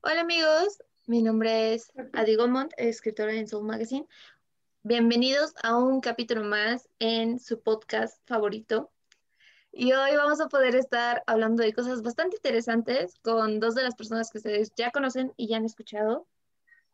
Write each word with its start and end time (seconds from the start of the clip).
Hola 0.00 0.20
amigos, 0.20 0.82
mi 1.06 1.22
nombre 1.22 1.74
es 1.74 1.92
Adi 2.12 2.36
Gomont, 2.36 2.72
escritora 2.76 3.34
en 3.34 3.46
Soul 3.46 3.66
Magazine. 3.66 4.06
Bienvenidos 4.82 5.54
a 5.62 5.76
un 5.76 6.00
capítulo 6.00 6.44
más 6.44 6.88
en 6.98 7.38
su 7.38 7.60
podcast 7.62 8.16
favorito. 8.26 8.90
Y 9.72 9.92
hoy 9.92 10.16
vamos 10.16 10.40
a 10.40 10.48
poder 10.48 10.74
estar 10.76 11.22
hablando 11.26 11.62
de 11.62 11.74
cosas 11.74 12.02
bastante 12.02 12.36
interesantes 12.36 13.14
con 13.22 13.60
dos 13.60 13.74
de 13.74 13.82
las 13.82 13.96
personas 13.96 14.30
que 14.30 14.38
ustedes 14.38 14.72
ya 14.76 14.90
conocen 14.90 15.32
y 15.36 15.48
ya 15.48 15.58
han 15.58 15.66
escuchado. 15.66 16.26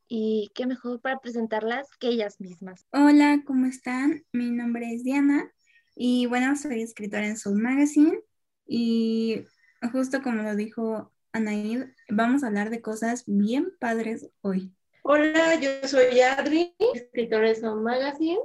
Y 0.08 0.50
qué 0.54 0.66
mejor 0.66 1.00
para 1.00 1.20
presentarlas 1.20 1.88
que 1.98 2.08
ellas 2.08 2.40
mismas. 2.40 2.86
Hola, 2.92 3.42
¿cómo 3.46 3.66
están? 3.66 4.24
Mi 4.32 4.50
nombre 4.50 4.92
es 4.92 5.04
Diana 5.04 5.50
y 5.94 6.26
bueno, 6.26 6.56
soy 6.56 6.82
escritora 6.82 7.26
en 7.26 7.36
Soul 7.36 7.60
Magazine 7.60 8.18
y 8.66 9.44
justo 9.92 10.22
como 10.22 10.42
lo 10.42 10.56
dijo 10.56 11.12
Anaid, 11.32 11.84
vamos 12.08 12.42
a 12.42 12.48
hablar 12.48 12.70
de 12.70 12.80
cosas 12.80 13.24
bien 13.26 13.72
padres 13.78 14.30
hoy. 14.40 14.72
Hola, 15.02 15.60
yo 15.60 15.86
soy 15.86 16.20
Adri, 16.20 16.74
escritora 16.94 17.48
de 17.48 17.54
Soul 17.54 17.82
Magazine 17.82 18.40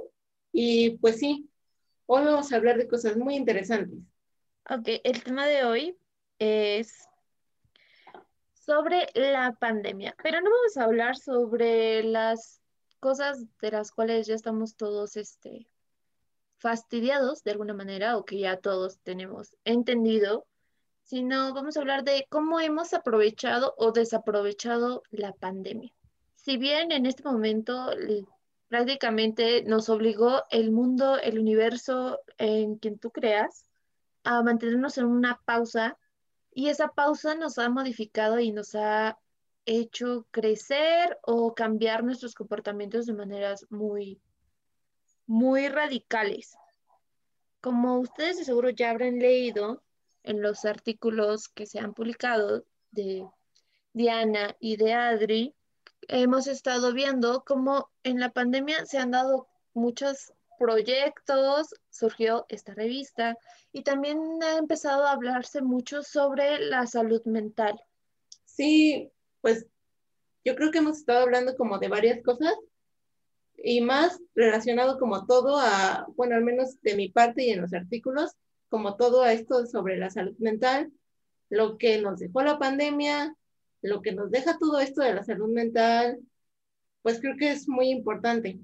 y 0.52 0.98
pues 0.98 1.18
sí, 1.18 1.50
hoy 2.06 2.24
vamos 2.24 2.52
a 2.52 2.56
hablar 2.56 2.76
de 2.76 2.88
cosas 2.88 3.16
muy 3.16 3.34
interesantes. 3.34 3.98
Ok, 4.68 4.88
el 5.02 5.24
tema 5.24 5.46
de 5.46 5.64
hoy 5.64 5.98
es 6.38 7.08
sobre 8.52 9.08
la 9.14 9.56
pandemia, 9.58 10.14
pero 10.22 10.40
no 10.40 10.50
vamos 10.50 10.76
a 10.76 10.84
hablar 10.84 11.16
sobre 11.16 12.04
las 12.04 12.60
cosas 13.00 13.44
de 13.60 13.70
las 13.70 13.90
cuales 13.90 14.26
ya 14.26 14.34
estamos 14.34 14.76
todos 14.76 15.16
este, 15.16 15.69
fastidiados 16.60 17.42
de 17.42 17.50
alguna 17.52 17.74
manera 17.74 18.16
o 18.16 18.24
que 18.24 18.38
ya 18.38 18.58
todos 18.58 19.00
tenemos 19.00 19.56
entendido, 19.64 20.46
sino 21.02 21.52
vamos 21.54 21.76
a 21.76 21.80
hablar 21.80 22.04
de 22.04 22.26
cómo 22.28 22.60
hemos 22.60 22.92
aprovechado 22.94 23.74
o 23.78 23.92
desaprovechado 23.92 25.02
la 25.10 25.32
pandemia. 25.32 25.92
Si 26.36 26.56
bien 26.56 26.92
en 26.92 27.06
este 27.06 27.24
momento 27.24 27.90
prácticamente 28.68 29.64
nos 29.64 29.88
obligó 29.88 30.44
el 30.50 30.70
mundo, 30.70 31.18
el 31.18 31.38
universo 31.38 32.20
en 32.38 32.76
quien 32.76 32.98
tú 32.98 33.10
creas, 33.10 33.66
a 34.22 34.42
mantenernos 34.42 34.98
en 34.98 35.06
una 35.06 35.40
pausa 35.44 35.98
y 36.52 36.68
esa 36.68 36.88
pausa 36.88 37.34
nos 37.34 37.58
ha 37.58 37.68
modificado 37.70 38.38
y 38.38 38.52
nos 38.52 38.74
ha 38.74 39.18
hecho 39.64 40.26
crecer 40.30 41.18
o 41.22 41.54
cambiar 41.54 42.04
nuestros 42.04 42.34
comportamientos 42.34 43.06
de 43.06 43.14
maneras 43.14 43.66
muy, 43.70 44.20
muy 45.30 45.68
radicales. 45.68 46.56
Como 47.60 48.00
ustedes 48.00 48.38
de 48.38 48.44
seguro 48.44 48.70
ya 48.70 48.90
habrán 48.90 49.20
leído 49.20 49.80
en 50.24 50.42
los 50.42 50.64
artículos 50.64 51.48
que 51.48 51.66
se 51.66 51.78
han 51.78 51.94
publicado 51.94 52.64
de 52.90 53.24
Diana 53.92 54.56
y 54.58 54.76
de 54.76 54.92
Adri, 54.92 55.54
hemos 56.08 56.48
estado 56.48 56.92
viendo 56.92 57.44
cómo 57.44 57.90
en 58.02 58.18
la 58.18 58.30
pandemia 58.30 58.86
se 58.86 58.98
han 58.98 59.12
dado 59.12 59.46
muchos 59.72 60.32
proyectos, 60.58 61.76
surgió 61.90 62.44
esta 62.48 62.74
revista 62.74 63.36
y 63.70 63.84
también 63.84 64.18
ha 64.42 64.58
empezado 64.58 65.06
a 65.06 65.12
hablarse 65.12 65.62
mucho 65.62 66.02
sobre 66.02 66.58
la 66.58 66.88
salud 66.88 67.22
mental. 67.24 67.80
Sí, 68.46 69.12
pues 69.40 69.64
yo 70.44 70.56
creo 70.56 70.72
que 70.72 70.78
hemos 70.78 70.98
estado 70.98 71.20
hablando 71.20 71.54
como 71.54 71.78
de 71.78 71.86
varias 71.86 72.20
cosas 72.24 72.52
y 73.62 73.80
más 73.80 74.20
relacionado 74.34 74.98
como 74.98 75.26
todo 75.26 75.58
a, 75.58 76.06
bueno, 76.16 76.36
al 76.36 76.44
menos 76.44 76.80
de 76.82 76.96
mi 76.96 77.08
parte 77.08 77.44
y 77.44 77.50
en 77.50 77.60
los 77.60 77.74
artículos, 77.74 78.32
como 78.68 78.96
todo 78.96 79.22
a 79.22 79.32
esto 79.32 79.66
sobre 79.66 79.96
la 79.96 80.10
salud 80.10 80.36
mental, 80.38 80.92
lo 81.48 81.76
que 81.76 82.00
nos 82.00 82.20
dejó 82.20 82.42
la 82.42 82.58
pandemia, 82.58 83.34
lo 83.82 84.02
que 84.02 84.12
nos 84.12 84.30
deja 84.30 84.58
todo 84.58 84.80
esto 84.80 85.02
de 85.02 85.14
la 85.14 85.24
salud 85.24 85.50
mental, 85.52 86.18
pues 87.02 87.20
creo 87.20 87.36
que 87.36 87.50
es 87.50 87.68
muy 87.68 87.90
importante. 87.90 88.60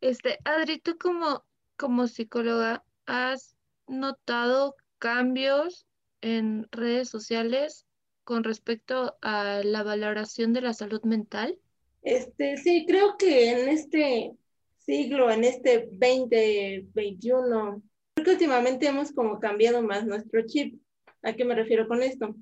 Este, 0.00 0.38
Adri, 0.44 0.78
tú 0.78 0.98
como, 0.98 1.44
como 1.76 2.06
psicóloga, 2.06 2.84
¿has 3.06 3.56
notado 3.86 4.74
cambios 4.98 5.86
en 6.20 6.66
redes 6.72 7.08
sociales 7.08 7.86
con 8.24 8.44
respecto 8.44 9.16
a 9.22 9.62
la 9.62 9.82
valoración 9.82 10.52
de 10.52 10.60
la 10.60 10.74
salud 10.74 11.02
mental? 11.04 11.58
Este, 12.06 12.56
sí, 12.56 12.86
creo 12.86 13.16
que 13.16 13.50
en 13.50 13.68
este 13.68 14.36
siglo, 14.78 15.28
en 15.28 15.42
este 15.42 15.88
2021, 15.90 17.82
creo 18.14 18.24
que 18.24 18.30
últimamente 18.30 18.86
hemos 18.86 19.10
como 19.10 19.40
cambiado 19.40 19.82
más 19.82 20.06
nuestro 20.06 20.46
chip. 20.46 20.80
¿A 21.24 21.32
qué 21.32 21.44
me 21.44 21.56
refiero 21.56 21.88
con 21.88 22.04
esto? 22.04 22.36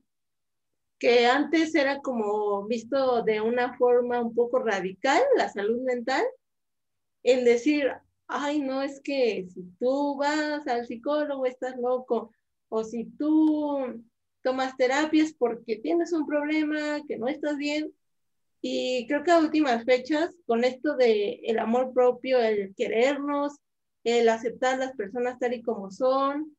Que 0.99 1.25
antes 1.25 1.75
era 1.75 2.01
como 2.03 2.67
visto 2.67 3.23
de 3.23 3.41
una 3.41 3.75
forma 3.79 4.21
un 4.21 4.35
poco 4.35 4.59
radical 4.59 5.23
la 5.39 5.49
salud 5.49 5.81
mental 5.81 6.23
el 7.23 7.47
decir, 7.47 7.91
ay, 8.29 8.61
no, 8.61 8.83
es 8.83 9.01
que 9.01 9.47
si 9.49 9.63
tú 9.81 10.19
vas 10.19 10.67
al 10.67 10.87
psicólogo 10.87 11.47
estás 11.47 11.75
loco, 11.79 12.33
o 12.69 12.85
si 12.85 13.07
tú 13.17 14.05
tomas 14.43 14.77
terapias 14.77 15.33
porque 15.33 15.77
tienes 15.77 16.13
un 16.13 16.27
problema, 16.27 17.01
que 17.09 17.17
no 17.17 17.29
estás 17.29 17.57
bien. 17.57 17.95
Y 18.67 19.07
creo 19.09 19.23
que 19.23 19.31
a 19.31 19.41
últimas 19.41 19.85
fechas, 19.85 20.35
con 20.47 20.65
esto 20.65 20.97
de 20.97 21.39
el 21.43 21.59
amor 21.59 21.93
propio, 21.93 22.41
el 22.41 22.75
querernos, 22.75 23.59
el 24.05 24.27
aceptar 24.27 24.79
las 24.79 24.97
personas 24.97 25.39
tal 25.39 25.53
y 25.53 25.61
como 25.61 25.91
son, 25.91 26.57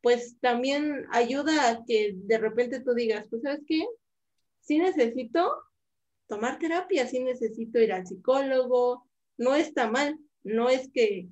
pues 0.00 0.38
también 0.38 1.06
ayuda 1.10 1.68
a 1.68 1.84
que 1.84 2.12
de 2.14 2.38
repente 2.38 2.78
tú 2.78 2.94
digas, 2.94 3.26
pues 3.28 3.42
sabes 3.42 3.62
qué, 3.66 3.84
sí 4.60 4.78
necesito 4.78 5.52
tomar 6.28 6.60
terapia, 6.60 7.08
sí 7.08 7.18
necesito 7.18 7.80
ir 7.80 7.94
al 7.94 8.06
psicólogo, 8.06 9.08
no 9.36 9.56
está 9.56 9.90
mal, 9.90 10.20
no 10.44 10.70
es 10.70 10.88
que 10.92 11.26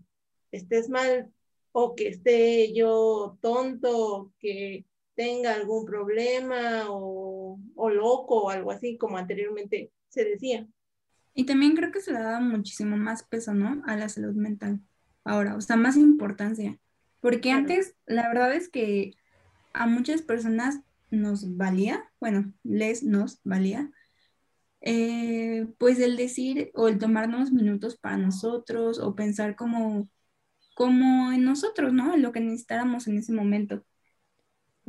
estés 0.51 0.89
mal 0.89 1.33
o 1.71 1.95
que 1.95 2.09
esté 2.09 2.75
yo 2.75 3.39
tonto, 3.41 4.33
que 4.41 4.85
tenga 5.15 5.55
algún 5.55 5.85
problema 5.85 6.87
o, 6.89 7.57
loco 7.77 8.43
o 8.43 8.51
algo 8.51 8.73
así, 8.73 8.99
como 8.99 9.17
anteriormente 9.17 9.93
se 10.09 10.25
decía. 10.25 10.67
Y 11.35 11.47
también 11.47 11.77
creo 11.77 11.93
que 11.93 12.01
se 12.01 12.13
le 12.13 12.21
da 12.21 12.41
muchísimo 12.41 12.97
más 12.97 13.23
peso, 13.23 13.55
¿no? 13.55 13.83
A 13.87 13.97
la 13.97 14.09
salud 14.09 14.35
mental 14.35 14.81
ahora, 15.25 15.57
o 15.57 15.61
sea, 15.61 15.77
más 15.77 15.97
importancia. 15.97 16.79
Porque 17.21 17.53
antes, 17.53 17.95
la 18.07 18.29
verdad 18.29 18.55
es 18.55 18.69
que 18.69 19.15
a 19.73 19.87
muchas 19.87 20.23
personas 20.23 20.81
nos 21.11 21.57
valía, 21.57 22.11
bueno, 22.21 22.53
les 22.63 23.03
nos 23.03 23.41
valía 23.45 23.91
eh, 24.81 25.67
pues 25.79 25.99
el 25.99 26.17
decir 26.17 26.71
o 26.75 26.89
el 26.89 26.99
tomarnos 26.99 27.51
minutos 27.53 27.97
para 27.97 28.17
nosotros 28.17 28.99
o 29.01 29.15
pensar 29.15 29.57
como, 29.57 30.09
como 30.75 31.33
en 31.33 31.45
nosotros, 31.45 31.93
¿no? 31.93 32.15
En 32.15 32.23
lo 32.23 32.33
que 32.33 32.41
necesitáramos 32.41 33.09
en 33.09 33.19
ese 33.19 33.33
momento. 33.33 33.85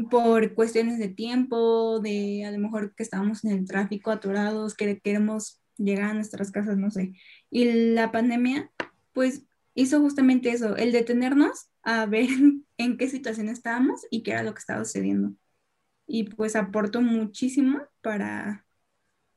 Por 0.10 0.54
cuestiones 0.54 1.00
de 1.00 1.10
tiempo, 1.10 2.00
de 2.00 2.46
a 2.46 2.52
lo 2.52 2.60
mejor 2.60 2.96
que 2.96 3.04
estábamos 3.04 3.44
en 3.44 3.52
el 3.52 3.66
tráfico 3.66 4.12
atorados, 4.12 4.76
que 4.76 5.00
queremos 5.00 5.62
llegar 5.78 6.12
a 6.12 6.14
nuestras 6.14 6.52
casas, 6.52 6.78
no 6.78 6.92
sé. 6.92 7.14
Y 7.50 7.94
la 7.94 8.12
pandemia, 8.12 8.72
pues 9.14 9.44
hizo 9.74 10.00
justamente 10.00 10.52
eso, 10.52 10.76
el 10.76 10.92
detenernos 10.92 11.70
a 11.84 12.06
ver 12.06 12.30
en 12.78 12.98
qué 12.98 13.10
situación 13.10 13.50
estábamos 13.50 14.02
y 14.10 14.24
qué 14.24 14.32
era 14.32 14.44
lo 14.44 14.54
que 14.54 14.60
estaba 14.60 14.84
sucediendo. 14.86 15.34
Y 16.08 16.24
pues 16.24 16.56
aportó 16.56 17.02
muchísimo 17.02 17.82
para, 18.02 18.66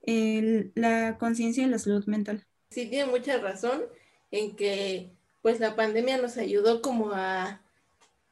la 0.05 1.17
conciencia 1.19 1.65
y 1.65 1.69
la 1.69 1.79
salud 1.79 2.05
mental. 2.07 2.45
Sí, 2.71 2.87
tiene 2.87 3.11
mucha 3.11 3.39
razón 3.39 3.83
en 4.31 4.57
que 4.57 5.13
pues 5.43 5.61
la 5.61 5.77
pandemia 5.77 6.19
nos 6.19 6.37
ayudó 6.39 6.83
como 6.83 7.13
a, 7.13 7.62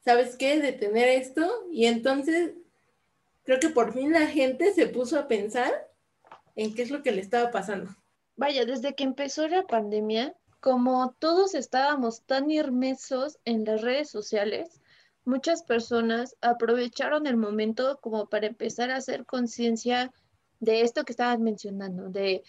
¿sabes 0.05 0.37
qué?, 0.37 0.61
detener 0.61 1.09
esto 1.09 1.67
y 1.71 1.87
entonces 1.87 2.53
creo 3.45 3.61
que 3.61 3.71
por 3.71 3.93
fin 3.93 4.13
la 4.13 4.27
gente 4.27 4.73
se 4.73 4.87
puso 4.87 5.19
a 5.19 5.29
pensar 5.29 5.89
en 6.57 6.75
qué 6.75 6.83
es 6.83 6.91
lo 6.91 7.03
que 7.03 7.13
le 7.13 7.21
estaba 7.21 7.51
pasando. 7.51 7.91
Vaya, 8.37 8.65
desde 8.65 8.95
que 8.95 9.05
empezó 9.05 9.49
la 9.49 9.65
pandemia, 9.65 10.35
como 10.61 11.15
todos 11.19 11.55
estábamos 11.55 12.23
tan 12.23 12.51
inmersos 12.51 13.39
en 13.45 13.65
las 13.65 13.83
redes 13.83 14.11
sociales, 14.11 14.81
muchas 15.25 15.63
personas 15.63 16.37
aprovecharon 16.41 17.27
el 17.27 17.37
momento 17.37 17.99
como 18.01 18.29
para 18.29 18.47
empezar 18.47 18.91
a 18.91 18.97
hacer 18.97 19.27
conciencia 19.27 20.13
de 20.61 20.83
esto 20.83 21.05
que 21.05 21.13
estabas 21.13 21.39
mencionando, 21.39 22.11
de 22.11 22.43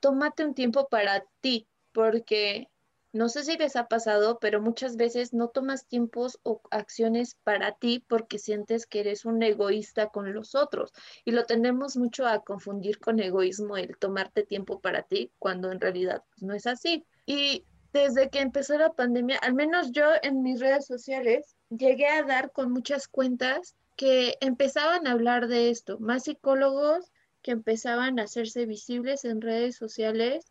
tómate 0.00 0.44
un 0.44 0.54
tiempo 0.54 0.88
para 0.88 1.24
ti, 1.40 1.66
porque 1.92 2.68
no 3.12 3.28
sé 3.28 3.44
si 3.44 3.56
les 3.56 3.74
ha 3.76 3.88
pasado, 3.88 4.38
pero 4.38 4.60
muchas 4.60 4.96
veces 4.96 5.32
no 5.32 5.48
tomas 5.48 5.86
tiempos 5.86 6.38
o 6.44 6.62
acciones 6.70 7.36
para 7.42 7.72
ti 7.72 8.04
porque 8.06 8.38
sientes 8.38 8.86
que 8.86 9.00
eres 9.00 9.24
un 9.24 9.42
egoísta 9.42 10.08
con 10.08 10.32
los 10.32 10.54
otros. 10.54 10.92
Y 11.24 11.32
lo 11.32 11.44
tenemos 11.44 11.96
mucho 11.96 12.26
a 12.26 12.44
confundir 12.44 13.00
con 13.00 13.18
egoísmo 13.18 13.76
el 13.76 13.96
tomarte 13.96 14.44
tiempo 14.44 14.80
para 14.80 15.02
ti, 15.02 15.32
cuando 15.38 15.72
en 15.72 15.80
realidad 15.80 16.22
pues, 16.30 16.42
no 16.42 16.54
es 16.54 16.66
así. 16.66 17.04
Y 17.26 17.64
desde 17.92 18.30
que 18.30 18.40
empezó 18.40 18.78
la 18.78 18.92
pandemia, 18.92 19.38
al 19.38 19.54
menos 19.54 19.90
yo 19.90 20.04
en 20.22 20.42
mis 20.42 20.60
redes 20.60 20.86
sociales, 20.86 21.56
llegué 21.70 22.06
a 22.06 22.22
dar 22.22 22.52
con 22.52 22.70
muchas 22.70 23.08
cuentas 23.08 23.74
que 23.96 24.36
empezaban 24.40 25.06
a 25.06 25.12
hablar 25.12 25.48
de 25.48 25.70
esto, 25.70 25.98
más 25.98 26.24
psicólogos 26.24 27.10
que 27.42 27.50
empezaban 27.50 28.18
a 28.18 28.24
hacerse 28.24 28.66
visibles 28.66 29.24
en 29.24 29.40
redes 29.40 29.76
sociales 29.76 30.44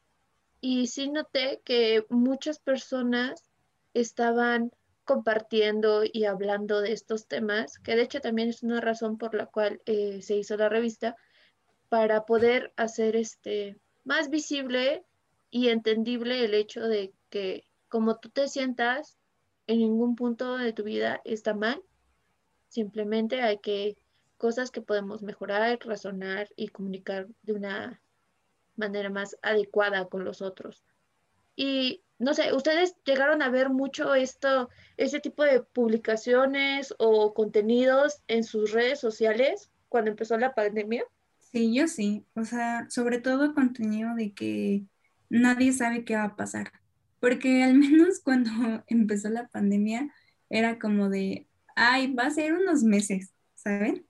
y 0.61 0.87
sí 0.87 1.09
noté 1.09 1.61
que 1.63 2.05
muchas 2.09 2.59
personas 2.59 3.49
estaban 3.93 4.71
compartiendo 5.03 6.03
y 6.03 6.25
hablando 6.25 6.81
de 6.81 6.91
estos 6.93 7.27
temas, 7.27 7.79
que 7.79 7.95
de 7.95 8.03
hecho 8.03 8.21
también 8.21 8.49
es 8.49 8.61
una 8.61 8.79
razón 8.79 9.17
por 9.17 9.33
la 9.33 9.47
cual 9.47 9.81
eh, 9.85 10.21
se 10.21 10.35
hizo 10.35 10.55
la 10.57 10.69
revista, 10.69 11.15
para 11.89 12.25
poder 12.25 12.71
hacer 12.77 13.15
este 13.15 13.77
más 14.03 14.29
visible 14.29 15.03
y 15.49 15.69
entendible 15.69 16.45
el 16.45 16.53
hecho 16.53 16.81
de 16.81 17.11
que 17.29 17.63
como 17.87 18.19
tú 18.19 18.29
te 18.29 18.47
sientas 18.47 19.17
en 19.65 19.79
ningún 19.79 20.15
punto 20.15 20.57
de 20.57 20.73
tu 20.73 20.83
vida 20.83 21.21
está 21.25 21.55
mal, 21.55 21.81
simplemente 22.67 23.41
hay 23.41 23.57
que 23.57 23.97
cosas 24.37 24.69
que 24.71 24.81
podemos 24.81 25.23
mejorar, 25.23 25.79
razonar 25.81 26.47
y 26.55 26.67
comunicar 26.67 27.27
de 27.41 27.53
una 27.53 28.01
manera 28.79 29.09
más 29.09 29.37
adecuada 29.41 30.07
con 30.07 30.23
los 30.23 30.41
otros. 30.41 30.83
Y 31.55 32.03
no 32.17 32.33
sé, 32.33 32.53
¿ustedes 32.53 32.95
llegaron 33.05 33.41
a 33.41 33.49
ver 33.49 33.69
mucho 33.69 34.15
esto, 34.15 34.69
ese 34.97 35.19
tipo 35.19 35.43
de 35.43 35.61
publicaciones 35.61 36.93
o 36.97 37.33
contenidos 37.33 38.21
en 38.27 38.43
sus 38.43 38.71
redes 38.71 38.99
sociales 38.99 39.69
cuando 39.87 40.11
empezó 40.11 40.37
la 40.37 40.53
pandemia? 40.53 41.03
Sí, 41.51 41.73
yo 41.73 41.87
sí. 41.87 42.25
O 42.35 42.43
sea, 42.45 42.87
sobre 42.89 43.19
todo 43.19 43.53
contenido 43.53 44.15
de 44.15 44.33
que 44.33 44.83
nadie 45.29 45.71
sabe 45.73 46.03
qué 46.03 46.15
va 46.15 46.25
a 46.25 46.35
pasar. 46.35 46.71
Porque 47.19 47.63
al 47.63 47.73
menos 47.75 48.19
cuando 48.19 48.51
empezó 48.87 49.29
la 49.29 49.47
pandemia 49.47 50.13
era 50.49 50.79
como 50.79 51.09
de, 51.09 51.47
ay, 51.75 52.13
va 52.13 52.25
a 52.25 52.31
ser 52.31 52.53
unos 52.53 52.83
meses, 52.83 53.33
¿saben? 53.55 54.05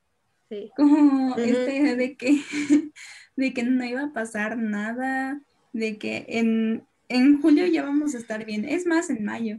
Sí. 0.49 0.71
Como 0.75 1.35
este 1.35 1.95
de 1.95 2.17
que, 2.17 2.41
de 3.39 3.53
que 3.53 3.63
no 3.63 3.83
iba 3.85 4.03
a 4.03 4.13
pasar 4.13 4.57
nada, 4.57 5.41
de 5.71 5.97
que 5.97 6.25
en, 6.27 7.41
julio 7.41 7.65
ya 7.65 7.83
vamos 7.83 8.13
a 8.13 8.17
estar 8.17 8.45
bien. 8.45 8.65
Es 8.65 8.85
más, 8.85 9.09
en 9.09 9.23
mayo. 9.23 9.57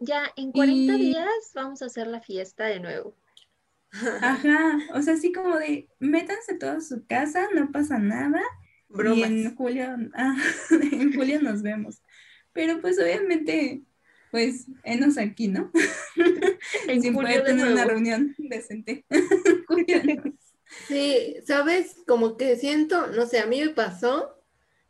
Ya, 0.00 0.32
en 0.36 0.50
40 0.50 0.94
días 0.94 1.52
vamos 1.54 1.80
a 1.80 1.86
hacer 1.86 2.08
la 2.08 2.20
fiesta 2.20 2.64
de 2.64 2.80
nuevo. 2.80 3.14
Ajá, 4.20 4.80
o 4.92 5.00
sea, 5.00 5.14
así 5.14 5.32
como 5.32 5.56
de, 5.56 5.88
métanse 6.00 6.56
todos 6.58 6.78
a 6.78 6.96
su 6.96 7.06
casa, 7.06 7.48
no 7.54 7.70
pasa 7.70 7.98
nada. 7.98 8.42
Y 8.90 9.22
en 9.22 9.54
julio, 9.54 9.96
ah, 10.14 10.36
en 10.70 11.14
julio 11.14 11.40
nos 11.40 11.62
vemos. 11.62 12.02
Pero 12.52 12.80
pues 12.80 12.98
obviamente, 12.98 13.82
pues, 14.32 14.66
enos 14.82 15.18
aquí, 15.18 15.46
¿no? 15.46 15.70
En 16.88 17.02
Sin 17.02 17.14
poder 17.14 17.44
tener 17.44 17.68
una 17.68 17.84
reunión 17.84 18.34
decente. 18.38 19.04
sí, 20.88 21.36
sabes, 21.46 21.96
como 22.06 22.36
que 22.36 22.56
siento, 22.56 23.06
no 23.08 23.26
sé, 23.26 23.40
a 23.40 23.46
mí 23.46 23.60
me 23.60 23.70
pasó 23.70 24.38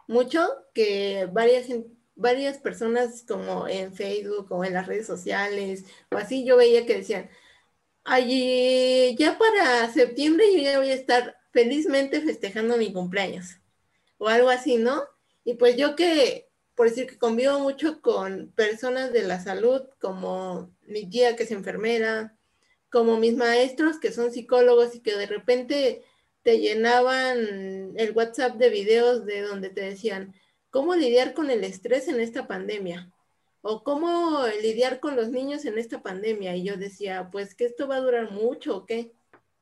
mucho 0.08 0.48
que 0.74 1.28
varias, 1.32 1.66
varias 2.14 2.58
personas 2.58 3.24
como 3.26 3.68
en 3.68 3.94
Facebook 3.94 4.48
o 4.50 4.64
en 4.64 4.74
las 4.74 4.86
redes 4.86 5.06
sociales 5.06 5.84
o 6.10 6.16
así, 6.16 6.44
yo 6.44 6.56
veía 6.56 6.86
que 6.86 6.98
decían, 6.98 7.30
Allí, 8.04 9.16
ya 9.16 9.38
para 9.38 9.90
septiembre 9.92 10.44
yo 10.54 10.60
ya 10.62 10.78
voy 10.78 10.90
a 10.90 10.94
estar 10.94 11.36
felizmente 11.52 12.20
festejando 12.20 12.76
mi 12.76 12.92
cumpleaños 12.92 13.58
o 14.18 14.28
algo 14.28 14.50
así, 14.50 14.76
¿no? 14.76 15.04
Y 15.44 15.54
pues 15.54 15.76
yo 15.76 15.96
que, 15.96 16.50
por 16.74 16.88
decir 16.88 17.06
que 17.06 17.18
convivo 17.18 17.60
mucho 17.60 18.02
con 18.02 18.52
personas 18.52 19.12
de 19.12 19.22
la 19.22 19.40
salud, 19.42 19.82
como 20.00 20.74
mi 20.82 21.08
tía 21.08 21.36
que 21.36 21.44
es 21.44 21.50
enfermera, 21.50 22.36
como 22.94 23.18
mis 23.18 23.34
maestros 23.36 23.98
que 23.98 24.12
son 24.12 24.30
psicólogos 24.30 24.94
y 24.94 25.00
que 25.00 25.16
de 25.16 25.26
repente 25.26 26.04
te 26.44 26.60
llenaban 26.60 27.92
el 27.96 28.12
WhatsApp 28.14 28.54
de 28.54 28.70
videos 28.70 29.26
de 29.26 29.42
donde 29.42 29.70
te 29.70 29.80
decían, 29.80 30.32
¿cómo 30.70 30.94
lidiar 30.94 31.34
con 31.34 31.50
el 31.50 31.64
estrés 31.64 32.06
en 32.06 32.20
esta 32.20 32.46
pandemia? 32.46 33.10
o 33.66 33.82
cómo 33.82 34.46
lidiar 34.60 35.00
con 35.00 35.16
los 35.16 35.30
niños 35.30 35.64
en 35.64 35.78
esta 35.78 36.02
pandemia. 36.02 36.54
Y 36.54 36.64
yo 36.64 36.76
decía, 36.76 37.30
pues 37.32 37.54
que 37.54 37.64
esto 37.64 37.88
va 37.88 37.96
a 37.96 38.00
durar 38.00 38.30
mucho 38.30 38.76
o 38.76 38.84
qué. 38.84 39.10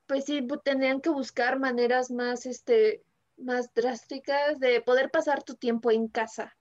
Pues 0.08 0.25
sí, 0.25 0.44
tendrían 0.64 1.00
que 1.00 1.08
buscar 1.08 1.61
maneras 1.61 2.11
más, 2.11 2.44
este, 2.44 3.05
más 3.37 3.73
drásticas 3.73 4.58
de 4.58 4.81
poder 4.81 5.08
pasar 5.12 5.44
tu 5.44 5.55
tiempo 5.55 5.93
en 5.93 6.08
casa. 6.08 6.56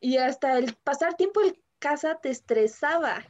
Y 0.00 0.16
hasta 0.16 0.56
el 0.56 0.74
pasar 0.82 1.14
tiempo 1.14 1.42
en 1.42 1.62
casa 1.78 2.18
te 2.22 2.30
estresaba. 2.30 3.22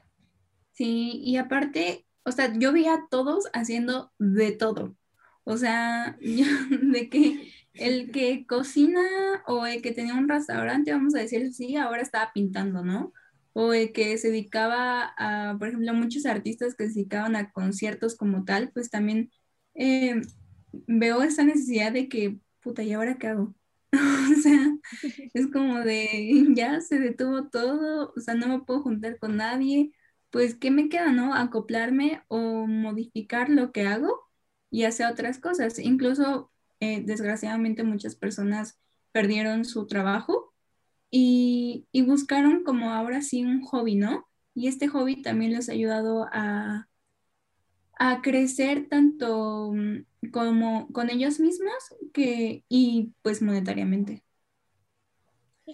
Sí, 0.71 1.21
y 1.25 1.37
aparte, 1.37 2.04
o 2.25 2.33
sea, 2.33 2.53
yo 2.55 2.73
veía 2.73 2.95
a 2.95 3.09
todos 3.11 3.49
haciendo 3.53 4.13
de 4.19 4.53
todo. 4.53 4.97
O 5.45 5.57
sea, 5.57 6.17
de 6.21 7.09
que 7.11 7.53
el 7.75 8.11
que 8.13 8.47
cocina 8.47 9.03
o 9.47 9.67
el 9.67 9.83
que 9.83 9.93
tenía 9.93 10.15
un 10.15 10.29
restaurante, 10.29 10.93
vamos 10.93 11.15
a 11.15 11.21
decir 11.21 11.47
así, 11.47 11.77
ahora 11.77 12.03
estaba 12.03 12.33
pintando, 12.33 12.85
¿no? 12.85 13.13
O 13.53 13.73
el 13.73 13.93
que 13.93 14.17
se 14.19 14.31
dedicaba 14.31 15.15
a, 15.19 15.57
por 15.59 15.69
ejemplo, 15.69 15.95
muchos 15.95 16.27
artistas 16.27 16.75
que 16.75 16.89
se 16.89 16.95
dedicaban 16.95 17.37
a 17.37 17.53
conciertos 17.53 18.17
como 18.17 18.45
tal, 18.45 18.71
pues 18.73 18.91
también 18.91 19.31
eh, 19.75 20.21
veo 20.87 21.23
esa 21.23 21.45
necesidad 21.45 21.93
de 21.93 22.09
que, 22.09 22.39
puta, 22.61 22.83
¿y 22.83 22.93
ahora 22.93 23.17
qué 23.19 23.29
hago? 23.29 23.55
o 23.93 24.41
sea, 24.43 24.77
es 25.35 25.47
como 25.53 25.81
de, 25.81 26.47
ya 26.55 26.81
se 26.81 26.99
detuvo 26.99 27.49
todo, 27.49 28.13
o 28.17 28.21
sea, 28.21 28.35
no 28.35 28.49
me 28.49 28.61
puedo 28.65 28.83
juntar 28.83 29.19
con 29.19 29.37
nadie, 29.37 29.93
pues, 30.35 30.57
¿qué 30.57 30.73
me 30.73 30.89
queda, 30.89 31.13
no? 31.13 31.33
Acoplarme 31.33 32.25
o 32.27 32.67
modificar 32.67 33.49
lo 33.49 33.71
que 33.71 33.83
hago 33.87 34.29
y 34.69 34.83
hacer 34.83 35.07
otras 35.07 35.39
cosas. 35.39 35.79
Incluso 35.79 36.51
eh, 36.81 37.05
desgraciadamente 37.07 37.85
muchas 37.85 38.17
personas 38.17 38.81
perdieron 39.13 39.65
su 39.65 39.87
trabajo 39.87 40.53
y, 41.09 41.87
buscaron 42.05 42.65
como 42.65 42.91
ahora 42.91 43.23
sí 43.23 43.45
un 43.45 43.63
hobby, 43.63 43.95
¿no? 43.95 44.27
Y 44.57 44.67
este 44.67 44.89
hobby 44.89 45.23
también 45.23 45.53
les 45.53 45.69
ha 45.69 45.73
ayudado 45.73 46.27
a, 46.33 46.89
a 47.97 48.21
crecer 48.21 48.89
tanto 48.89 49.71
mm, 49.73 50.31
como 50.33 50.89
con 50.89 51.11
ellos 51.11 51.39
mismos 51.39 51.95
que, 52.13 52.65
y 52.69 53.13
pues 53.23 53.41
monetariamente. 53.41 54.25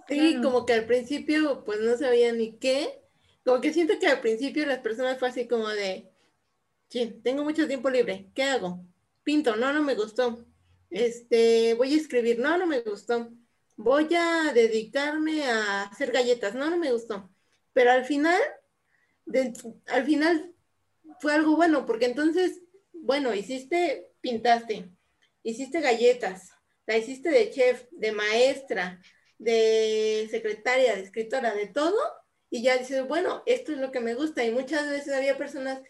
Sí, 0.06 0.36
como 0.42 0.66
que 0.66 0.74
al 0.74 0.84
principio 0.84 1.64
pues 1.64 1.80
no 1.80 1.96
sabía 1.96 2.30
ni 2.34 2.58
qué, 2.58 3.00
como 3.44 3.60
que 3.60 3.72
siento 3.72 3.98
que 3.98 4.06
al 4.06 4.20
principio 4.20 4.66
las 4.66 4.81
personas 4.81 5.19
fue 5.19 5.28
así 5.28 5.48
como 5.48 5.69
de, 5.69 6.10
sí, 6.88 7.20
tengo 7.22 7.44
mucho 7.44 7.66
tiempo 7.66 7.90
libre, 7.90 8.31
¿qué 8.34 8.44
hago? 8.44 8.85
Pinto, 9.23 9.56
no, 9.56 9.73
no 9.73 9.82
me 9.82 9.94
gustó 9.94 10.44
este, 10.90 11.75
voy 11.75 11.94
a 11.94 11.97
escribir, 11.97 12.38
no, 12.38 12.59
no 12.59 12.66
me 12.66 12.80
gustó. 12.80 13.30
Voy 13.76 14.09
a 14.14 14.52
dedicarme 14.52 15.44
a 15.44 15.85
hacer 15.85 16.12
galletas, 16.12 16.54
no, 16.54 16.68
no 16.68 16.76
me 16.76 16.92
gustó. 16.92 17.30
Pero 17.73 17.92
al 17.92 18.04
final, 18.04 18.40
al 19.87 20.04
final 20.04 20.54
fue 21.20 21.32
algo 21.32 21.56
bueno, 21.56 21.87
porque 21.87 22.06
entonces, 22.06 22.61
bueno, 22.92 23.32
hiciste, 23.35 24.09
pintaste, 24.20 24.90
hiciste 25.42 25.80
galletas, 25.80 26.50
la 26.87 26.99
hiciste 26.99 27.30
de 27.30 27.50
chef, 27.50 27.87
de 27.92 28.12
maestra, 28.12 29.00
de 29.38 30.28
secretaria, 30.30 30.97
de 30.97 31.02
escritora, 31.02 31.54
de 31.54 31.68
todo, 31.68 31.99
y 32.50 32.62
ya 32.62 32.76
dices, 32.76 33.07
bueno, 33.07 33.42
esto 33.47 33.73
es 33.73 33.78
lo 33.78 33.92
que 33.92 34.00
me 34.00 34.14
gusta. 34.14 34.45
Y 34.45 34.50
muchas 34.50 34.90
veces 34.90 35.14
había 35.14 35.38
personas 35.38 35.80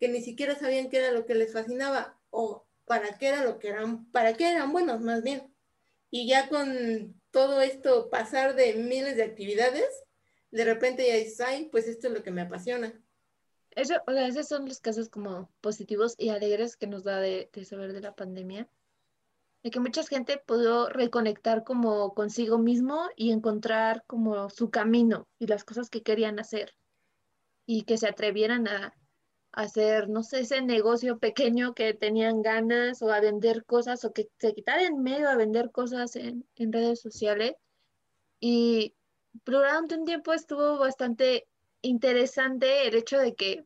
que 0.00 0.08
ni 0.08 0.22
siquiera 0.22 0.58
sabían 0.58 0.88
qué 0.88 0.98
era 0.98 1.12
lo 1.12 1.26
que 1.26 1.34
les 1.34 1.52
fascinaba, 1.52 2.18
o 2.30 2.66
para 2.86 3.18
qué 3.18 3.28
era 3.28 3.44
lo 3.44 3.58
que 3.58 3.68
eran, 3.68 4.10
para 4.10 4.34
qué 4.34 4.50
eran 4.50 4.72
buenos 4.72 5.00
más 5.02 5.22
bien. 5.22 5.54
Y 6.10 6.26
ya 6.26 6.48
con 6.48 7.20
todo 7.30 7.60
esto 7.60 8.08
pasar 8.08 8.54
de 8.54 8.74
miles 8.74 9.16
de 9.16 9.24
actividades, 9.24 10.04
de 10.50 10.64
repente 10.64 11.06
ya 11.06 11.16
dices, 11.16 11.40
ay, 11.40 11.68
pues 11.70 11.86
esto 11.86 12.08
es 12.08 12.14
lo 12.14 12.22
que 12.22 12.30
me 12.30 12.40
apasiona. 12.40 12.98
Eso, 13.72 13.94
o 14.06 14.12
sea, 14.12 14.26
esos 14.26 14.48
son 14.48 14.66
los 14.66 14.80
casos 14.80 15.10
como 15.10 15.52
positivos 15.60 16.14
y 16.16 16.30
alegres 16.30 16.76
que 16.76 16.86
nos 16.86 17.04
da 17.04 17.20
de, 17.20 17.50
de 17.52 17.64
saber 17.66 17.92
de 17.92 18.00
la 18.00 18.14
pandemia. 18.14 18.66
De 19.62 19.70
que 19.70 19.80
mucha 19.80 20.04
gente 20.04 20.38
pudo 20.38 20.88
reconectar 20.88 21.64
como 21.64 22.14
consigo 22.14 22.58
mismo 22.58 23.08
y 23.16 23.32
encontrar 23.32 24.04
como 24.06 24.50
su 24.50 24.70
camino 24.70 25.26
y 25.38 25.46
las 25.46 25.64
cosas 25.64 25.90
que 25.90 26.02
querían 26.02 26.38
hacer. 26.38 26.74
Y 27.66 27.82
que 27.82 27.98
se 27.98 28.08
atrevieran 28.08 28.68
a, 28.68 28.94
hacer, 29.52 30.08
no 30.08 30.22
sé, 30.22 30.40
ese 30.40 30.62
negocio 30.62 31.18
pequeño 31.18 31.74
que 31.74 31.94
tenían 31.94 32.42
ganas 32.42 33.02
o 33.02 33.12
a 33.12 33.20
vender 33.20 33.64
cosas 33.64 34.04
o 34.04 34.12
que 34.12 34.28
se 34.38 34.54
quitaran 34.54 34.84
en 34.84 35.02
medio 35.02 35.28
a 35.28 35.36
vender 35.36 35.70
cosas 35.70 36.16
en, 36.16 36.46
redes 36.56 37.00
sociales. 37.00 37.54
Y 38.40 38.94
durante 39.44 39.96
un 39.96 40.04
tiempo 40.04 40.32
estuvo 40.32 40.78
bastante 40.78 41.48
interesante 41.82 42.86
el 42.86 42.94
hecho 42.94 43.18
de 43.18 43.34
que 43.34 43.64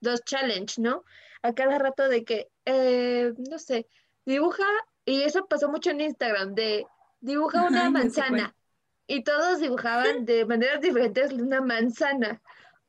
los 0.00 0.22
challenge, 0.24 0.80
¿no? 0.80 1.04
A 1.42 1.52
cada 1.54 1.78
rato 1.78 2.08
de 2.08 2.24
que, 2.24 2.48
eh, 2.64 3.32
no 3.50 3.58
sé, 3.58 3.88
dibuja, 4.24 4.66
y 5.04 5.22
eso 5.22 5.46
pasó 5.46 5.68
mucho 5.68 5.90
en 5.90 6.00
Instagram, 6.00 6.54
de 6.54 6.86
dibuja 7.20 7.64
una 7.68 7.90
manzana. 7.90 8.54
Y 9.06 9.24
todos 9.24 9.60
dibujaban 9.60 10.24
de 10.24 10.44
maneras 10.44 10.80
diferentes 10.80 11.32
una 11.32 11.60
manzana. 11.60 12.40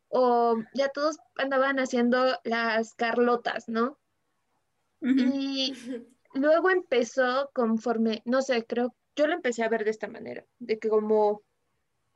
O 0.10 0.58
ya 0.74 0.90
todos 0.90 1.18
andaban 1.38 1.80
haciendo 1.80 2.40
las 2.44 2.94
Carlotas, 2.94 3.68
¿no? 3.68 3.98
Y 5.02 5.74
luego 6.34 6.70
empezó 6.70 7.50
conforme, 7.54 8.22
no 8.24 8.42
sé, 8.42 8.66
creo, 8.66 8.96
yo 9.18 9.28
lo 9.28 9.34
empecé 9.34 9.64
a 9.64 9.70
ver 9.70 9.84
de 9.84 9.90
esta 9.90 10.08
manera, 10.08 10.46
de 10.60 10.80
que 10.80 10.88
como 10.88 11.42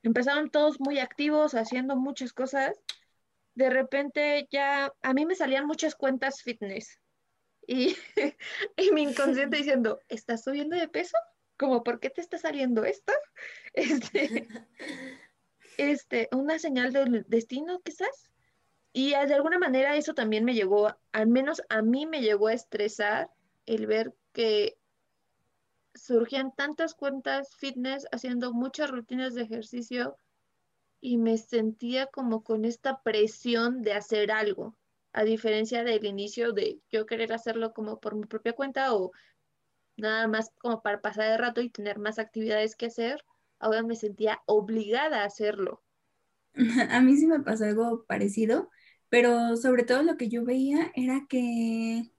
empezaron 0.04 0.50
todos 0.50 0.80
muy 0.80 1.00
activos, 1.00 1.54
haciendo 1.54 1.98
muchas 1.98 2.32
cosas, 2.32 2.80
de 3.56 3.70
repente 3.70 4.48
ya 4.52 4.94
a 5.02 5.14
mí 5.14 5.26
me 5.26 5.36
salían 5.36 5.68
muchas 5.68 5.96
cuentas 5.96 6.42
fitness 6.44 7.02
y, 7.68 7.96
y 8.78 8.92
mi 8.92 9.04
inconsciente 9.04 9.58
diciendo, 9.58 10.00
¿estás 10.08 10.44
subiendo 10.44 10.76
de 10.76 10.88
peso? 10.88 11.18
Como, 11.58 11.84
¿por 11.84 12.00
qué 12.00 12.10
te 12.10 12.22
está 12.22 12.38
saliendo 12.38 12.86
esto? 12.86 13.14
Este, 13.74 14.48
este, 15.78 16.30
una 16.32 16.58
señal 16.58 16.92
del 16.92 17.26
destino 17.28 17.80
quizás. 17.82 18.32
Y 18.92 19.12
de 19.12 19.34
alguna 19.36 19.60
manera 19.60 19.96
eso 19.96 20.16
también 20.16 20.44
me 20.44 20.56
llegó, 20.56 20.98
al 21.12 21.28
menos 21.28 21.62
a 21.70 21.84
mí 21.84 22.08
me 22.08 22.22
llegó 22.22 22.48
a 22.48 22.54
estresar 22.54 23.30
el 23.68 23.86
ver 23.86 24.16
que 24.32 24.80
surgían 25.94 26.56
tantas 26.56 26.96
cuentas 26.96 27.56
fitness 27.58 28.08
haciendo 28.12 28.54
muchas 28.54 28.90
rutinas 28.90 29.36
de 29.36 29.44
ejercicio 29.44 30.18
y 31.00 31.18
me 31.18 31.38
sentía 31.38 32.08
como 32.08 32.44
con 32.44 32.66
esta 32.66 33.02
presión 33.04 33.84
de 33.84 33.94
hacer 33.94 34.32
algo, 34.32 34.76
a 35.18 35.24
diferencia 35.24 35.84
del 35.84 36.06
inicio 36.06 36.54
de 36.54 36.80
yo 36.92 37.08
querer 37.08 37.34
hacerlo 37.34 37.74
como 37.74 38.00
por 38.00 38.16
mi 38.16 38.28
propia 38.28 38.54
cuenta 38.54 38.94
o 38.94 39.12
nada 39.98 40.28
más 40.28 40.52
como 40.60 40.84
para 40.84 41.02
pasar 41.02 41.32
el 41.32 41.40
rato 41.40 41.60
y 41.62 41.72
tener 41.72 41.98
más 41.98 42.20
actividades 42.20 42.76
que 42.76 42.86
hacer, 42.86 43.26
ahora 43.58 43.82
me 43.82 43.96
sentía 43.96 44.44
obligada 44.46 45.24
a 45.24 45.26
hacerlo. 45.26 45.82
A 46.92 47.02
mí 47.02 47.18
sí 47.18 47.26
me 47.26 47.40
pasó 47.40 47.66
algo 47.66 48.06
parecido, 48.06 48.70
pero 49.10 49.58
sobre 49.58 49.84
todo 49.84 50.04
lo 50.04 50.18
que 50.18 50.30
yo 50.30 50.46
veía 50.46 50.92
era 50.96 51.26
que, 51.28 52.12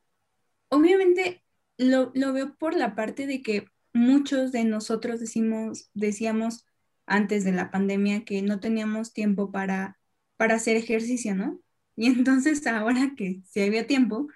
obviamente, 0.69 1.45
lo, 1.77 2.11
lo 2.17 2.33
veo 2.33 2.57
por 2.57 2.75
la 2.75 2.97
parte 2.97 3.29
de 3.29 3.43
que 3.43 3.67
muchos 3.93 4.51
de 4.51 4.65
nosotros 4.65 5.21
decimos, 5.21 5.89
decíamos 5.95 6.67
antes 7.07 7.45
de 7.45 7.53
la 7.53 7.71
pandemia 7.71 8.25
que 8.25 8.43
no 8.43 8.59
teníamos 8.59 9.13
tiempo 9.13 9.53
para, 9.53 10.01
para 10.37 10.57
hacer 10.57 10.77
ejercicio, 10.77 11.37
¿no? 11.37 11.61
Y 11.99 12.07
entonces 12.07 12.65
ahora 12.67 13.13
que 13.17 13.43
sí 13.51 13.61
había 13.61 13.87
tiempo 13.89 14.29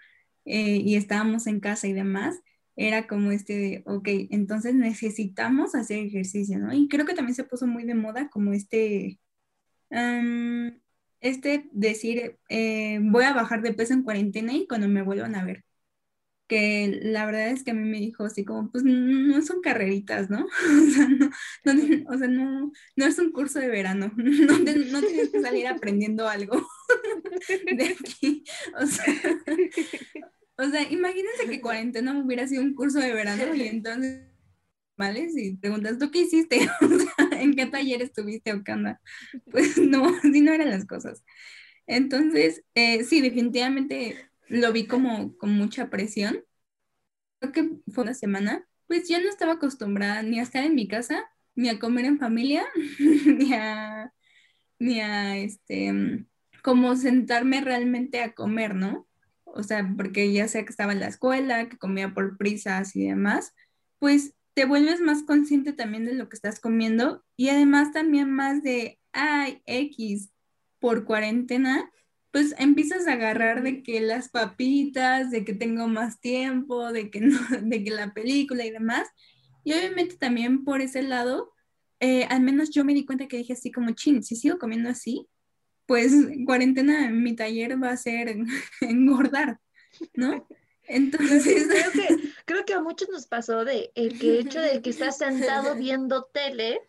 eh, 0.45 0.79
y 0.85 0.97
estábamos 0.97 1.47
en 1.47 1.61
casa 1.61 1.87
y 1.87 1.93
demás, 1.93 2.41
era 2.75 3.07
como 3.07 3.31
este 3.31 3.57
de, 3.57 3.83
ok, 3.87 4.09
entonces 4.31 4.75
necesitamos 4.75 5.77
hacer 5.77 5.99
ejercicio, 6.05 6.59
¿no? 6.59 6.75
Y 6.75 6.89
creo 6.89 7.07
que 7.07 7.15
también 7.15 7.37
se 7.37 7.45
puso 7.45 7.69
muy 7.69 7.85
de 7.85 7.95
moda 7.95 8.29
como 8.31 8.53
este, 8.53 9.21
este 11.21 11.69
decir, 11.73 12.39
eh, 12.49 12.99
voy 13.01 13.25
a 13.25 13.35
bajar 13.35 13.63
de 13.63 13.75
peso 13.75 13.95
en 13.95 14.03
cuarentena 14.03 14.55
y 14.55 14.67
cuando 14.67 14.89
me 14.89 15.03
vuelvan 15.03 15.37
a 15.37 15.45
ver. 15.45 15.65
Que 16.49 17.01
la 17.03 17.27
verdad 17.27 17.49
es 17.49 17.65
que 17.65 17.71
a 17.71 17.75
mí 17.75 17.89
me 17.89 17.99
dijo 17.99 18.25
así 18.25 18.45
como, 18.45 18.71
pues 18.71 18.85
no 18.85 19.41
son 19.43 19.61
carreritas, 19.63 20.31
¿no? 20.31 20.47
O 22.09 22.19
sea, 22.19 22.29
no, 22.29 22.73
no, 22.97 23.07
es 23.07 23.19
un 23.19 23.33
curso 23.33 23.61
de 23.61 23.69
verano, 23.69 24.13
no, 24.17 24.59
no 24.59 25.01
tienes 25.01 25.31
que 25.31 25.41
salir 25.41 25.67
aprendiendo 25.69 26.29
algo 26.29 26.61
de 27.77 27.85
aquí. 27.85 28.45
O 28.81 28.87
sea, 28.87 29.15
o 30.57 30.69
sea, 30.69 30.83
imagínense 30.91 31.49
que 31.49 31.61
cuarentena 31.61 32.19
hubiera 32.19 32.47
sido 32.47 32.63
un 32.63 32.75
curso 32.75 33.01
de 33.01 33.13
verano 33.13 33.55
y 33.55 33.63
entonces, 33.63 34.23
¿vale? 34.97 35.31
Si 35.31 35.57
preguntas, 35.57 35.99
¿tú 35.99 36.11
qué 36.11 36.21
hiciste? 36.21 36.61
O 36.81 36.89
sea, 36.89 37.41
¿en 37.41 37.55
qué 37.55 37.67
taller 37.67 38.03
estuviste 38.03 38.53
o 38.53 38.63
qué? 38.63 38.75
Pues 39.51 39.79
no, 39.79 40.09
así 40.09 40.41
no 40.41 40.53
eran 40.53 40.71
las 40.71 40.87
cosas. 40.87 41.25
Entonces, 41.87 42.63
eh, 42.75 43.05
sí, 43.05 43.21
definitivamente 43.21 44.17
lo 44.49 44.73
vi 44.73 44.87
como 44.87 45.37
con 45.37 45.53
mucha 45.55 45.91
presión. 45.91 46.45
Creo 47.41 47.53
que 47.53 47.71
fue 47.93 48.05
una 48.05 48.15
semana, 48.15 48.67
pues 48.87 49.09
ya 49.09 49.21
no 49.21 49.29
estaba 49.29 49.55
acostumbrada 49.55 50.23
ni 50.23 50.39
a 50.39 50.43
estar 50.43 50.65
en 50.65 50.75
mi 50.75 50.87
casa, 50.87 51.25
ni 51.55 51.69
a 51.71 51.79
comer 51.79 52.05
en 52.05 52.19
familia, 52.19 52.65
ni 53.27 53.53
a, 53.55 54.13
ni 54.79 55.01
a, 55.01 55.39
este, 55.39 56.25
como 56.63 56.97
sentarme 56.97 57.61
realmente 57.61 58.23
a 58.23 58.33
comer, 58.33 58.75
¿no? 58.75 59.07
o 59.55 59.63
sea, 59.63 59.89
porque 59.97 60.33
ya 60.33 60.49
sé 60.49 60.65
que 60.65 60.71
estaba 60.71 60.93
en 60.93 61.01
la 61.01 61.09
escuela, 61.09 61.69
que 61.69 61.77
comía 61.77 62.13
por 62.15 62.37
prisas 62.37 62.97
y 62.97 63.07
demás, 63.07 63.55
pues 63.99 64.35
te 64.55 64.65
vuelves 64.65 65.01
más 65.01 65.23
consciente 65.23 65.73
también 65.73 66.05
de 66.05 66.15
lo 66.15 66.29
que 66.29 66.37
estás 66.37 66.61
comiendo 66.61 67.25
y 67.37 67.49
además 67.49 67.93
también 67.93 68.31
más 68.31 68.63
de, 68.63 68.99
ay, 69.13 69.63
X 69.67 70.31
por 70.79 71.05
cuarentena, 71.05 71.91
pues 72.31 72.55
empiezas 72.59 73.07
a 73.07 73.13
agarrar 73.13 73.63
de 73.63 73.83
que 73.83 74.01
las 74.01 74.31
papitas, 74.31 75.31
de 75.31 75.45
que 75.45 75.55
tengo 75.55 75.87
más 75.87 76.21
tiempo, 76.21 76.93
de 76.93 77.11
que, 77.11 77.21
no, 77.21 77.39
de 77.63 77.85
que 77.85 77.91
la 77.91 78.13
película 78.13 78.65
y 78.65 78.71
demás. 78.71 79.09
Y 79.65 79.75
obviamente 79.75 80.17
también 80.17 80.65
por 80.65 80.81
ese 80.81 81.03
lado, 81.03 81.53
eh, 82.01 82.25
al 82.25 82.41
menos 82.41 82.71
yo 82.71 82.85
me 82.85 82.95
di 82.95 83.05
cuenta 83.05 83.29
que 83.29 83.37
dije 83.37 83.53
así 83.53 83.71
como, 83.71 83.93
chin, 83.93 84.23
si 84.23 84.35
sigo 84.35 84.59
comiendo 84.59 84.89
así, 84.89 85.29
pues 85.87 86.13
cuarentena 86.47 87.07
en 87.07 87.23
mi 87.23 87.35
taller 87.35 87.83
va 87.83 87.91
a 87.91 87.97
ser 87.97 88.37
engordar, 88.81 89.61
¿no? 90.15 90.47
Entonces, 90.85 91.69
creo 91.69 91.93
que, 91.93 92.33
creo 92.45 92.65
que 92.65 92.75
a 92.75 92.83
muchos 92.83 93.09
nos 93.09 93.27
pasó 93.27 93.65
de 93.65 93.93
el 93.95 94.19
que 94.19 94.41
hecho 94.41 94.61
de 94.61 94.83
que 94.83 94.91
estás 94.91 95.19
sentado 95.19 95.75
viendo 95.77 96.25
tele, 96.25 96.81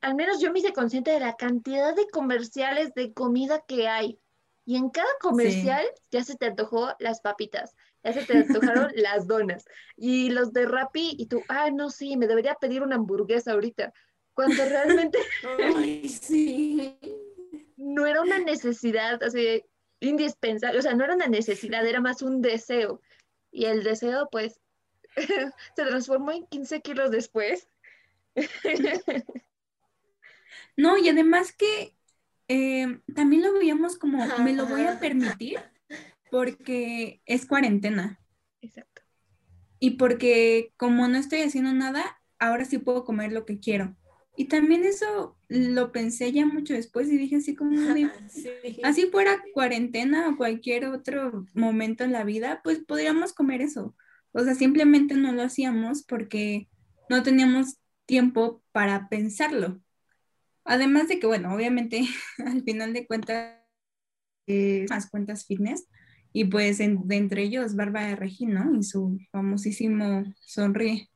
al 0.00 0.14
menos 0.14 0.40
yo 0.40 0.52
me 0.52 0.58
hice 0.58 0.72
consciente 0.72 1.10
de 1.10 1.20
la 1.20 1.36
cantidad 1.36 1.94
de 1.94 2.08
comerciales 2.08 2.92
de 2.94 3.12
comida 3.12 3.64
que 3.66 3.88
hay. 3.88 4.18
Y 4.66 4.76
en 4.76 4.88
cada 4.88 5.08
comercial 5.20 5.84
ya 6.10 6.24
se 6.24 6.36
te 6.36 6.46
antojó 6.46 6.94
las 6.98 7.20
papitas, 7.20 7.74
ya 8.02 8.14
se 8.14 8.24
te 8.24 8.38
antojaron 8.38 8.92
las 8.96 9.26
donas. 9.26 9.66
Y 9.94 10.30
los 10.30 10.54
de 10.54 10.64
Rappi, 10.64 11.16
y 11.18 11.26
tú, 11.26 11.42
ah, 11.48 11.70
no, 11.70 11.90
sí, 11.90 12.16
me 12.16 12.26
debería 12.26 12.54
pedir 12.54 12.82
una 12.82 12.96
hamburguesa 12.96 13.52
ahorita. 13.52 13.92
Cuando 14.32 14.64
realmente. 14.64 15.18
Ay, 15.76 16.08
sí 16.08 16.98
no 17.84 18.06
era 18.06 18.22
una 18.22 18.38
necesidad 18.38 19.22
así 19.22 19.62
indispensable, 20.00 20.78
o 20.78 20.82
sea, 20.82 20.94
no 20.94 21.04
era 21.04 21.14
una 21.14 21.26
necesidad, 21.26 21.86
era 21.86 22.00
más 22.00 22.22
un 22.22 22.40
deseo. 22.40 23.00
Y 23.50 23.66
el 23.66 23.84
deseo, 23.84 24.28
pues, 24.30 24.60
se 25.76 25.84
transformó 25.84 26.32
en 26.32 26.46
15 26.46 26.80
kilos 26.80 27.10
después. 27.10 27.68
no, 30.76 30.98
y 30.98 31.08
además 31.08 31.52
que 31.52 31.94
eh, 32.48 33.00
también 33.14 33.42
lo 33.42 33.52
veíamos 33.52 33.96
como, 33.96 34.26
me 34.38 34.54
lo 34.54 34.66
voy 34.66 34.84
a 34.84 34.98
permitir 34.98 35.60
porque 36.30 37.22
es 37.26 37.46
cuarentena. 37.46 38.20
Exacto. 38.60 39.02
Y 39.78 39.90
porque 39.92 40.72
como 40.76 41.06
no 41.06 41.18
estoy 41.18 41.42
haciendo 41.42 41.72
nada, 41.72 42.20
ahora 42.38 42.64
sí 42.64 42.78
puedo 42.78 43.04
comer 43.04 43.32
lo 43.32 43.44
que 43.44 43.60
quiero. 43.60 43.94
Y 44.36 44.46
también 44.46 44.84
eso 44.84 45.36
lo 45.48 45.92
pensé 45.92 46.32
ya 46.32 46.44
mucho 46.44 46.74
después 46.74 47.08
y 47.08 47.16
dije 47.16 47.36
así 47.36 47.54
como, 47.54 47.76
así 48.82 49.06
fuera 49.10 49.42
cuarentena 49.52 50.28
o 50.28 50.36
cualquier 50.36 50.86
otro 50.86 51.46
momento 51.54 52.04
en 52.04 52.12
la 52.12 52.24
vida, 52.24 52.60
pues 52.64 52.80
podríamos 52.80 53.32
comer 53.32 53.60
eso. 53.60 53.94
O 54.32 54.42
sea, 54.42 54.54
simplemente 54.54 55.14
no 55.14 55.32
lo 55.32 55.42
hacíamos 55.42 56.02
porque 56.02 56.68
no 57.08 57.22
teníamos 57.22 57.78
tiempo 58.06 58.62
para 58.72 59.08
pensarlo. 59.08 59.80
Además 60.64 61.08
de 61.08 61.20
que, 61.20 61.26
bueno, 61.26 61.54
obviamente 61.54 62.02
al 62.44 62.62
final 62.64 62.92
de 62.92 63.06
cuentas, 63.06 63.60
eh, 64.46 64.86
más 64.90 65.08
cuentas 65.08 65.46
fitness, 65.46 65.86
y 66.32 66.46
pues 66.46 66.78
de 66.78 66.98
entre 67.10 67.44
ellos 67.44 67.76
Bárbara 67.76 68.16
Regín, 68.16 68.54
¿no? 68.54 68.74
Y 68.76 68.82
su 68.82 69.20
famosísimo 69.30 70.24
sonríe. 70.40 71.08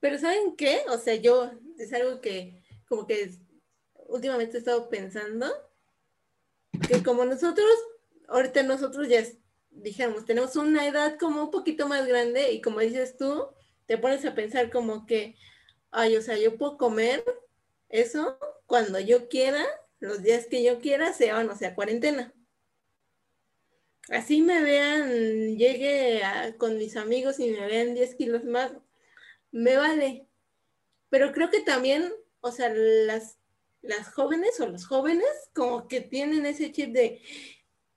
Pero 0.00 0.18
¿saben 0.18 0.56
qué? 0.56 0.82
O 0.88 0.98
sea, 0.98 1.14
yo 1.14 1.50
es 1.78 1.92
algo 1.92 2.20
que 2.20 2.62
como 2.88 3.06
que 3.06 3.30
últimamente 4.08 4.56
he 4.56 4.60
estado 4.60 4.88
pensando, 4.88 5.46
que 6.88 7.02
como 7.02 7.24
nosotros, 7.24 7.70
ahorita 8.28 8.62
nosotros 8.62 9.08
ya 9.08 9.24
dijéramos, 9.70 10.24
tenemos 10.24 10.56
una 10.56 10.86
edad 10.86 11.18
como 11.18 11.44
un 11.44 11.50
poquito 11.50 11.88
más 11.88 12.06
grande 12.06 12.52
y 12.52 12.60
como 12.60 12.80
dices 12.80 13.16
tú, 13.16 13.48
te 13.86 13.98
pones 13.98 14.24
a 14.24 14.34
pensar 14.34 14.70
como 14.70 15.06
que, 15.06 15.36
ay, 15.90 16.16
o 16.16 16.22
sea, 16.22 16.36
yo 16.36 16.56
puedo 16.56 16.76
comer 16.76 17.24
eso 17.88 18.38
cuando 18.66 18.98
yo 19.00 19.28
quiera, 19.28 19.64
los 20.00 20.22
días 20.22 20.46
que 20.46 20.62
yo 20.62 20.80
quiera, 20.80 21.12
sea 21.12 21.38
o 21.38 21.56
sea 21.56 21.74
cuarentena. 21.74 22.32
Así 24.08 24.40
me 24.40 24.62
vean, 24.62 25.56
llegue 25.56 26.22
con 26.58 26.78
mis 26.78 26.96
amigos 26.96 27.40
y 27.40 27.50
me 27.50 27.66
vean 27.66 27.94
10 27.94 28.14
kilos 28.14 28.44
más, 28.44 28.72
me 29.52 29.76
vale. 29.76 30.28
Pero 31.08 31.32
creo 31.32 31.50
que 31.50 31.60
también, 31.60 32.12
o 32.40 32.50
sea, 32.50 32.68
las, 32.72 33.38
las 33.82 34.12
jóvenes 34.12 34.60
o 34.60 34.66
los 34.66 34.86
jóvenes 34.86 35.26
como 35.54 35.88
que 35.88 36.00
tienen 36.00 36.46
ese 36.46 36.72
chip 36.72 36.92
de, 36.92 37.22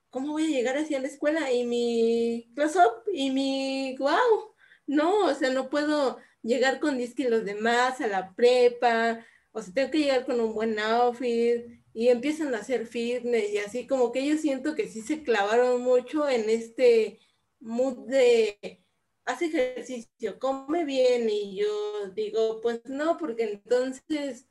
¿cómo 0.09 0.33
voy 0.33 0.45
a 0.45 0.57
llegar 0.57 0.77
hacia 0.77 0.99
la 0.99 1.07
escuela? 1.07 1.51
Y 1.51 1.65
mi 1.65 2.51
close-up 2.55 3.03
y 3.13 3.31
mi 3.31 3.95
wow. 3.97 4.53
No, 4.87 5.25
o 5.25 5.33
sea, 5.35 5.51
no 5.51 5.69
puedo 5.69 6.17
llegar 6.41 6.79
con 6.79 6.97
disque 6.97 7.29
los 7.29 7.45
demás 7.45 8.01
a 8.01 8.07
la 8.07 8.33
prepa, 8.35 9.25
o 9.51 9.61
sea, 9.61 9.73
tengo 9.73 9.91
que 9.91 9.99
llegar 9.99 10.25
con 10.25 10.39
un 10.39 10.53
buen 10.53 10.79
outfit 10.79 11.81
y 11.93 12.07
empiezan 12.09 12.53
a 12.53 12.59
hacer 12.59 12.87
fitness 12.87 13.51
y 13.51 13.57
así 13.57 13.87
como 13.87 14.11
que 14.11 14.25
yo 14.25 14.37
siento 14.37 14.75
que 14.75 14.87
sí 14.87 15.01
se 15.01 15.23
clavaron 15.23 15.81
mucho 15.81 16.29
en 16.29 16.49
este 16.49 17.19
mood 17.59 18.07
de 18.07 18.81
hace 19.29 19.45
ejercicio, 19.45 20.39
come 20.39 20.85
bien 20.85 21.29
y 21.29 21.55
yo 21.55 22.09
digo, 22.15 22.61
pues 22.61 22.81
no, 22.85 23.17
porque 23.17 23.43
entonces 23.43 24.47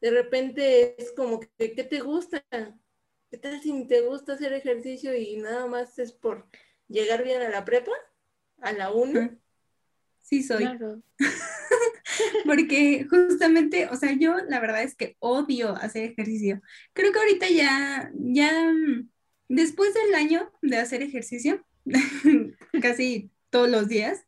de 0.00 0.10
repente 0.10 1.00
es 1.00 1.12
como 1.12 1.40
que, 1.40 1.72
¿qué 1.72 1.84
te 1.84 2.00
gusta? 2.00 2.44
¿Qué 3.30 3.38
tal 3.38 3.60
si 3.62 3.86
te 3.86 4.02
gusta 4.02 4.34
hacer 4.34 4.52
ejercicio 4.52 5.16
y 5.16 5.36
nada 5.36 5.66
más 5.66 5.98
es 5.98 6.12
por 6.12 6.46
llegar 6.88 7.24
bien 7.24 7.40
a 7.40 7.48
la 7.48 7.64
prepa? 7.64 7.92
¿A 8.60 8.72
la 8.72 8.92
una? 8.92 9.38
Sí, 10.20 10.42
soy. 10.42 10.68
Porque 12.44 13.06
justamente, 13.08 13.88
o 13.88 13.96
sea, 13.96 14.12
yo 14.12 14.36
la 14.48 14.60
verdad 14.60 14.82
es 14.82 14.94
que 14.94 15.16
odio 15.20 15.74
hacer 15.76 16.04
ejercicio. 16.10 16.60
Creo 16.92 17.10
que 17.12 17.18
ahorita 17.18 17.48
ya, 17.48 18.12
ya, 18.14 18.70
después 19.48 19.94
del 19.94 20.14
año 20.14 20.52
de 20.60 20.76
hacer 20.76 21.02
ejercicio, 21.02 21.64
casi 22.82 23.30
todos 23.50 23.68
los 23.68 23.88
días, 23.88 24.24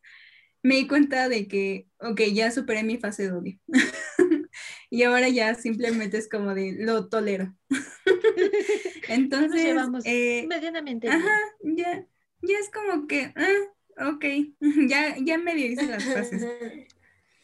me 0.61 0.75
di 0.75 0.87
cuenta 0.87 1.27
de 1.27 1.47
que, 1.47 1.87
ok, 1.99 2.21
ya 2.33 2.51
superé 2.51 2.83
mi 2.83 2.97
fase 2.97 3.23
de 3.23 3.31
odio. 3.31 3.59
y 4.89 5.03
ahora 5.03 5.27
ya 5.29 5.55
simplemente 5.55 6.17
es 6.17 6.29
como 6.29 6.53
de 6.53 6.73
lo 6.79 7.09
tolero. 7.09 7.53
Entonces, 9.09 9.75
eh, 10.05 10.45
medianamente. 10.47 11.09
Ajá, 11.09 11.37
ya, 11.63 12.05
ya 12.41 12.57
es 12.59 12.69
como 12.69 13.07
que, 13.07 13.33
ah, 13.35 14.09
ok, 14.09 14.25
ya, 14.87 15.17
ya 15.19 15.37
medio 15.37 15.67
hice 15.67 15.87
las 15.87 16.03
fases. 16.05 16.45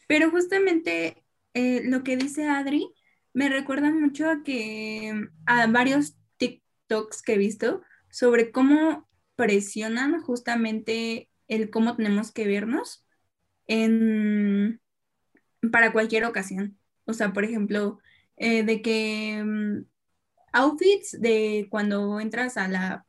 Pero 0.07 0.31
justamente 0.31 1.23
eh, 1.53 1.81
lo 1.83 2.03
que 2.03 2.17
dice 2.17 2.47
Adri 2.47 2.87
me 3.33 3.49
recuerda 3.49 3.91
mucho 3.91 4.29
a 4.29 4.43
que 4.43 5.13
a 5.45 5.67
varios 5.67 6.15
TikToks 6.37 7.21
que 7.21 7.33
he 7.33 7.37
visto 7.37 7.81
sobre 8.09 8.51
cómo 8.51 9.07
presionan 9.35 10.21
justamente 10.21 11.28
el 11.49 11.69
cómo 11.69 11.97
tenemos 11.97 12.31
que 12.31 12.47
vernos 12.47 13.05
en, 13.67 14.81
para 15.71 15.91
cualquier 15.91 16.25
ocasión. 16.25 16.77
O 17.05 17.13
sea, 17.13 17.33
por 17.33 17.43
ejemplo, 17.43 17.99
eh, 18.37 18.63
de 18.63 18.81
que 18.81 19.43
mm, 19.43 19.85
outfits 20.53 21.19
de 21.19 21.67
cuando 21.69 22.19
entras 22.19 22.57
a 22.57 22.67
la, 22.67 23.05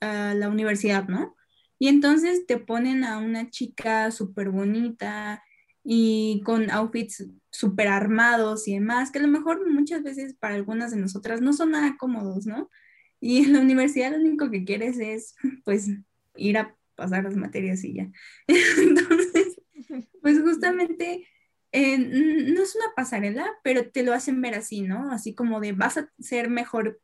a 0.00 0.34
la 0.34 0.48
universidad, 0.48 1.06
¿no? 1.08 1.36
Y 1.78 1.88
entonces 1.88 2.46
te 2.46 2.58
ponen 2.58 3.04
a 3.04 3.18
una 3.18 3.50
chica 3.50 4.10
súper 4.10 4.50
bonita 4.50 5.42
y 5.84 6.42
con 6.44 6.70
outfits 6.70 7.24
súper 7.50 7.88
armados 7.88 8.68
y 8.68 8.74
demás, 8.74 9.10
que 9.10 9.20
a 9.20 9.22
lo 9.22 9.28
mejor 9.28 9.68
muchas 9.70 10.02
veces 10.02 10.34
para 10.34 10.54
algunas 10.54 10.90
de 10.90 10.98
nosotras 10.98 11.40
no 11.40 11.52
son 11.52 11.70
nada 11.72 11.96
cómodos, 11.98 12.46
¿no? 12.46 12.68
Y 13.20 13.44
en 13.44 13.52
la 13.54 13.60
universidad 13.60 14.12
lo 14.12 14.18
único 14.18 14.50
que 14.50 14.64
quieres 14.64 14.98
es, 14.98 15.34
pues, 15.64 15.88
ir 16.36 16.58
a 16.58 16.77
pasar 16.98 17.24
las 17.24 17.36
materias 17.36 17.82
y 17.84 17.94
ya. 17.94 18.10
Entonces, 18.46 19.60
pues 20.22 20.40
justamente 20.40 21.26
eh, 21.72 21.96
no 21.98 22.62
es 22.62 22.74
una 22.74 22.94
pasarela, 22.96 23.48
pero 23.62 23.90
te 23.90 24.02
lo 24.02 24.12
hacen 24.12 24.42
ver 24.42 24.54
así, 24.54 24.82
¿no? 24.82 25.10
Así 25.12 25.34
como 25.34 25.60
de 25.60 25.72
vas 25.72 25.96
a 25.96 26.10
ser 26.18 26.50
mejor 26.50 27.00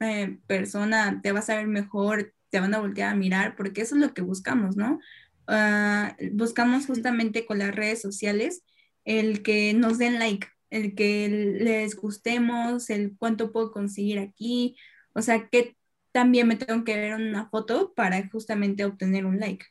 eh, 0.00 0.38
persona, 0.46 1.20
te 1.22 1.32
vas 1.32 1.50
a 1.50 1.56
ver 1.56 1.66
mejor, 1.68 2.34
te 2.50 2.60
van 2.60 2.74
a 2.74 2.80
voltear 2.80 3.12
a 3.12 3.16
mirar, 3.16 3.54
porque 3.54 3.82
eso 3.82 3.94
es 3.94 4.00
lo 4.00 4.14
que 4.14 4.22
buscamos, 4.22 4.76
¿no? 4.76 4.98
Ah, 5.46 6.16
buscamos 6.32 6.86
justamente 6.86 7.46
con 7.46 7.58
las 7.58 7.74
redes 7.74 8.00
sociales 8.02 8.62
el 9.04 9.42
que 9.42 9.72
nos 9.74 9.98
den 9.98 10.18
like, 10.18 10.48
el 10.70 10.94
que 10.94 11.28
les 11.60 11.96
gustemos, 11.96 12.90
el 12.90 13.16
cuánto 13.16 13.52
puedo 13.52 13.72
conseguir 13.72 14.18
aquí, 14.18 14.76
o 15.14 15.22
sea, 15.22 15.48
que 15.48 15.77
también 16.18 16.48
me 16.48 16.56
tengo 16.56 16.82
que 16.82 16.96
ver 16.96 17.14
una 17.14 17.48
foto 17.48 17.92
para 17.94 18.28
justamente 18.28 18.84
obtener 18.84 19.24
un 19.24 19.38
like. 19.38 19.66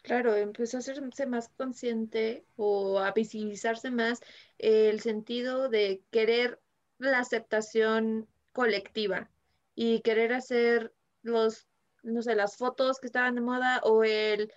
Claro, 0.00 0.34
empezó 0.34 0.78
a 0.78 0.80
hacerse 0.80 1.26
más 1.26 1.50
consciente 1.50 2.46
o 2.56 2.98
a 2.98 3.12
visibilizarse 3.12 3.90
más 3.90 4.20
el 4.56 5.00
sentido 5.00 5.68
de 5.68 6.00
querer 6.10 6.58
la 6.96 7.18
aceptación 7.18 8.26
colectiva 8.52 9.28
y 9.74 10.00
querer 10.00 10.32
hacer 10.32 10.94
los, 11.20 11.68
no 12.02 12.22
sé, 12.22 12.34
las 12.34 12.56
fotos 12.56 12.98
que 12.98 13.08
estaban 13.08 13.34
de 13.34 13.42
moda 13.42 13.82
o 13.84 14.04
el, 14.04 14.50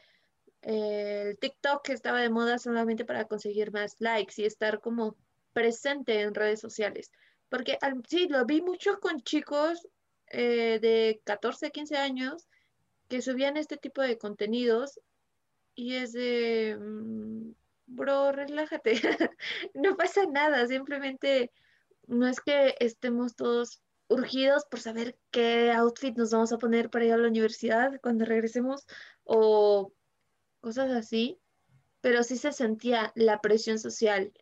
el 0.62 1.38
TikTok 1.38 1.84
que 1.84 1.92
estaba 1.92 2.22
de 2.22 2.30
moda 2.30 2.60
solamente 2.60 3.04
para 3.04 3.26
conseguir 3.26 3.74
más 3.74 3.98
likes 4.00 4.36
y 4.38 4.46
estar 4.46 4.80
como 4.80 5.18
presente 5.52 6.22
en 6.22 6.34
redes 6.34 6.62
sociales. 6.62 7.12
Porque 7.50 7.78
sí, 8.08 8.30
lo 8.30 8.46
vi 8.46 8.62
mucho 8.62 9.02
con 9.02 9.20
chicos 9.20 9.86
eh, 10.32 10.80
de 10.82 11.22
14, 11.26 11.72
15 11.72 11.98
años 11.98 12.48
que 13.08 13.22
subían 13.22 13.58
este 13.58 13.78
tipo 13.78 14.02
de 14.02 14.18
contenidos 14.18 15.00
y 15.76 15.96
es 15.96 16.14
de, 16.14 16.78
mm, 16.80 17.52
bro, 17.88 18.32
relájate, 18.32 18.94
no 19.74 19.98
pasa 19.98 20.26
nada, 20.26 20.66
simplemente 20.68 21.52
no 22.08 22.28
es 22.28 22.40
que 22.40 22.76
estemos 22.80 23.36
todos 23.36 23.82
urgidos 24.08 24.66
por 24.66 24.80
saber 24.80 25.18
qué 25.32 25.72
outfit 25.72 26.16
nos 26.18 26.32
vamos 26.32 26.52
a 26.52 26.58
poner 26.58 26.90
para 26.90 27.06
ir 27.06 27.14
a 27.14 27.18
la 27.18 27.28
universidad 27.28 28.00
cuando 28.02 28.26
regresemos 28.26 28.86
o 29.24 29.94
cosas 30.60 30.92
así, 30.92 31.40
pero 32.02 32.24
sí 32.24 32.38
se 32.38 32.52
sentía 32.52 33.12
la 33.16 33.42
presión 33.42 33.80
social 33.80 34.34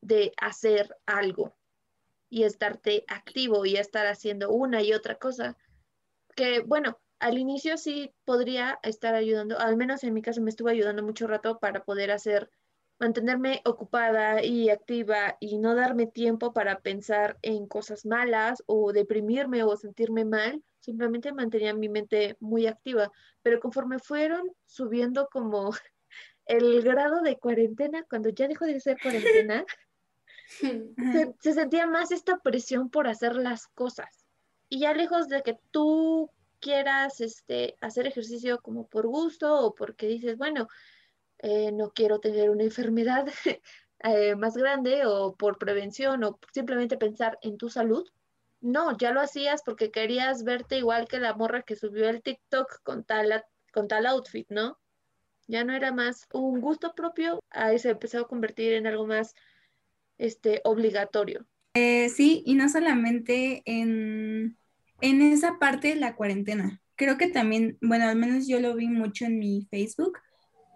de 0.00 0.32
hacer 0.38 0.96
algo 1.06 1.54
y 2.30 2.44
estarte 2.44 3.04
activo 3.08 3.66
y 3.66 3.76
estar 3.76 4.06
haciendo 4.06 4.50
una 4.50 4.82
y 4.82 4.94
otra 4.94 5.16
cosa. 5.16 5.58
Que 6.34 6.60
bueno, 6.60 6.98
al 7.18 7.36
inicio 7.36 7.76
sí 7.76 8.14
podría 8.24 8.78
estar 8.82 9.14
ayudando, 9.14 9.58
al 9.58 9.76
menos 9.76 10.02
en 10.04 10.14
mi 10.14 10.22
caso 10.22 10.40
me 10.40 10.48
estuvo 10.48 10.70
ayudando 10.70 11.02
mucho 11.02 11.26
rato 11.26 11.58
para 11.58 11.84
poder 11.84 12.10
hacer, 12.10 12.50
mantenerme 12.98 13.60
ocupada 13.64 14.42
y 14.42 14.70
activa 14.70 15.36
y 15.38 15.58
no 15.58 15.74
darme 15.74 16.06
tiempo 16.06 16.54
para 16.54 16.80
pensar 16.80 17.38
en 17.42 17.66
cosas 17.66 18.06
malas 18.06 18.62
o 18.66 18.92
deprimirme 18.92 19.62
o 19.64 19.76
sentirme 19.76 20.24
mal, 20.24 20.62
simplemente 20.78 21.32
mantenía 21.32 21.74
mi 21.74 21.88
mente 21.88 22.36
muy 22.40 22.66
activa. 22.66 23.12
Pero 23.42 23.60
conforme 23.60 23.98
fueron 23.98 24.50
subiendo 24.64 25.28
como 25.30 25.70
el 26.46 26.82
grado 26.82 27.20
de 27.22 27.38
cuarentena, 27.38 28.04
cuando 28.08 28.30
ya 28.30 28.48
dejó 28.48 28.64
de 28.64 28.80
ser 28.80 28.98
cuarentena, 29.00 29.64
se, 31.40 31.52
sentía 31.52 31.86
más 31.86 32.10
esta 32.10 32.38
presión 32.38 32.90
por 32.90 33.06
hacer 33.06 33.36
las 33.36 33.68
cosas. 33.68 34.26
Y 34.68 34.80
ya 34.80 34.94
lejos 34.94 35.28
de 35.28 35.42
que 35.42 35.58
tú 35.70 36.30
quieras 36.60 37.20
este, 37.20 37.76
hacer 37.80 38.06
ejercicio 38.06 38.60
como 38.60 38.86
por 38.86 39.06
gusto 39.06 39.54
o 39.54 39.74
porque 39.74 40.06
dices, 40.06 40.36
bueno, 40.36 40.68
eh, 41.38 41.72
no 41.72 41.90
quiero 41.92 42.20
tener 42.20 42.50
una 42.50 42.64
enfermedad 42.64 43.26
eh, 44.00 44.34
más 44.36 44.56
grande 44.56 45.06
o 45.06 45.34
por 45.36 45.58
prevención 45.58 46.22
o 46.24 46.38
simplemente 46.52 46.96
pensar 46.98 47.38
en 47.42 47.56
tu 47.56 47.68
salud. 47.68 48.06
No, 48.60 48.96
ya 48.98 49.12
lo 49.12 49.20
hacías 49.20 49.62
porque 49.64 49.90
querías 49.90 50.44
verte 50.44 50.76
igual 50.76 51.08
que 51.08 51.18
la 51.18 51.34
morra 51.34 51.62
que 51.62 51.76
subió 51.76 52.08
el 52.10 52.22
TikTok 52.22 52.82
con 52.82 53.04
tal, 53.04 53.42
con 53.72 53.88
tal 53.88 54.06
outfit, 54.06 54.46
¿no? 54.50 54.78
Ya 55.46 55.64
no 55.64 55.72
era 55.72 55.92
más 55.92 56.28
un 56.32 56.60
gusto 56.60 56.92
propio, 56.94 57.40
ahí 57.50 57.78
se 57.78 57.90
empezó 57.90 58.20
a 58.20 58.28
convertir 58.28 58.74
en 58.74 58.86
algo 58.86 59.06
más 59.06 59.34
este, 60.20 60.60
obligatorio. 60.64 61.46
Eh, 61.74 62.08
sí, 62.10 62.42
y 62.44 62.54
no 62.54 62.68
solamente 62.68 63.62
en, 63.64 64.56
en 65.00 65.22
esa 65.22 65.58
parte 65.58 65.88
de 65.88 65.96
la 65.96 66.14
cuarentena. 66.14 66.80
Creo 66.94 67.16
que 67.16 67.28
también, 67.28 67.78
bueno, 67.80 68.06
al 68.06 68.16
menos 68.16 68.46
yo 68.46 68.60
lo 68.60 68.74
vi 68.74 68.88
mucho 68.88 69.24
en 69.24 69.38
mi 69.38 69.66
Facebook, 69.70 70.18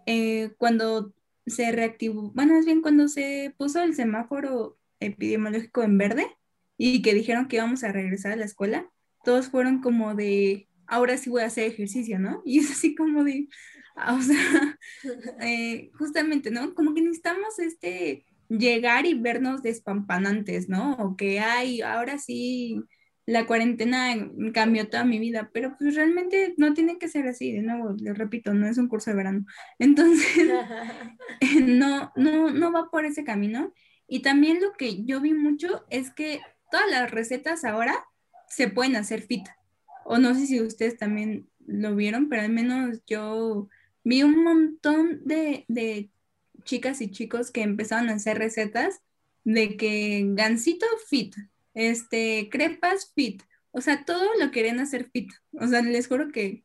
eh, 0.07 0.53
cuando 0.57 1.13
se 1.47 1.71
reactivó, 1.73 2.33
bueno, 2.33 2.57
es 2.57 2.65
bien 2.65 2.81
cuando 2.81 3.09
se 3.09 3.55
puso 3.59 3.83
el 3.83 3.95
semáforo 3.95 4.79
epidemiológico 5.01 5.83
en 5.83 5.99
verde 5.99 6.27
y 6.79 7.03
que 7.03 7.13
dijeron 7.13 7.49
que 7.49 7.57
íbamos 7.57 7.85
a 7.85 7.93
regresar 7.93 8.33
a 8.33 8.37
la 8.37 8.47
escuela, 8.47 8.91
todos 9.25 9.49
fueron 9.49 9.83
como 9.83 10.15
de, 10.15 10.69
ahora 10.87 11.19
sí 11.19 11.29
voy 11.29 11.43
a 11.43 11.47
hacer 11.47 11.65
ejercicio, 11.65 12.19
¿no? 12.19 12.43
Y 12.47 12.61
es 12.61 12.71
así 12.71 12.95
como 12.95 13.25
de, 13.25 13.49
o 14.09 14.23
sea, 14.23 14.79
eh, 15.41 15.91
justamente, 15.99 16.51
¿no? 16.51 16.75
Como 16.75 16.95
que 16.95 17.03
necesitamos 17.03 17.59
este 17.59 18.25
llegar 18.49 19.07
y 19.07 19.15
vernos 19.15 19.63
despampanantes, 19.63 20.69
¿no? 20.69 20.95
O 20.95 21.17
que, 21.17 21.41
ay, 21.41 21.81
ahora 21.83 22.19
sí, 22.19 22.81
la 23.27 23.47
cuarentena 23.47 24.15
cambió 24.53 24.89
toda 24.89 25.05
mi 25.05 25.19
vida, 25.19 25.51
pero 25.53 25.77
pues 25.79 25.95
realmente 25.95 26.55
no 26.57 26.75
tiene 26.75 26.99
que 26.99 27.09
ser 27.09 27.27
así, 27.27 27.53
de 27.53 27.63
nuevo, 27.63 27.95
les 27.99 28.17
repito, 28.17 28.53
no 28.53 28.67
es 28.67 28.77
un 28.79 28.89
curso 28.89 29.11
de 29.11 29.17
verano. 29.17 29.47
Entonces, 29.79 30.51
no, 31.63 32.13
no, 32.17 32.51
no 32.51 32.73
va 32.73 32.91
por 32.91 33.05
ese 33.05 33.25
camino. 33.25 33.73
Y 34.07 34.21
también 34.21 34.61
lo 34.61 34.73
que 34.73 35.05
yo 35.05 35.21
vi 35.21 35.33
mucho 35.33 35.87
es 35.89 36.11
que 36.11 36.41
todas 36.71 36.91
las 36.91 37.11
recetas 37.11 37.65
ahora 37.65 38.05
se 38.49 38.69
pueden 38.69 38.97
hacer 38.97 39.23
fit. 39.23 39.47
O 40.05 40.19
no 40.19 40.35
sé 40.35 40.47
si 40.47 40.61
ustedes 40.61 40.99
también 40.99 41.49
lo 41.67 41.97
vieron, 41.97 42.29
pero 42.29 42.43
al 42.43 42.51
menos 42.51 43.03
yo 43.07 43.69
vi 44.03 44.23
un 44.23 44.45
montón 44.45 45.23
de, 45.25 45.65
de 45.69 46.11
chicas 46.65 47.01
y 47.01 47.11
chicos 47.11 47.51
que 47.51 47.63
empezaron 47.63 48.09
a 48.09 48.15
hacer 48.15 48.39
recetas 48.39 49.01
de 49.45 49.77
que 49.77 50.25
gansito 50.29 50.87
fit, 51.09 51.35
este, 51.75 52.49
crepas 52.51 53.13
fit, 53.15 53.43
o 53.77 53.81
sea, 53.81 54.05
todo 54.05 54.31
lo 54.39 54.53
querían 54.53 54.79
hacer 54.79 55.11
fit. 55.11 55.33
O 55.53 55.67
sea, 55.67 55.83
les 55.83 56.07
juro 56.07 56.31
que 56.31 56.65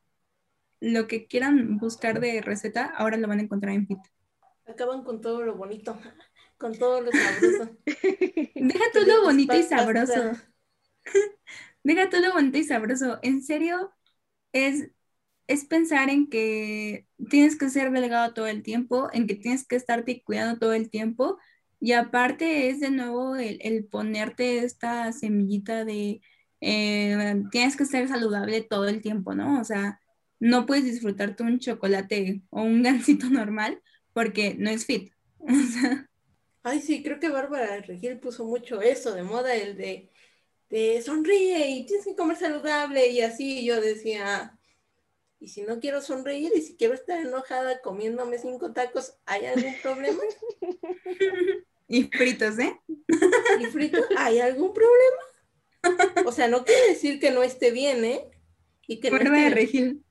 lo 0.80 1.08
que 1.08 1.26
quieran 1.26 1.78
buscar 1.78 2.20
de 2.20 2.40
receta, 2.42 2.86
ahora 2.86 3.18
lo 3.18 3.28
van 3.28 3.40
a 3.40 3.42
encontrar 3.42 3.74
en 3.74 3.88
fit. 3.88 3.98
Acaban 4.68 5.04
con 5.04 5.20
todo 5.20 5.42
lo 5.42 5.56
bonito, 5.56 6.00
con 6.60 6.78
todo 6.78 7.02
lo 7.02 7.12
sabroso. 7.12 7.76
Deja 7.86 8.86
todo 8.94 9.06
lo 9.06 9.24
bonito 9.24 9.56
y 9.58 9.64
sabroso. 9.64 10.34
Deja 11.84 12.10
todo 12.12 12.22
lo 12.22 12.34
bonito 12.34 12.60
y 12.60 12.64
sabroso. 12.64 13.18
En 13.24 13.42
serio, 13.42 13.92
es, 14.54 14.92
es 15.48 15.66
pensar 15.66 16.12
en 16.12 16.30
que 16.30 17.08
tienes 17.30 17.58
que 17.58 17.70
ser 17.70 17.92
delgado 17.92 18.34
todo 18.34 18.48
el 18.48 18.64
tiempo, 18.64 19.10
en 19.14 19.28
que 19.28 19.36
tienes 19.36 19.68
que 19.68 19.76
estarte 19.76 20.22
cuidando 20.24 20.60
todo 20.60 20.74
el 20.74 20.90
tiempo. 20.90 21.38
Y 21.80 21.94
aparte 21.94 22.70
es 22.70 22.80
de 22.80 22.92
nuevo 22.92 23.36
el, 23.36 23.86
ponerte 23.86 24.60
esta 24.60 25.12
semillita 25.14 25.86
de 25.86 26.22
eh, 26.62 27.44
tienes 27.52 27.78
que 27.78 27.86
ser 27.86 28.08
saludable 28.10 28.62
todo 28.62 28.88
el 28.88 29.02
tiempo, 29.02 29.34
¿no? 29.34 29.60
O 29.60 29.64
sea, 29.64 30.00
no 30.40 30.66
puedes 30.66 30.86
disfrutarte 30.86 31.44
un 31.44 31.60
chocolate 31.60 32.42
o 32.50 32.62
un 32.62 32.84
gansito 32.84 33.30
normal 33.30 33.82
porque 34.14 34.56
no 34.58 34.70
es 34.70 34.86
fit. 34.86 35.14
Ay, 36.64 36.82
sí, 36.82 37.02
creo 37.02 37.20
que 37.20 37.30
Bárbara 37.30 37.80
Regil 37.82 38.20
puso 38.20 38.46
mucho 38.46 38.82
eso 38.82 39.14
de 39.14 39.24
moda, 39.24 39.56
el 39.56 39.78
de, 39.78 40.10
de 40.70 41.02
sonríe 41.02 41.70
y 41.70 41.86
tienes 41.86 42.06
que 42.06 42.16
comer 42.16 42.36
saludable 42.36 43.08
y 43.08 43.22
así 43.22 43.64
yo 43.66 43.80
decía, 43.80 44.59
y 45.40 45.48
si 45.48 45.62
no 45.62 45.80
quiero 45.80 46.02
sonreír 46.02 46.52
y 46.56 46.62
si 46.62 46.76
quiero 46.76 46.94
estar 46.94 47.20
enojada 47.20 47.82
comiéndome 47.82 48.38
cinco 48.38 48.74
tacos, 48.74 49.16
¿hay 49.26 49.46
algún 49.46 49.74
problema? 49.82 50.22
y 51.88 52.04
fritos, 52.04 52.60
¿eh? 52.60 52.80
Y 53.60 53.66
fritos, 53.68 54.06
¿hay 54.18 54.40
algún 54.40 54.74
problema? 54.74 56.26
O 56.26 56.32
sea, 56.32 56.50
no 56.50 56.66
quiere 56.66 56.90
decir 56.90 57.20
que 57.20 57.32
no 57.32 57.42
esté 57.42 57.72
bien, 57.72 58.04
¿eh? 58.04 58.30
Y 58.86 59.00
que 59.00 59.10
Bárbara 59.10 59.50
no 59.50 59.56
Regil. 59.56 60.04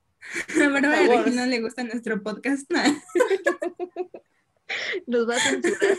A 0.61 0.69
Bárbara 0.69 1.03
Regil 1.03 1.37
no 1.37 1.47
le 1.47 1.61
gusta 1.61 1.85
nuestro 1.85 2.23
podcast. 2.23 2.69
Nos 5.07 5.29
va 5.29 5.37
a 5.37 5.41
censurar. 5.41 5.99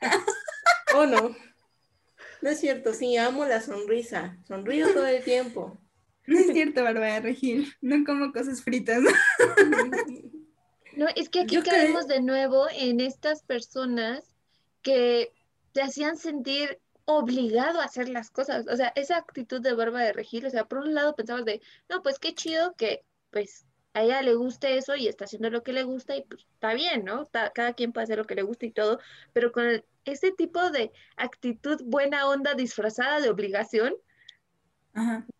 ¿O 0.96 1.06
no? 1.06 1.36
No 2.40 2.50
es 2.50 2.60
cierto, 2.60 2.94
sí, 2.94 3.16
amo 3.16 3.44
la 3.44 3.60
sonrisa. 3.60 4.38
Sonrío 4.46 4.92
todo 4.92 5.06
el 5.06 5.22
tiempo. 5.24 5.78
No 6.26 6.38
es 6.38 6.52
cierto, 6.52 6.82
Bárbara 6.82 7.20
Regil. 7.20 7.74
No 7.80 8.04
como 8.04 8.32
cosas 8.32 8.62
fritas. 8.62 9.02
No, 10.96 11.06
es 11.16 11.28
que 11.28 11.40
aquí 11.40 11.60
caemos 11.60 12.06
de 12.06 12.22
nuevo 12.22 12.66
en 12.72 13.00
estas 13.00 13.42
personas 13.42 14.22
que 14.80 15.32
te 15.72 15.82
hacían 15.82 16.16
sentir 16.16 16.78
obligado 17.04 17.80
a 17.80 17.84
hacer 17.84 18.08
las 18.08 18.30
cosas. 18.30 18.66
O 18.68 18.76
sea, 18.76 18.92
esa 18.94 19.16
actitud 19.16 19.60
de 19.60 19.74
Bárbara 19.74 20.06
de 20.06 20.12
Regil, 20.12 20.46
o 20.46 20.50
sea, 20.50 20.66
por 20.66 20.78
un 20.78 20.94
lado 20.94 21.16
pensabas 21.16 21.44
de, 21.44 21.60
no, 21.88 22.02
pues 22.02 22.18
qué 22.18 22.34
chido 22.34 22.74
que 22.76 23.04
pues 23.30 23.66
a 23.92 24.02
ella 24.02 24.22
le 24.22 24.34
guste 24.34 24.76
eso 24.76 24.96
y 24.96 25.08
está 25.08 25.24
haciendo 25.24 25.50
lo 25.50 25.62
que 25.62 25.72
le 25.72 25.84
gusta 25.84 26.16
y 26.16 26.22
pues 26.22 26.46
está 26.52 26.74
bien, 26.74 27.04
¿no? 27.04 27.28
cada 27.54 27.74
quien 27.74 27.92
puede 27.92 28.04
hacer 28.04 28.18
lo 28.18 28.24
que 28.24 28.34
le 28.34 28.42
gusta 28.42 28.66
y 28.66 28.72
todo, 28.72 28.98
pero 29.32 29.52
con 29.52 29.84
ese 30.04 30.32
tipo 30.32 30.70
de 30.70 30.92
actitud 31.16 31.80
buena 31.84 32.28
onda 32.28 32.54
disfrazada 32.54 33.20
de 33.20 33.30
obligación, 33.30 33.94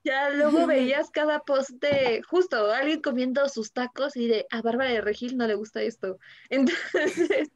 ya 0.03 0.31
luego 0.31 0.67
veías 0.67 1.11
cada 1.11 1.40
post 1.40 1.71
de 1.81 2.23
justo 2.23 2.73
alguien 2.73 3.01
comiendo 3.01 3.49
sus 3.49 3.73
tacos 3.73 4.17
y 4.17 4.29
de 4.29 4.47
a 4.51 4.62
Bárbara 4.62 4.90
de 4.90 5.01
Regil 5.01 5.37
no 5.37 5.47
le 5.47 5.55
gusta 5.55 5.83
esto. 5.83 6.19
Entonces, 6.51 7.51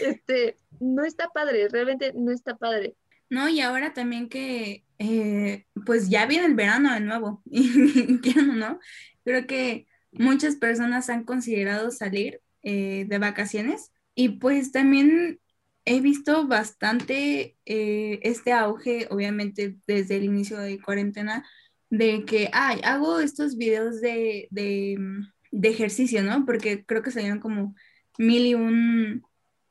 este, 0.00 0.56
no 0.80 1.04
está 1.04 1.28
padre, 1.28 1.68
realmente 1.68 2.12
no 2.14 2.32
está 2.32 2.56
padre. 2.56 2.94
No, 3.28 3.48
y 3.48 3.60
ahora 3.60 3.92
también 3.92 4.28
que 4.28 4.84
eh, 4.98 5.66
pues 5.84 6.08
ya 6.08 6.26
viene 6.26 6.46
el 6.46 6.54
verano 6.54 6.92
de 6.94 7.00
nuevo, 7.00 7.42
y 7.50 7.68
no, 8.54 8.78
creo 9.24 9.46
que 9.46 9.86
muchas 10.12 10.56
personas 10.56 11.10
han 11.10 11.24
considerado 11.24 11.90
salir 11.90 12.40
eh, 12.62 13.04
de 13.08 13.18
vacaciones 13.18 13.92
y 14.14 14.30
pues 14.30 14.72
también 14.72 15.40
he 15.86 16.00
visto 16.00 16.46
bastante 16.46 17.56
eh, 17.64 18.18
este 18.22 18.52
auge, 18.52 19.06
obviamente 19.10 19.78
desde 19.86 20.16
el 20.16 20.24
inicio 20.24 20.58
de 20.58 20.80
cuarentena, 20.82 21.46
de 21.90 22.24
que, 22.24 22.50
ay, 22.52 22.80
hago 22.84 23.20
estos 23.20 23.56
videos 23.56 24.00
de, 24.00 24.48
de, 24.50 24.98
de, 25.52 25.68
ejercicio, 25.68 26.22
¿no? 26.24 26.44
Porque 26.44 26.84
creo 26.84 27.02
que 27.02 27.12
salieron 27.12 27.38
como 27.38 27.74
mil 28.18 28.46
y 28.46 28.54
un 28.54 29.22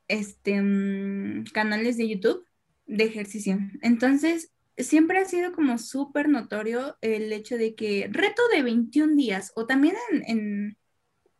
este, 0.08 0.60
mm, 0.62 1.44
canales 1.52 1.98
de 1.98 2.08
YouTube 2.08 2.46
de 2.86 3.04
ejercicio. 3.04 3.58
Entonces, 3.82 4.50
siempre 4.78 5.18
ha 5.18 5.26
sido 5.26 5.52
como 5.52 5.78
súper 5.78 6.28
notorio 6.30 6.96
el 7.02 7.32
hecho 7.32 7.58
de 7.58 7.74
que 7.74 8.08
reto 8.10 8.42
de 8.52 8.62
21 8.62 9.16
días, 9.16 9.52
o 9.54 9.66
también 9.66 9.96
en, 10.26 10.76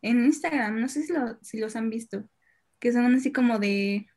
Instagram, 0.01 0.79
no 0.79 0.87
sé 0.87 1.03
si, 1.03 1.13
si 1.41 1.59
los 1.59 1.75
han 1.75 1.89
visto, 1.89 2.29
que 2.79 2.93
son 2.93 3.15
así 3.15 3.31
como 3.31 3.59
de, 3.59 4.07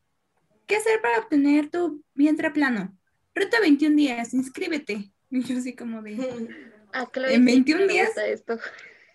¿qué 0.71 0.77
hacer 0.77 1.03
para 1.03 1.19
obtener 1.19 1.69
tu 1.69 2.03
vientre 2.15 2.51
plano? 2.53 2.97
De 3.35 3.49
21 3.61 3.97
días, 3.97 4.33
inscríbete. 4.33 5.13
Y 5.33 5.45
yo 5.45 5.59
así 5.59 5.77
como 5.77 6.03
de, 6.03 6.17
ah, 6.93 7.09
en 7.15 7.45
21 7.45 7.87
días. 7.87 8.11
Esto. 8.17 8.59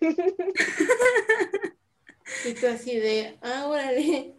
y 0.00 0.14
tú 2.54 2.66
así 2.68 2.96
de, 2.96 3.36
ah, 3.42 3.66
órale. 3.66 4.34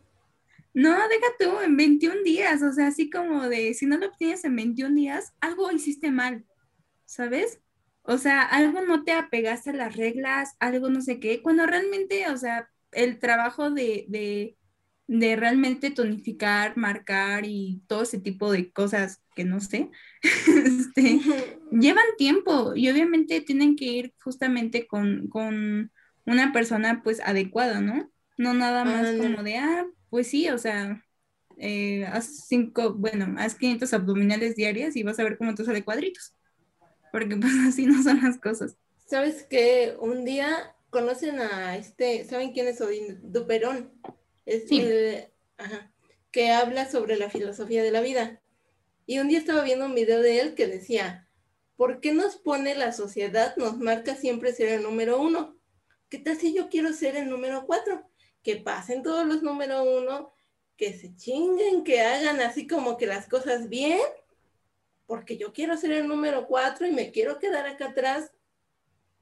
No, 0.74 0.90
deja 0.90 1.28
tú 1.40 1.60
en 1.62 1.78
21 1.78 2.24
días, 2.24 2.64
o 2.64 2.74
sea, 2.74 2.88
así 2.88 3.12
como 3.12 3.48
de, 3.48 3.76
si 3.76 3.86
no 3.86 3.98
lo 3.98 4.08
obtienes 4.08 4.44
en 4.44 4.56
21 4.56 4.96
días, 4.96 5.34
algo 5.40 5.72
hiciste 5.72 6.10
mal, 6.10 6.46
¿sabes? 7.06 7.60
O 8.02 8.18
sea, 8.18 8.42
algo 8.42 8.82
no 8.82 9.04
te 9.04 9.12
apegaste 9.12 9.70
a 9.70 9.74
las 9.74 9.96
reglas, 9.96 10.56
algo 10.60 10.90
no 10.90 11.02
sé 11.02 11.20
qué, 11.20 11.44
cuando 11.44 11.68
realmente, 11.68 12.28
o 12.30 12.38
sea, 12.38 12.72
el 12.92 13.20
trabajo 13.20 13.70
de, 13.70 14.06
de, 14.08 14.57
de 15.08 15.36
realmente 15.38 15.90
tonificar, 15.90 16.76
marcar 16.76 17.46
y 17.46 17.82
todo 17.88 18.04
ese 18.04 18.20
tipo 18.20 18.52
de 18.52 18.72
cosas 18.72 19.22
que 19.36 19.46
no 19.46 19.60
sé, 19.62 19.90
este, 20.22 21.22
llevan 21.72 22.06
tiempo 22.18 22.76
y 22.76 22.90
obviamente 22.90 23.42
tienen 23.42 23.76
que 23.76 23.86
ir 23.86 24.14
justamente 24.22 24.86
con, 24.86 25.28
con 25.30 25.92
una 26.26 26.52
persona 26.52 27.02
pues 27.04 27.22
adecuada, 27.22 27.80
¿no? 27.80 28.12
No 28.38 28.54
nada 28.54 28.84
más 28.84 29.16
como 29.18 29.44
de, 29.44 29.58
ah, 29.58 29.88
pues 30.10 30.28
sí, 30.28 30.50
o 30.50 30.58
sea, 30.58 31.04
eh, 31.58 32.06
haz 32.06 32.46
cinco, 32.48 32.94
bueno, 32.94 33.34
haz 33.40 33.56
500 33.56 33.94
abdominales 33.94 34.56
diarias 34.56 34.96
y 34.96 35.04
vas 35.04 35.20
a 35.20 35.24
ver 35.24 35.38
cómo 35.38 35.56
te 35.56 35.64
sale 35.64 35.84
cuadritos. 35.84 36.34
Porque 37.12 37.36
pues 37.38 37.52
así 37.68 37.86
no 37.86 38.04
son 38.04 38.22
las 38.22 38.38
cosas. 38.38 38.76
¿Sabes 39.08 39.44
que 39.44 39.96
Un 40.00 40.26
día 40.26 40.76
conocen 40.90 41.40
a 41.40 41.78
este, 41.78 42.26
¿saben 42.26 42.52
quién 42.52 42.68
es 42.68 42.82
Odín 42.82 43.20
Duperón? 43.24 43.92
Es 44.48 44.72
el, 44.72 45.28
ajá, 45.58 45.92
que 46.32 46.50
habla 46.50 46.90
sobre 46.90 47.18
la 47.18 47.30
filosofía 47.30 47.84
de 47.84 47.92
la 47.92 48.02
vida. 48.02 48.42
Y 49.06 49.20
un 49.20 49.28
día 49.28 49.38
estaba 49.38 49.62
viendo 49.62 49.86
un 49.86 49.94
video 49.94 50.22
de 50.22 50.40
él 50.40 50.56
que 50.56 50.66
decía, 50.66 51.30
¿por 51.76 52.02
qué 52.02 52.12
nos 52.12 52.38
pone 52.38 52.74
la 52.74 52.92
sociedad, 52.92 53.56
nos 53.58 53.78
marca 53.78 54.16
siempre 54.16 54.52
ser 54.54 54.70
el 54.70 54.82
número 54.82 55.22
uno? 55.22 55.56
¿Qué 56.10 56.18
tal 56.18 56.38
si 56.38 56.56
yo 56.56 56.70
quiero 56.70 56.92
ser 56.94 57.16
el 57.16 57.30
número 57.30 57.68
cuatro? 57.68 58.10
que 58.48 58.56
pasen 58.56 59.04
todos 59.04 59.26
los 59.26 59.44
número 59.44 59.84
uno, 59.84 60.32
que 60.78 60.94
se 60.94 61.14
chinguen, 61.18 61.84
que 61.84 62.00
hagan 62.00 62.40
así 62.40 62.66
como 62.66 62.96
que 62.96 63.06
las 63.06 63.28
cosas 63.28 63.68
bien, 63.68 64.00
porque 65.06 65.36
yo 65.36 65.52
quiero 65.52 65.76
ser 65.76 65.92
el 65.92 66.08
número 66.08 66.48
cuatro 66.48 66.88
y 66.88 66.94
me 66.94 67.12
quiero 67.12 67.40
quedar 67.40 67.68
acá 67.68 67.88
atrás. 67.88 68.32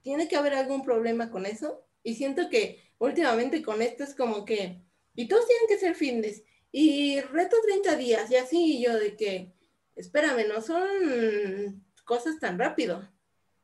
¿Tiene 0.04 0.28
que 0.28 0.36
haber 0.36 0.54
algún 0.54 0.84
problema 0.84 1.32
con 1.32 1.48
eso? 1.48 1.84
Y 2.04 2.14
siento 2.14 2.50
que 2.52 2.84
últimamente 3.00 3.64
con 3.64 3.82
esto 3.82 4.04
es 4.04 4.14
como 4.14 4.46
que, 4.46 4.80
y 5.16 5.28
todos 5.28 5.48
tienen 5.48 5.68
que 5.68 5.80
ser 5.80 5.96
fines, 5.96 6.44
y 6.72 7.22
reto 7.22 7.58
30 7.64 7.96
días, 7.96 8.30
y 8.30 8.36
así 8.36 8.84
yo 8.84 8.98
de 8.98 9.16
que, 9.16 9.54
espérame, 9.96 10.48
no 10.48 10.62
son 10.62 11.86
cosas 12.04 12.40
tan 12.40 12.60
rápido. 12.60 13.10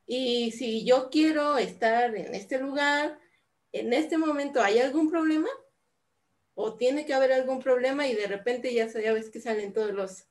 Y 0.06 0.52
si 0.52 0.86
yo 0.86 1.10
quiero 1.10 1.58
estar 1.58 2.16
en 2.16 2.36
este 2.36 2.60
lugar, 2.60 3.20
en 3.72 3.94
este 3.94 4.18
momento 4.18 4.62
hay 4.62 4.80
algún 4.80 5.10
problema 5.10 5.50
o 6.54 6.76
tiene 6.76 7.06
que 7.06 7.14
haber 7.14 7.32
algún 7.32 7.60
problema 7.60 8.08
y 8.08 8.16
de 8.16 8.28
repente 8.28 8.74
ya, 8.74 8.88
ves 9.14 9.30
que 9.30 9.40
salen 9.40 9.74
todos 9.74 9.94
los 9.94 10.26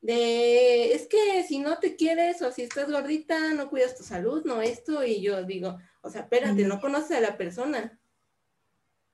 de, 0.00 0.94
es 0.94 1.06
que 1.06 1.44
si 1.46 1.58
no 1.58 1.78
te 1.78 1.94
quieres 1.94 2.40
o 2.40 2.50
si 2.52 2.62
estás 2.62 2.90
gordita, 2.90 3.52
no 3.52 3.68
cuidas 3.68 3.96
tu 3.96 4.02
salud, 4.02 4.44
no 4.44 4.62
esto, 4.62 5.04
y 5.04 5.20
yo 5.20 5.44
digo, 5.44 5.78
o 6.00 6.08
sea, 6.08 6.22
espérate, 6.22 6.64
no 6.64 6.80
conoces 6.80 7.18
a 7.18 7.20
la 7.20 7.36
persona, 7.36 7.99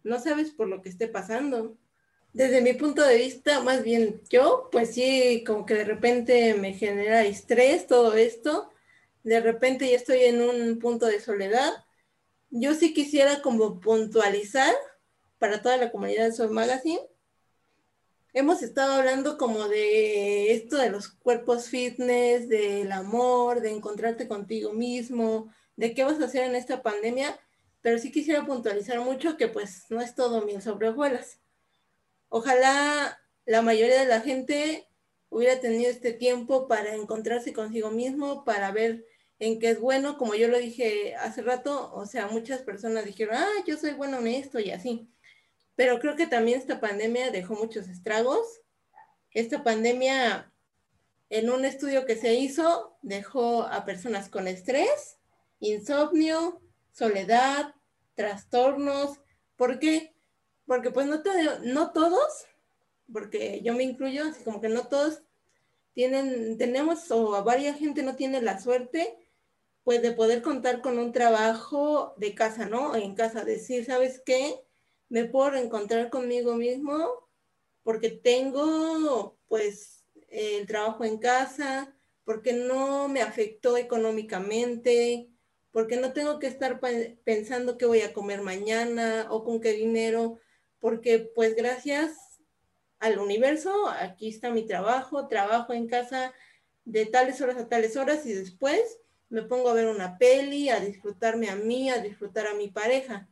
no 0.06 0.20
sabes 0.20 0.50
por 0.50 0.68
lo 0.68 0.82
que 0.82 0.88
esté 0.88 1.08
pasando. 1.08 1.76
Desde 2.32 2.60
mi 2.60 2.74
punto 2.74 3.02
de 3.02 3.16
vista, 3.16 3.60
más 3.60 3.82
bien 3.82 4.22
yo, 4.30 4.68
pues 4.70 4.94
sí, 4.94 5.42
como 5.46 5.66
que 5.66 5.74
de 5.74 5.84
repente 5.84 6.54
me 6.54 6.74
genera 6.74 7.24
estrés 7.24 7.86
todo 7.86 8.14
esto, 8.14 8.70
de 9.24 9.40
repente 9.40 9.90
ya 9.90 9.96
estoy 9.96 10.20
en 10.20 10.40
un 10.42 10.78
punto 10.78 11.06
de 11.06 11.20
soledad. 11.20 11.72
Yo 12.50 12.74
sí 12.74 12.94
quisiera 12.94 13.42
como 13.42 13.80
puntualizar 13.80 14.74
para 15.38 15.62
toda 15.62 15.76
la 15.76 15.90
comunidad 15.90 16.26
de 16.26 16.32
Soy 16.32 16.48
Magazine. 16.48 17.00
Hemos 18.32 18.62
estado 18.62 18.92
hablando 18.92 19.38
como 19.38 19.66
de 19.66 20.52
esto 20.52 20.76
de 20.76 20.90
los 20.90 21.08
cuerpos 21.08 21.68
fitness, 21.68 22.48
del 22.48 22.92
amor, 22.92 23.62
de 23.62 23.70
encontrarte 23.70 24.28
contigo 24.28 24.72
mismo, 24.72 25.50
de 25.74 25.94
qué 25.94 26.04
vas 26.04 26.20
a 26.20 26.26
hacer 26.26 26.44
en 26.44 26.54
esta 26.54 26.82
pandemia, 26.82 27.40
pero 27.86 28.00
sí 28.00 28.10
quisiera 28.10 28.44
puntualizar 28.44 28.98
mucho 28.98 29.36
que 29.36 29.46
pues 29.46 29.84
no 29.90 30.00
es 30.00 30.16
todo 30.16 30.44
miel 30.44 30.60
sobre. 30.60 30.92
Ojalá 32.28 33.16
la 33.44 33.62
mayoría 33.62 34.00
de 34.00 34.08
la 34.08 34.22
gente 34.22 34.88
hubiera 35.28 35.60
tenido 35.60 35.88
este 35.88 36.12
tiempo 36.12 36.66
para 36.66 36.96
encontrarse 36.96 37.52
consigo 37.52 37.92
mismo, 37.92 38.44
para 38.44 38.72
ver 38.72 39.06
en 39.38 39.60
qué 39.60 39.70
es 39.70 39.78
bueno, 39.78 40.18
como 40.18 40.34
yo 40.34 40.48
lo 40.48 40.58
dije 40.58 41.14
hace 41.14 41.42
rato, 41.42 41.92
o 41.94 42.06
sea, 42.06 42.26
muchas 42.26 42.62
personas 42.62 43.04
dijeron, 43.04 43.36
ah, 43.36 43.62
yo 43.68 43.76
soy 43.76 43.92
bueno 43.92 44.18
en 44.18 44.26
esto 44.26 44.58
y 44.58 44.72
así. 44.72 45.08
Pero 45.76 46.00
creo 46.00 46.16
que 46.16 46.26
también 46.26 46.58
esta 46.58 46.80
pandemia 46.80 47.30
dejó 47.30 47.54
muchos 47.54 47.86
estragos. 47.86 48.62
Esta 49.30 49.62
pandemia, 49.62 50.52
en 51.30 51.50
un 51.50 51.64
estudio 51.64 52.04
que 52.04 52.16
se 52.16 52.34
hizo, 52.34 52.98
dejó 53.02 53.62
a 53.62 53.84
personas 53.84 54.28
con 54.28 54.48
estrés, 54.48 55.18
insomnio, 55.60 56.60
soledad, 56.90 57.75
trastornos. 58.16 59.20
¿Por 59.54 59.78
qué? 59.78 60.16
Porque 60.66 60.90
pues 60.90 61.06
no, 61.06 61.22
no 61.62 61.92
todos, 61.92 62.46
porque 63.12 63.60
yo 63.62 63.72
me 63.74 63.84
incluyo, 63.84 64.24
así 64.24 64.42
como 64.42 64.60
que 64.60 64.68
no 64.68 64.88
todos 64.88 65.22
tienen, 65.92 66.58
tenemos 66.58 67.10
o 67.12 67.36
a 67.36 67.42
varias 67.42 67.78
gente 67.78 68.02
no 68.02 68.16
tiene 68.16 68.42
la 68.42 68.58
suerte 68.58 69.16
pues 69.86 70.02
de 70.02 70.10
poder 70.10 70.42
contar 70.42 70.82
con 70.82 70.98
un 70.98 71.12
trabajo 71.12 72.14
de 72.16 72.34
casa, 72.34 72.66
¿no? 72.66 72.96
En 72.96 73.14
casa, 73.14 73.44
decir, 73.44 73.84
¿sabes 73.84 74.20
qué? 74.26 74.66
Me 75.08 75.26
puedo 75.26 75.54
encontrar 75.54 76.10
conmigo 76.10 76.56
mismo 76.56 77.28
porque 77.84 78.10
tengo 78.10 79.38
pues 79.46 80.04
el 80.28 80.66
trabajo 80.66 81.04
en 81.04 81.18
casa, 81.18 81.96
porque 82.24 82.52
no 82.52 83.06
me 83.06 83.22
afectó 83.22 83.76
económicamente, 83.76 85.30
porque 85.76 85.98
no 85.98 86.14
tengo 86.14 86.38
que 86.38 86.46
estar 86.46 86.80
pensando 87.22 87.76
qué 87.76 87.84
voy 87.84 88.00
a 88.00 88.14
comer 88.14 88.40
mañana 88.40 89.26
o 89.28 89.44
con 89.44 89.60
qué 89.60 89.74
dinero, 89.74 90.38
porque 90.80 91.18
pues 91.18 91.54
gracias 91.54 92.40
al 92.98 93.18
universo, 93.18 93.86
aquí 93.90 94.30
está 94.30 94.48
mi 94.48 94.66
trabajo, 94.66 95.28
trabajo 95.28 95.74
en 95.74 95.86
casa 95.86 96.32
de 96.86 97.04
tales 97.04 97.42
horas 97.42 97.58
a 97.58 97.68
tales 97.68 97.94
horas 97.98 98.24
y 98.24 98.32
después 98.32 98.80
me 99.28 99.42
pongo 99.42 99.68
a 99.68 99.74
ver 99.74 99.88
una 99.88 100.16
peli, 100.16 100.70
a 100.70 100.80
disfrutarme 100.80 101.50
a 101.50 101.56
mí, 101.56 101.90
a 101.90 101.98
disfrutar 101.98 102.46
a 102.46 102.54
mi 102.54 102.68
pareja. 102.68 103.28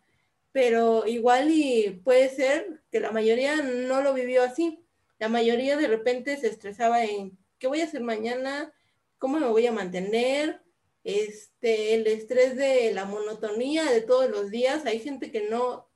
Pero 0.52 1.06
igual 1.06 1.50
y 1.50 1.98
puede 2.04 2.28
ser 2.28 2.82
que 2.92 3.00
la 3.00 3.10
mayoría 3.10 3.62
no 3.62 4.02
lo 4.02 4.12
vivió 4.12 4.42
así. 4.42 4.84
La 5.18 5.30
mayoría 5.30 5.78
de 5.78 5.88
repente 5.88 6.36
se 6.36 6.48
estresaba 6.48 7.04
en 7.04 7.38
qué 7.58 7.68
voy 7.68 7.80
a 7.80 7.84
hacer 7.84 8.02
mañana, 8.02 8.70
cómo 9.16 9.40
me 9.40 9.48
voy 9.48 9.66
a 9.66 9.72
mantener, 9.72 10.60
este, 11.04 11.94
el 11.94 12.06
estrés 12.06 12.56
de 12.56 12.92
la 12.92 13.04
monotonía 13.04 13.84
de 13.84 14.00
todos 14.00 14.28
los 14.30 14.50
días. 14.50 14.84
Hay 14.86 14.98
gente 14.98 15.30
que 15.30 15.48
no 15.48 15.88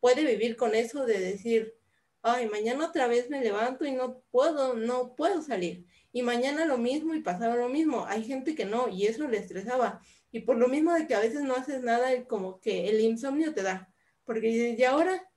puede 0.00 0.24
vivir 0.24 0.56
con 0.56 0.74
eso 0.74 1.04
de 1.04 1.20
decir, 1.20 1.74
ay, 2.22 2.48
mañana 2.48 2.86
otra 2.86 3.06
vez 3.06 3.28
me 3.28 3.42
levanto 3.42 3.84
y 3.84 3.92
no 3.92 4.22
puedo, 4.30 4.74
no 4.74 5.14
puedo 5.14 5.42
salir 5.42 5.86
y 6.12 6.22
mañana 6.22 6.66
lo 6.66 6.78
mismo 6.78 7.14
y 7.14 7.22
pasaba 7.22 7.56
lo 7.56 7.68
mismo. 7.68 8.04
Hay 8.06 8.24
gente 8.24 8.54
que 8.54 8.66
no 8.66 8.88
y 8.88 9.06
eso 9.06 9.26
le 9.28 9.38
estresaba. 9.38 10.02
Y 10.30 10.40
por 10.40 10.56
lo 10.56 10.68
mismo 10.68 10.92
de 10.92 11.06
que 11.06 11.14
a 11.14 11.20
veces 11.20 11.42
no 11.42 11.54
haces 11.54 11.82
nada, 11.82 12.26
como 12.26 12.60
que 12.60 12.88
el 12.88 13.00
insomnio 13.00 13.54
te 13.54 13.62
da. 13.62 13.92
Porque 14.24 14.48
dices, 14.48 14.78
y 14.78 14.84
ahora 14.84 15.28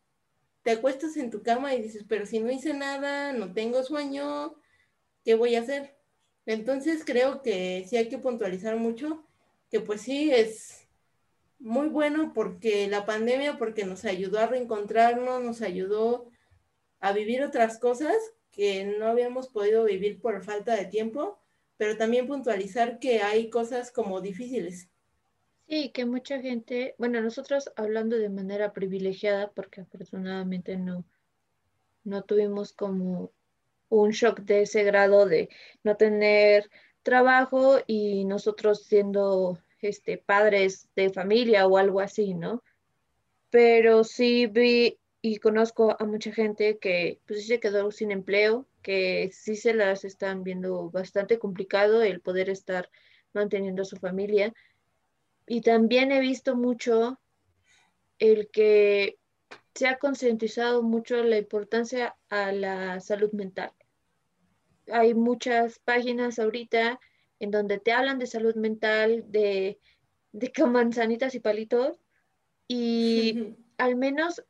te 0.64 0.72
acuestas 0.72 1.16
en 1.18 1.32
tu 1.32 1.42
cama 1.44 1.74
y 1.74 1.82
dices, 1.82 2.06
pero 2.08 2.26
si 2.26 2.40
no 2.40 2.52
hice 2.52 2.74
nada, 2.74 3.32
no 3.34 3.54
tengo 3.54 3.84
sueño, 3.84 4.56
¿qué 5.24 5.36
voy 5.36 5.56
a 5.56 5.62
hacer? 5.62 5.95
Entonces 6.46 7.04
creo 7.06 7.42
que 7.42 7.86
sí 7.88 7.98
hay 7.98 8.10
que 8.10 8.18
puntualizar 8.18 8.78
mucho, 8.78 9.24
que 9.70 9.80
pues 9.80 10.02
sí 10.02 10.32
es 10.32 10.88
muy 11.60 11.88
bueno 11.88 12.32
porque 12.34 12.88
la 12.88 13.06
pandemia, 13.06 13.58
porque 13.58 13.86
nos 13.86 14.06
ayudó 14.06 14.40
a 14.40 14.48
reencontrarnos, 14.48 15.44
nos 15.44 15.62
ayudó 15.62 16.30
a 17.00 17.14
vivir 17.14 17.44
otras 17.44 17.80
cosas 17.80 18.16
que 18.52 18.86
no 18.86 19.08
habíamos 19.08 19.50
podido 19.50 19.84
vivir 19.84 20.22
por 20.22 20.44
falta 20.44 20.76
de 20.76 20.86
tiempo, 20.86 21.40
pero 21.78 21.98
también 21.98 22.28
puntualizar 22.28 23.00
que 23.00 23.22
hay 23.22 23.50
cosas 23.50 23.92
como 23.92 24.22
difíciles. 24.22 24.90
Sí, 25.68 25.90
que 25.90 26.06
mucha 26.06 26.40
gente, 26.40 26.96
bueno, 26.98 27.22
nosotros 27.22 27.72
hablando 27.76 28.18
de 28.18 28.30
manera 28.30 28.72
privilegiada, 28.72 29.52
porque 29.52 29.82
afortunadamente 29.82 30.78
no, 30.78 31.04
no 32.04 32.24
tuvimos 32.24 32.72
como 32.72 33.32
un 34.02 34.12
shock 34.12 34.42
de 34.42 34.64
ese 34.64 34.84
grado 34.84 35.26
de 35.26 35.50
no 35.84 35.96
tener 35.98 36.70
trabajo 37.04 37.80
y 37.88 38.26
nosotros 38.26 38.84
siendo 38.84 39.60
este, 39.82 40.18
padres 40.18 40.90
de 40.96 41.10
familia 41.12 41.68
o 41.68 41.78
algo 41.78 42.00
así, 42.00 42.34
¿no? 42.34 42.64
Pero 43.50 44.04
sí 44.04 44.48
vi 44.48 44.98
y 45.22 45.38
conozco 45.38 45.96
a 46.00 46.06
mucha 46.06 46.32
gente 46.32 46.78
que 46.78 47.20
pues 47.26 47.48
se 47.48 47.60
quedó 47.60 47.92
sin 47.92 48.12
empleo, 48.12 48.68
que 48.82 49.32
sí 49.34 49.56
se 49.56 49.74
las 49.74 50.06
están 50.06 50.44
viendo 50.44 50.90
bastante 50.90 51.40
complicado 51.40 52.04
el 52.04 52.22
poder 52.22 52.50
estar 52.50 52.90
manteniendo 53.34 53.84
a 53.84 53.86
su 53.86 53.98
familia. 53.98 54.54
Y 55.48 55.62
también 55.62 56.12
he 56.12 56.20
visto 56.20 56.56
mucho 56.56 57.20
el 58.20 58.50
que 58.50 59.18
se 59.74 59.88
ha 59.88 59.98
concientizado 59.98 60.82
mucho 60.84 61.22
la 61.24 61.38
importancia 61.38 62.16
a 62.30 62.52
la 62.52 63.00
salud 63.00 63.32
mental. 63.34 63.72
Hay 64.92 65.14
muchas 65.14 65.80
páginas 65.80 66.40
ahorita 66.40 67.00
en 67.40 67.52
donde 67.52 67.80
te 67.80 67.92
hablan 67.92 68.20
de 68.20 68.28
salud 68.28 68.56
mental, 68.56 69.26
de, 69.28 69.80
de 70.32 70.52
manzanitas 70.68 71.36
y 71.36 71.40
palitos, 71.40 72.00
y 72.68 73.56
al 73.78 73.96
menos 73.96 74.44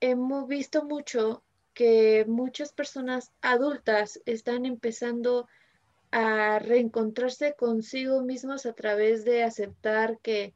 hemos 0.00 0.46
visto 0.48 0.84
mucho 0.84 1.44
que 1.72 2.24
muchas 2.26 2.72
personas 2.72 3.32
adultas 3.40 4.20
están 4.26 4.64
empezando 4.64 5.48
a 6.12 6.60
reencontrarse 6.60 7.54
consigo 7.54 8.22
mismos 8.22 8.66
a 8.66 8.72
través 8.72 9.24
de 9.24 9.42
aceptar 9.42 10.20
que, 10.20 10.54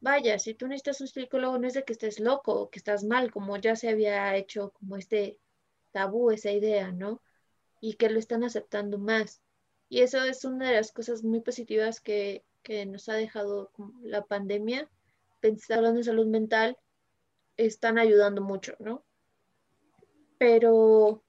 vaya, 0.00 0.38
si 0.40 0.54
tú 0.54 0.66
necesitas 0.66 1.00
un 1.00 1.06
psicólogo 1.06 1.58
no 1.58 1.68
es 1.68 1.74
de 1.74 1.84
que 1.84 1.92
estés 1.92 2.18
loco 2.18 2.52
o 2.54 2.70
que 2.70 2.80
estás 2.80 3.04
mal, 3.04 3.30
como 3.30 3.56
ya 3.56 3.76
se 3.76 3.88
había 3.88 4.36
hecho 4.36 4.72
como 4.72 4.96
este 4.96 5.38
tabú, 5.92 6.32
esa 6.32 6.50
idea, 6.50 6.90
¿no? 6.90 7.22
Y 7.80 7.94
que 7.94 8.10
lo 8.10 8.18
están 8.18 8.44
aceptando 8.44 8.98
más. 8.98 9.40
Y 9.88 10.00
eso 10.00 10.22
es 10.22 10.44
una 10.44 10.68
de 10.68 10.76
las 10.76 10.92
cosas 10.92 11.24
muy 11.24 11.40
positivas 11.40 12.00
que, 12.00 12.44
que 12.62 12.84
nos 12.86 13.08
ha 13.08 13.14
dejado 13.14 13.70
la 14.02 14.24
pandemia, 14.24 14.88
hablando 15.70 15.98
de 15.98 16.04
salud 16.04 16.26
mental, 16.26 16.76
están 17.56 17.98
ayudando 17.98 18.42
mucho, 18.42 18.74
¿no? 18.78 19.04
Pero, 20.38 21.22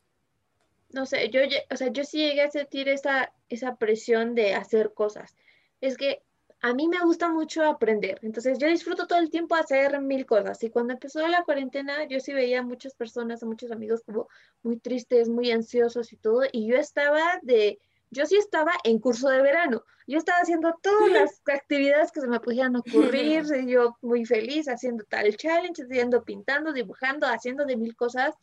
no 0.91 1.05
sé, 1.05 1.29
yo, 1.29 1.41
o 1.71 1.75
sea, 1.75 1.87
yo 1.91 2.03
sí 2.03 2.19
llegué 2.19 2.41
a 2.41 2.51
sentir 2.51 2.89
esa, 2.89 3.33
esa 3.49 3.77
presión 3.77 4.35
de 4.35 4.53
hacer 4.53 4.93
cosas. 4.93 5.35
Es 5.81 5.97
que 5.97 6.21
a 6.61 6.73
mí 6.73 6.87
me 6.87 6.99
gusta 6.99 7.29
mucho 7.29 7.63
aprender, 7.63 8.19
entonces 8.21 8.57
yo 8.59 8.67
disfruto 8.67 9.07
todo 9.07 9.19
el 9.19 9.29
tiempo 9.29 9.55
hacer 9.55 10.01
mil 10.01 10.25
cosas. 10.25 10.61
Y 10.63 10.69
cuando 10.69 10.93
empezó 10.93 11.25
la 11.27 11.43
cuarentena, 11.43 12.05
yo 12.07 12.19
sí 12.19 12.33
veía 12.33 12.59
a 12.59 12.63
muchas 12.63 12.93
personas, 12.95 13.41
a 13.41 13.45
muchos 13.45 13.71
amigos 13.71 14.01
como 14.05 14.27
muy 14.61 14.77
tristes, 14.77 15.29
muy 15.29 15.51
ansiosos 15.51 16.11
y 16.11 16.17
todo, 16.17 16.41
y 16.51 16.67
yo 16.67 16.75
estaba 16.75 17.39
de, 17.43 17.79
yo 18.11 18.25
sí 18.25 18.35
estaba 18.35 18.73
en 18.83 18.99
curso 18.99 19.29
de 19.29 19.41
verano. 19.41 19.83
Yo 20.05 20.17
estaba 20.17 20.39
haciendo 20.39 20.77
todas 20.81 21.09
las 21.11 21.41
actividades 21.45 22.11
que 22.11 22.21
se 22.21 22.27
me 22.27 22.41
pudieran 22.41 22.75
ocurrir, 22.75 23.45
yo 23.67 23.97
muy 24.01 24.25
feliz 24.25 24.67
haciendo 24.67 25.05
tal 25.05 25.37
challenge, 25.37 25.83
haciendo, 25.83 26.23
pintando, 26.23 26.73
dibujando, 26.73 27.25
haciendo 27.27 27.65
de 27.65 27.77
mil 27.77 27.95
cosas, 27.95 28.35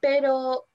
pero 0.00 0.67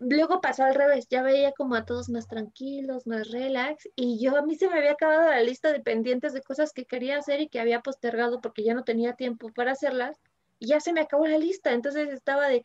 luego 0.00 0.40
pasó 0.40 0.64
al 0.64 0.74
revés, 0.74 1.06
ya 1.08 1.22
veía 1.22 1.52
como 1.52 1.74
a 1.74 1.84
todos 1.84 2.08
más 2.08 2.28
tranquilos, 2.28 3.06
más 3.06 3.30
relax, 3.30 3.88
y 3.96 4.18
yo 4.18 4.36
a 4.36 4.42
mí 4.42 4.56
se 4.56 4.68
me 4.68 4.78
había 4.78 4.92
acabado 4.92 5.30
la 5.30 5.42
lista 5.42 5.72
de 5.72 5.80
pendientes 5.80 6.32
de 6.32 6.42
cosas 6.42 6.72
que 6.72 6.84
quería 6.84 7.18
hacer 7.18 7.40
y 7.40 7.48
que 7.48 7.60
había 7.60 7.80
postergado 7.80 8.40
porque 8.40 8.62
ya 8.62 8.74
no 8.74 8.84
tenía 8.84 9.14
tiempo 9.14 9.52
para 9.52 9.72
hacerlas, 9.72 10.18
y 10.58 10.68
ya 10.68 10.80
se 10.80 10.92
me 10.92 11.00
acabó 11.00 11.26
la 11.26 11.38
lista, 11.38 11.72
entonces 11.72 12.10
estaba 12.10 12.48
de 12.48 12.64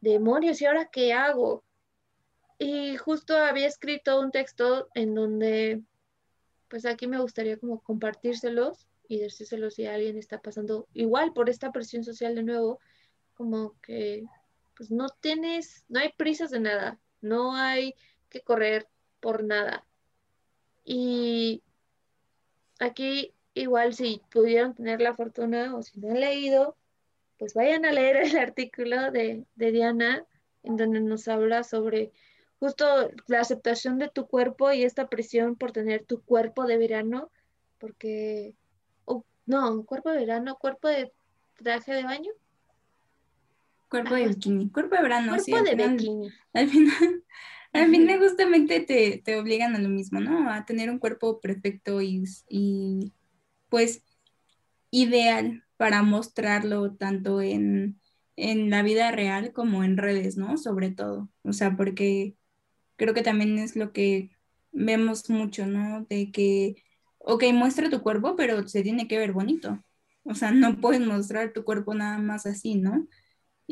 demonios, 0.00 0.60
¿y 0.60 0.66
ahora 0.66 0.88
qué 0.90 1.12
hago? 1.12 1.64
Y 2.58 2.96
justo 2.96 3.36
había 3.36 3.66
escrito 3.66 4.20
un 4.20 4.30
texto 4.30 4.88
en 4.94 5.14
donde, 5.14 5.82
pues 6.68 6.84
aquí 6.86 7.06
me 7.06 7.20
gustaría 7.20 7.56
como 7.58 7.80
compartírselos 7.80 8.86
y 9.08 9.18
decírselos 9.18 9.74
si 9.74 9.86
alguien 9.86 10.18
está 10.18 10.40
pasando 10.40 10.86
igual 10.92 11.32
por 11.32 11.48
esta 11.48 11.72
presión 11.72 12.04
social 12.04 12.34
de 12.34 12.42
nuevo, 12.42 12.78
como 13.34 13.74
que 13.80 14.24
pues 14.80 14.90
no 14.90 15.10
tienes, 15.10 15.84
no 15.90 16.00
hay 16.00 16.10
prisas 16.16 16.50
de 16.50 16.58
nada, 16.58 16.98
no 17.20 17.54
hay 17.54 17.94
que 18.30 18.40
correr 18.40 18.88
por 19.20 19.44
nada. 19.44 19.84
Y 20.86 21.62
aquí 22.78 23.34
igual 23.52 23.92
si 23.92 24.22
pudieron 24.30 24.74
tener 24.74 25.02
la 25.02 25.14
fortuna 25.14 25.76
o 25.76 25.82
si 25.82 26.00
no 26.00 26.08
han 26.08 26.20
leído, 26.20 26.78
pues 27.38 27.52
vayan 27.52 27.84
a 27.84 27.92
leer 27.92 28.16
el 28.16 28.38
artículo 28.38 29.10
de, 29.10 29.44
de 29.54 29.70
Diana 29.70 30.24
en 30.62 30.78
donde 30.78 31.02
nos 31.02 31.28
habla 31.28 31.62
sobre 31.62 32.10
justo 32.58 32.86
la 33.26 33.40
aceptación 33.40 33.98
de 33.98 34.08
tu 34.08 34.28
cuerpo 34.28 34.72
y 34.72 34.84
esta 34.84 35.10
presión 35.10 35.56
por 35.56 35.72
tener 35.72 36.06
tu 36.06 36.22
cuerpo 36.22 36.64
de 36.64 36.78
verano, 36.78 37.30
porque, 37.76 38.54
no, 39.44 39.84
cuerpo 39.84 40.10
de 40.10 40.20
verano, 40.20 40.56
cuerpo 40.56 40.88
de 40.88 41.12
traje 41.58 41.92
de 41.92 42.04
baño. 42.04 42.32
Cuerpo 43.90 44.14
de 44.14 44.28
bikini, 44.28 44.70
cuerpo 44.70 44.94
de 44.94 45.02
verano, 45.02 45.32
cuerpo 45.36 45.44
sí. 45.44 45.64
de 45.64 45.74
bikini. 45.74 46.30
Al 46.52 46.68
final, 46.68 47.24
al 47.72 47.90
final 47.90 48.18
justamente 48.20 48.80
te, 48.80 49.20
te, 49.24 49.36
obligan 49.36 49.74
a 49.74 49.80
lo 49.80 49.88
mismo, 49.88 50.20
¿no? 50.20 50.50
A 50.50 50.64
tener 50.64 50.90
un 50.90 51.00
cuerpo 51.00 51.40
perfecto 51.40 52.00
y, 52.00 52.22
y 52.48 53.12
pues 53.68 54.04
ideal 54.90 55.64
para 55.76 56.02
mostrarlo 56.02 56.92
tanto 56.94 57.42
en, 57.42 58.00
en 58.36 58.70
la 58.70 58.82
vida 58.82 59.10
real 59.10 59.52
como 59.52 59.82
en 59.82 59.96
redes, 59.96 60.36
¿no? 60.36 60.56
Sobre 60.56 60.90
todo. 60.90 61.28
O 61.42 61.52
sea, 61.52 61.76
porque 61.76 62.36
creo 62.96 63.12
que 63.12 63.22
también 63.22 63.58
es 63.58 63.76
lo 63.76 63.92
que 63.92 64.30
vemos 64.72 65.28
mucho, 65.30 65.66
¿no? 65.66 66.04
De 66.08 66.30
que, 66.30 66.76
ok, 67.18 67.44
muestra 67.52 67.90
tu 67.90 68.02
cuerpo, 68.02 68.36
pero 68.36 68.68
se 68.68 68.82
tiene 68.82 69.08
que 69.08 69.18
ver 69.18 69.32
bonito. 69.32 69.82
O 70.24 70.34
sea, 70.34 70.52
no 70.52 70.80
puedes 70.80 71.00
mostrar 71.00 71.52
tu 71.52 71.64
cuerpo 71.64 71.94
nada 71.94 72.18
más 72.18 72.46
así, 72.46 72.76
¿no? 72.76 73.08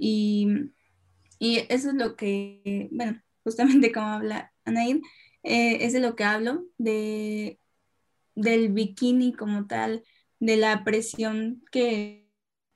Y, 0.00 0.72
y 1.38 1.58
eso 1.68 1.90
es 1.90 1.94
lo 1.94 2.16
que, 2.16 2.88
bueno, 2.92 3.20
justamente 3.44 3.92
como 3.92 4.06
habla 4.06 4.52
Anaid, 4.64 4.98
eh, 5.42 5.84
es 5.87 5.92
de 5.92 6.00
lo 6.00 6.16
que 6.16 6.24
hablo, 6.24 6.66
de, 6.78 7.61
del 8.34 8.70
bikini 8.70 9.32
como 9.32 9.66
tal, 9.66 10.04
de 10.40 10.56
la 10.56 10.84
presión 10.84 11.62
que, 11.72 12.28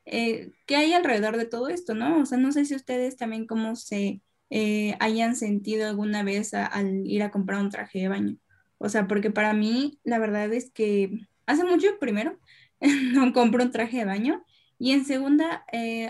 eh, 0.07 0.53
que 0.67 0.77
hay 0.77 0.93
alrededor 0.93 1.37
de 1.37 1.47
todo 1.47 1.69
esto, 1.69 1.95
¿no? 1.95 2.21
O 2.21 2.27
sea, 2.27 2.39
no 2.39 2.53
sé 2.53 2.65
si 2.65 2.75
ustedes 2.75 3.17
también 3.17 3.47
cómo 3.47 3.77
se 3.77 4.23
eh, 4.51 4.97
hayan 5.01 5.37
sentido 5.37 5.89
alguna 5.89 6.23
vez 6.23 6.55
al 6.55 7.07
ir 7.07 7.23
a 7.23 7.31
comprar 7.31 7.61
un 7.61 7.71
traje 7.71 8.01
de 8.01 8.09
baño. 8.09 8.37
O 8.79 8.89
sea, 8.89 9.07
porque 9.07 9.31
para 9.31 9.53
mí 9.55 10.01
la 10.05 10.19
verdad 10.19 10.53
es 10.53 10.71
que 10.73 11.27
hace 11.47 11.65
mucho 11.65 11.99
primero 12.01 12.39
no 13.13 13.33
compro 13.33 13.65
un 13.65 13.71
traje 13.71 13.99
de 13.99 14.05
baño 14.07 14.45
y 14.79 14.93
en 14.93 15.05
segunda, 15.05 15.65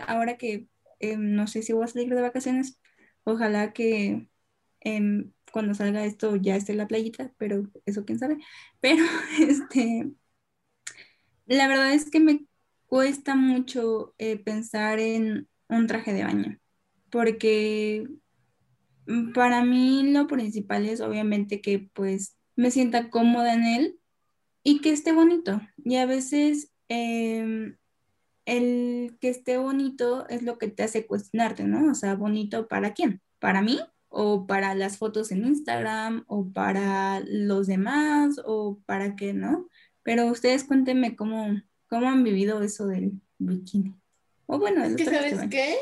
ahora 0.06 0.38
que 0.38 0.68
no 1.18 1.46
sé 1.46 1.62
si 1.62 1.72
voy 1.72 1.84
a 1.84 1.88
salir 1.88 2.14
de 2.14 2.22
vacaciones, 2.22 2.80
ojalá 3.24 3.72
que 3.72 4.28
em, 4.80 5.32
cuando 5.52 5.74
salga 5.74 6.04
esto 6.04 6.36
ya 6.36 6.56
esté 6.56 6.72
en 6.72 6.78
la 6.78 6.88
playita, 6.88 7.32
pero 7.38 7.70
eso 7.86 8.04
quién 8.04 8.18
sabe. 8.18 8.38
Pero 8.80 9.04
este, 9.40 10.12
la 11.46 11.68
verdad 11.68 11.92
es 11.92 12.10
que 12.10 12.20
me 12.20 12.46
cuesta 12.86 13.36
mucho 13.36 14.14
eh, 14.18 14.38
pensar 14.38 14.98
en 14.98 15.48
un 15.68 15.86
traje 15.86 16.12
de 16.12 16.24
baño, 16.24 16.58
porque 17.10 18.08
mm, 19.06 19.32
para 19.32 19.64
mí 19.64 20.12
lo 20.12 20.26
principal 20.26 20.86
es 20.86 21.00
obviamente 21.00 21.60
que 21.60 21.90
pues 21.94 22.36
me 22.56 22.70
sienta 22.70 23.10
cómoda 23.10 23.54
en 23.54 23.64
él 23.64 24.00
y 24.64 24.80
que 24.80 24.92
esté 24.92 25.12
bonito. 25.12 25.60
Y 25.84 25.96
a 25.96 26.06
veces 26.06 26.72
em, 26.88 27.76
el 28.44 29.16
que 29.20 29.28
esté 29.28 29.56
bonito 29.56 30.28
es 30.28 30.42
lo 30.42 30.58
que 30.58 30.68
te 30.68 30.82
hace 30.82 31.06
cuestionarte, 31.06 31.64
¿no? 31.64 31.90
O 31.90 31.94
sea, 31.94 32.14
bonito 32.14 32.68
para 32.68 32.92
quién? 32.92 33.20
¿Para 33.38 33.62
mí? 33.62 33.80
¿O 34.08 34.46
para 34.46 34.74
las 34.74 34.98
fotos 34.98 35.30
en 35.30 35.46
Instagram? 35.46 36.24
¿O 36.26 36.50
para 36.52 37.20
los 37.26 37.66
demás? 37.66 38.40
¿O 38.44 38.78
para 38.84 39.16
qué, 39.16 39.32
no? 39.32 39.68
Pero 40.02 40.26
ustedes 40.26 40.64
cuéntenme 40.64 41.16
cómo, 41.16 41.60
cómo 41.88 42.08
han 42.08 42.24
vivido 42.24 42.62
eso 42.62 42.86
del 42.86 43.12
bikini. 43.38 43.94
O 44.46 44.58
bueno, 44.58 44.84
es 44.84 44.96
que 44.96 45.04
sabes 45.04 45.48
qué? 45.48 45.76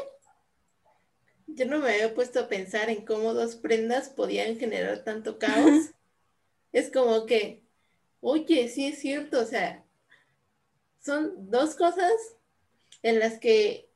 Yo 1.46 1.66
no 1.66 1.80
me 1.80 1.90
había 1.90 2.14
puesto 2.14 2.40
a 2.40 2.48
pensar 2.48 2.90
en 2.90 3.04
cómo 3.04 3.34
dos 3.34 3.56
prendas 3.56 4.10
podían 4.10 4.56
generar 4.58 5.02
tanto 5.02 5.38
caos. 5.38 5.90
es 6.72 6.92
como 6.92 7.26
que, 7.26 7.64
oye, 8.20 8.68
sí 8.68 8.86
es 8.86 9.00
cierto, 9.00 9.40
o 9.40 9.44
sea, 9.44 9.84
son 11.00 11.50
dos 11.50 11.74
cosas 11.74 12.12
en 13.02 13.18
las 13.18 13.38
que 13.38 13.90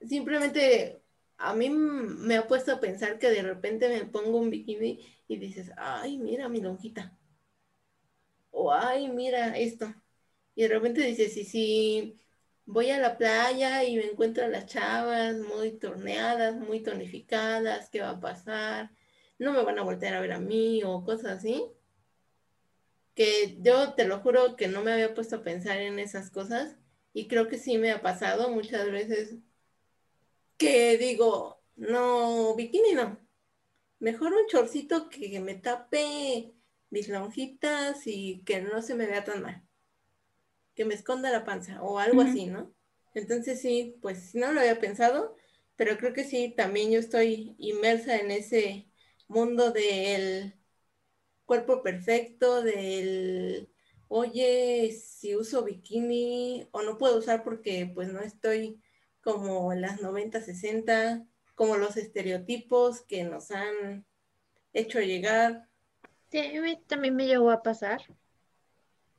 simplemente 0.00 1.02
a 1.38 1.54
mí 1.54 1.70
me 1.70 2.36
ha 2.36 2.46
puesto 2.46 2.72
a 2.72 2.80
pensar 2.80 3.18
que 3.18 3.30
de 3.30 3.42
repente 3.42 3.88
me 3.88 4.04
pongo 4.04 4.38
un 4.38 4.50
bikini 4.50 5.00
y 5.28 5.36
dices, 5.36 5.72
ay, 5.76 6.18
mira 6.18 6.48
mi 6.48 6.60
lonjita 6.60 7.16
o 8.50 8.72
ay, 8.72 9.08
mira 9.08 9.56
esto. 9.58 9.94
Y 10.54 10.62
de 10.62 10.68
repente 10.68 11.02
dices, 11.02 11.32
sí, 11.32 11.44
sí, 11.44 12.20
voy 12.66 12.90
a 12.90 12.98
la 12.98 13.16
playa 13.16 13.84
y 13.84 13.96
me 13.96 14.04
encuentro 14.04 14.44
a 14.44 14.48
las 14.48 14.66
chavas 14.66 15.36
muy 15.36 15.72
torneadas, 15.72 16.56
muy 16.56 16.80
tonificadas, 16.82 17.90
¿qué 17.90 18.00
va 18.00 18.10
a 18.10 18.20
pasar? 18.20 18.90
No 19.38 19.52
me 19.52 19.62
van 19.62 19.78
a 19.78 19.82
voltear 19.82 20.14
a 20.14 20.20
ver 20.20 20.32
a 20.32 20.40
mí 20.40 20.82
o 20.84 21.04
cosas 21.04 21.38
así. 21.38 21.64
Que 23.14 23.58
yo 23.60 23.94
te 23.94 24.04
lo 24.06 24.20
juro 24.20 24.56
que 24.56 24.68
no 24.68 24.82
me 24.82 24.92
había 24.92 25.14
puesto 25.14 25.36
a 25.36 25.42
pensar 25.42 25.78
en 25.78 25.98
esas 25.98 26.30
cosas 26.30 26.76
y 27.12 27.28
creo 27.28 27.48
que 27.48 27.58
sí 27.58 27.78
me 27.78 27.90
ha 27.90 28.02
pasado 28.02 28.50
muchas 28.50 28.90
veces 28.90 29.36
que 30.56 30.98
digo, 30.98 31.62
no, 31.76 32.54
bikini 32.54 32.92
no. 32.92 33.18
Mejor 33.98 34.32
un 34.32 34.46
chorcito 34.46 35.08
que 35.08 35.40
me 35.40 35.54
tape 35.54 36.52
mis 36.90 37.08
lonjitas 37.08 38.06
y 38.06 38.42
que 38.44 38.60
no 38.60 38.82
se 38.82 38.94
me 38.94 39.06
vea 39.06 39.24
tan 39.24 39.42
mal. 39.42 39.62
Que 40.74 40.84
me 40.84 40.94
esconda 40.94 41.30
la 41.30 41.44
panza 41.44 41.82
o 41.82 41.98
algo 41.98 42.22
así, 42.22 42.46
¿no? 42.46 42.74
Entonces 43.14 43.60
sí, 43.60 43.96
pues 44.00 44.34
no 44.34 44.52
lo 44.52 44.60
había 44.60 44.80
pensado, 44.80 45.36
pero 45.76 45.98
creo 45.98 46.12
que 46.12 46.24
sí, 46.24 46.54
también 46.56 46.90
yo 46.90 47.00
estoy 47.00 47.54
inmersa 47.58 48.16
en 48.16 48.30
ese 48.30 48.88
mundo 49.28 49.72
del 49.72 50.54
cuerpo 51.44 51.82
perfecto, 51.82 52.62
del, 52.62 53.70
oye, 54.12 54.92
si 54.92 55.36
uso 55.36 55.64
bikini 55.64 56.68
o 56.72 56.82
no 56.82 56.98
puedo 56.98 57.18
usar 57.18 57.42
porque 57.42 57.90
pues 57.94 58.12
no 58.12 58.20
estoy 58.20 58.80
como 59.22 59.72
las 59.74 60.02
90, 60.02 60.40
60, 60.40 61.26
como 61.54 61.76
los 61.76 61.96
estereotipos 61.96 63.02
que 63.02 63.24
nos 63.24 63.50
han 63.50 64.04
hecho 64.72 65.00
llegar 65.00 65.70
Sí, 66.30 66.38
a 66.56 66.62
mí 66.62 66.80
también 66.86 67.16
me 67.16 67.26
llegó 67.26 67.50
a 67.50 67.62
pasar. 67.62 68.02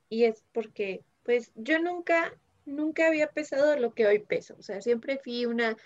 Y 0.08 0.24
es 0.24 0.42
porque, 0.52 1.04
pues, 1.24 1.52
yo 1.54 1.78
nunca, 1.78 2.34
nunca 2.64 3.06
había 3.06 3.30
pesado 3.30 3.76
lo 3.76 3.92
que 3.92 4.06
hoy 4.06 4.18
peso. 4.18 4.56
O 4.58 4.62
sea, 4.62 4.80
siempre 4.80 5.18
fui 5.18 5.44
una, 5.44 5.76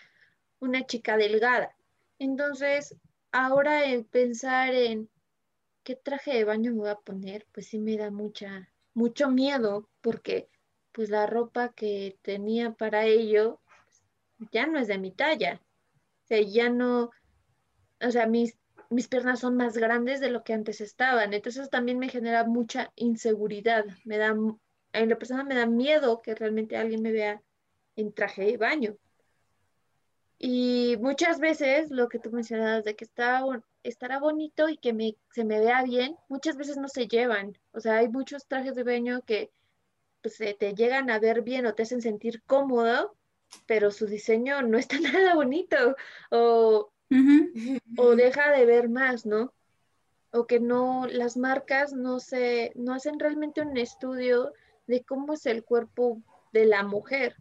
una 0.60 0.86
chica 0.86 1.16
delgada. 1.16 1.76
Entonces, 2.20 2.94
ahora 3.32 3.84
el 3.86 4.04
pensar 4.04 4.72
en 4.74 5.08
qué 5.82 5.96
traje 5.96 6.32
de 6.32 6.44
baño 6.44 6.72
me 6.72 6.78
voy 6.78 6.90
a 6.90 6.96
poner, 6.96 7.46
pues 7.52 7.66
sí 7.66 7.78
me 7.78 7.96
da 7.96 8.10
mucha, 8.10 8.68
mucho 8.96 9.30
miedo, 9.30 9.88
porque 10.00 10.48
pues 10.92 11.10
la 11.10 11.26
ropa 11.26 11.72
que 11.72 12.18
tenía 12.22 12.72
para 12.72 13.04
ello 13.04 13.60
ya 14.50 14.66
no 14.66 14.78
es 14.78 14.88
de 14.88 14.98
mi 14.98 15.12
talla. 15.12 15.60
O 16.24 16.26
sea, 16.26 16.40
ya 16.40 16.70
no, 16.70 17.10
o 18.00 18.10
sea, 18.10 18.26
mis 18.26 18.58
mis 18.90 19.08
piernas 19.08 19.40
son 19.40 19.56
más 19.56 19.76
grandes 19.76 20.20
de 20.20 20.30
lo 20.30 20.44
que 20.44 20.52
antes 20.52 20.80
estaban. 20.80 21.34
Entonces 21.34 21.70
también 21.70 21.98
me 21.98 22.08
genera 22.08 22.44
mucha 22.44 22.92
inseguridad. 22.96 23.84
Me 24.04 24.18
da, 24.18 24.34
en 24.92 25.08
la 25.08 25.18
persona 25.18 25.44
me 25.44 25.54
da 25.54 25.66
miedo 25.66 26.22
que 26.22 26.34
realmente 26.34 26.76
alguien 26.76 27.02
me 27.02 27.12
vea 27.12 27.42
en 27.96 28.12
traje 28.12 28.44
de 28.44 28.56
baño. 28.56 28.96
Y 30.38 30.96
muchas 31.00 31.40
veces 31.40 31.90
lo 31.90 32.08
que 32.08 32.18
tú 32.18 32.30
mencionabas 32.30 32.84
de 32.84 32.94
que 32.94 33.04
está, 33.04 33.42
estará 33.88 34.18
bonito 34.18 34.68
y 34.68 34.76
que 34.76 34.92
me, 34.92 35.16
se 35.32 35.44
me 35.44 35.60
vea 35.60 35.82
bien, 35.82 36.16
muchas 36.28 36.56
veces 36.56 36.76
no 36.76 36.88
se 36.88 37.08
llevan. 37.08 37.58
O 37.72 37.80
sea, 37.80 37.98
hay 37.98 38.08
muchos 38.08 38.46
trajes 38.46 38.74
de 38.74 38.84
baño 38.84 39.22
que 39.22 39.50
pues, 40.22 40.36
te 40.36 40.74
llegan 40.74 41.10
a 41.10 41.18
ver 41.18 41.42
bien 41.42 41.66
o 41.66 41.74
te 41.74 41.82
hacen 41.82 42.02
sentir 42.02 42.42
cómodo, 42.42 43.16
pero 43.66 43.90
su 43.90 44.06
diseño 44.06 44.62
no 44.62 44.78
está 44.78 44.98
nada 45.00 45.34
bonito. 45.34 45.96
O 46.30 46.90
o 47.96 48.16
deja 48.16 48.50
de 48.50 48.66
ver 48.66 48.88
más, 48.88 49.26
¿no? 49.26 49.52
O 50.32 50.46
que 50.46 50.60
no, 50.60 51.06
las 51.06 51.36
marcas 51.36 51.92
no 51.92 52.18
se, 52.18 52.72
no 52.74 52.94
hacen 52.94 53.18
realmente 53.18 53.62
un 53.62 53.76
estudio 53.76 54.52
de 54.86 55.04
cómo 55.04 55.34
es 55.34 55.46
el 55.46 55.64
cuerpo 55.64 56.20
de 56.52 56.66
la 56.66 56.82
mujer 56.82 57.36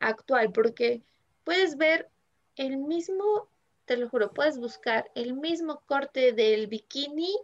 actual, 0.00 0.52
porque 0.52 1.02
puedes 1.44 1.76
ver 1.76 2.08
el 2.56 2.78
mismo, 2.78 3.48
te 3.84 3.96
lo 3.96 4.08
juro, 4.08 4.32
puedes 4.32 4.58
buscar 4.58 5.10
el 5.14 5.34
mismo 5.34 5.82
corte 5.86 6.32
del 6.32 6.66
bikini 6.66 7.36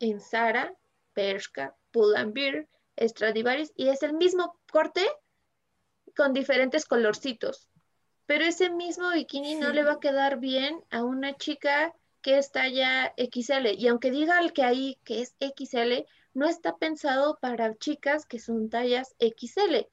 en 0.00 0.20
Zara, 0.20 0.74
Bershka, 1.14 1.74
Pull&Bear, 1.90 2.66
Stradivarius, 2.98 3.72
y 3.76 3.88
es 3.88 4.02
el 4.02 4.14
mismo 4.14 4.58
corte 4.70 5.06
con 6.14 6.32
diferentes 6.32 6.84
colorcitos 6.84 7.68
pero 8.26 8.44
ese 8.44 8.70
mismo 8.70 9.10
bikini 9.12 9.54
no 9.54 9.72
le 9.72 9.84
va 9.84 9.92
a 9.92 10.00
quedar 10.00 10.38
bien 10.38 10.84
a 10.90 11.04
una 11.04 11.36
chica 11.36 11.94
que 12.22 12.38
es 12.38 12.50
talla 12.50 13.14
XL. 13.16 13.68
Y 13.78 13.86
aunque 13.86 14.10
diga 14.10 14.40
el 14.40 14.52
que 14.52 14.64
ahí 14.64 14.98
que 15.04 15.22
es 15.22 15.36
XL, 15.38 16.04
no 16.34 16.46
está 16.46 16.76
pensado 16.76 17.38
para 17.40 17.76
chicas 17.76 18.26
que 18.26 18.40
son 18.40 18.68
tallas 18.68 19.14
XL. 19.20 19.86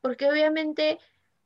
Porque 0.00 0.30
obviamente, 0.30 0.98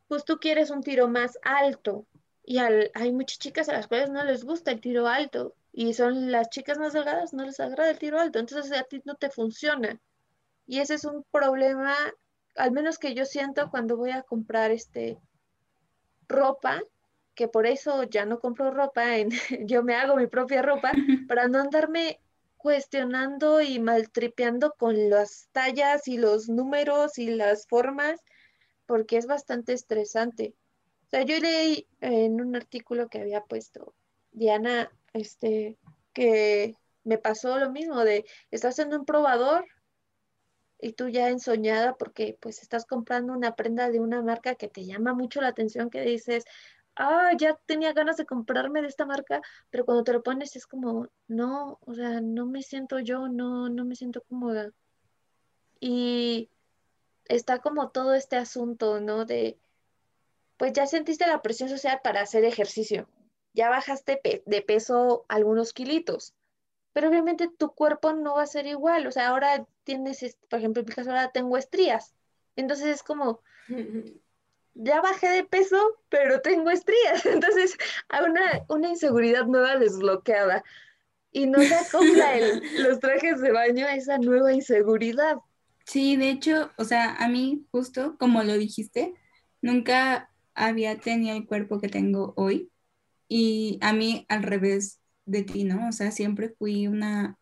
pues 0.09 0.27
tú 0.27 0.39
quieres 0.39 0.71
un 0.71 0.83
tiro 0.83 1.09
más 1.09 1.39
alto 1.43 2.07
Y 2.51 2.59
hay 2.59 3.13
muchas 3.13 3.39
chicas 3.39 3.69
a 3.69 3.75
las 3.75 3.87
cuales 3.87 4.11
no 4.11 4.25
les 4.25 4.43
gusta 4.43 4.73
el 4.73 4.81
tiro 4.81 5.07
alto 5.07 5.55
y 5.73 5.95
son 5.95 6.33
las 6.33 6.51
chicas 6.51 6.79
más 6.79 6.93
delgadas, 6.93 7.33
no 7.33 7.45
les 7.45 7.61
agrada 7.61 7.89
el 7.89 7.99
tiro 8.01 8.19
alto, 8.19 8.41
entonces 8.41 8.73
a 8.73 8.83
ti 8.83 9.01
no 9.05 9.15
te 9.15 9.31
funciona. 9.31 10.01
Y 10.67 10.81
ese 10.81 10.95
es 10.95 11.05
un 11.05 11.23
problema, 11.31 11.95
al 12.57 12.73
menos 12.73 12.99
que 12.99 13.15
yo 13.15 13.25
siento 13.25 13.71
cuando 13.71 13.97
voy 13.97 14.11
a 14.11 14.25
comprar 14.25 14.73
este 14.73 15.17
ropa, 16.27 16.83
que 17.37 17.47
por 17.47 17.67
eso 17.67 18.03
ya 18.03 18.25
no 18.25 18.41
compro 18.41 18.73
ropa, 18.73 19.19
en, 19.19 19.31
yo 19.69 19.85
me 19.85 19.95
hago 19.95 20.17
mi 20.17 20.27
propia 20.27 20.61
ropa 20.61 20.91
para 21.29 21.47
no 21.47 21.61
andarme 21.61 22.19
cuestionando 22.57 23.61
y 23.61 23.79
maltripeando 23.79 24.75
con 24.77 25.09
las 25.09 25.49
tallas 25.53 26.09
y 26.09 26.19
los 26.19 26.49
números 26.49 27.17
y 27.17 27.29
las 27.31 27.69
formas, 27.69 28.21
porque 28.87 29.19
es 29.19 29.27
bastante 29.27 29.73
estresante. 29.73 30.57
O 31.11 31.17
sea, 31.17 31.23
yo 31.25 31.41
leí 31.41 31.89
en 32.01 32.41
un 32.41 32.55
artículo 32.55 33.09
que 33.09 33.21
había 33.21 33.43
puesto 33.43 33.95
Diana, 34.31 34.93
este, 35.13 35.77
que 36.13 36.77
me 37.03 37.19
pasó 37.19 37.59
lo 37.59 37.71
mismo 37.73 38.05
de, 38.05 38.25
estás 38.53 38.79
en 38.79 38.95
un 38.95 39.05
probador 39.05 39.67
y 40.79 40.93
tú 40.93 41.09
ya 41.09 41.29
ensoñada 41.29 41.97
porque 41.97 42.39
pues 42.41 42.63
estás 42.63 42.87
comprando 42.87 43.33
una 43.33 43.57
prenda 43.57 43.91
de 43.91 43.99
una 43.99 44.23
marca 44.23 44.55
que 44.55 44.69
te 44.69 44.85
llama 44.85 45.13
mucho 45.13 45.41
la 45.41 45.49
atención, 45.49 45.91
que 45.91 46.03
dices, 46.03 46.45
ah, 46.95 47.33
ya 47.37 47.59
tenía 47.67 47.93
ganas 47.93 48.17
de 48.17 48.27
comprarme 48.27 48.81
de 48.81 48.89
esta 48.89 49.05
marca, 49.05 49.41
pero 49.71 49.85
cuando 49.85 50.05
te 50.05 50.13
lo 50.13 50.23
pones 50.23 50.55
es 50.55 50.67
como, 50.67 51.09
no, 51.27 51.81
o 51.87 51.95
sea, 51.95 52.21
no 52.21 52.47
me 52.47 52.63
siento 52.63 53.01
yo, 53.01 53.29
no, 53.29 53.69
no 53.69 53.85
me 53.85 53.97
siento 53.97 54.23
cómoda. 54.23 54.71
Y 55.81 56.51
está 57.25 57.59
como 57.61 57.91
todo 57.91 58.15
este 58.15 58.37
asunto, 58.37 59.01
¿no? 59.01 59.25
De, 59.25 59.59
pues 60.61 60.75
ya 60.75 60.87
sentiste 60.87 61.27
la 61.27 61.41
presión 61.41 61.71
social 61.71 62.01
para 62.05 62.21
hacer 62.21 62.45
ejercicio, 62.45 63.09
ya 63.55 63.71
bajaste 63.71 64.21
de 64.45 64.61
peso 64.61 65.25
algunos 65.29 65.73
kilitos, 65.73 66.35
pero 66.93 67.09
obviamente 67.09 67.49
tu 67.49 67.71
cuerpo 67.75 68.13
no 68.13 68.35
va 68.35 68.43
a 68.43 68.47
ser 68.47 68.67
igual, 68.67 69.07
o 69.07 69.11
sea, 69.11 69.29
ahora 69.29 69.67
tienes, 69.85 70.37
por 70.51 70.59
ejemplo, 70.59 70.83
en 70.83 70.89
mi 70.89 70.95
caso 70.95 71.09
ahora 71.09 71.33
tengo 71.33 71.57
estrías, 71.57 72.13
entonces 72.57 72.89
es 72.89 73.03
como, 73.03 73.41
ya 74.75 75.01
bajé 75.01 75.31
de 75.31 75.45
peso, 75.45 75.99
pero 76.11 76.43
tengo 76.43 76.71
estrías. 76.71 77.25
Entonces, 77.27 77.77
hay 78.09 78.25
una, 78.25 78.65
una 78.69 78.89
inseguridad 78.89 79.47
nueva 79.47 79.77
desbloqueada. 79.77 80.63
Y 81.33 81.47
no 81.47 81.61
se 81.61 81.75
acopla 81.75 82.35
los 82.79 82.99
trajes 83.01 83.41
de 83.41 83.53
baño 83.53 83.87
a 83.87 83.95
esa 83.95 84.19
nueva 84.19 84.53
inseguridad. 84.53 85.37
Sí, 85.85 86.17
de 86.17 86.31
hecho, 86.31 86.71
o 86.77 86.85
sea, 86.85 87.15
a 87.17 87.29
mí, 87.29 87.67
justo 87.71 88.17
como 88.19 88.43
lo 88.43 88.55
dijiste, 88.55 89.15
nunca 89.61 90.30
había 90.67 90.99
tenido 90.99 91.37
el 91.37 91.47
cuerpo 91.47 91.81
que 91.81 91.89
tengo 91.89 92.35
hoy. 92.37 92.71
Y 93.29 93.79
a 93.83 93.93
mí, 93.93 94.27
al 94.29 94.43
revés 94.43 95.01
de 95.25 95.43
ti, 95.45 95.65
¿no? 95.65 95.89
O 95.89 95.93
sea, 95.93 96.11
siempre 96.11 96.55
fui 96.59 96.87
una, 96.87 97.39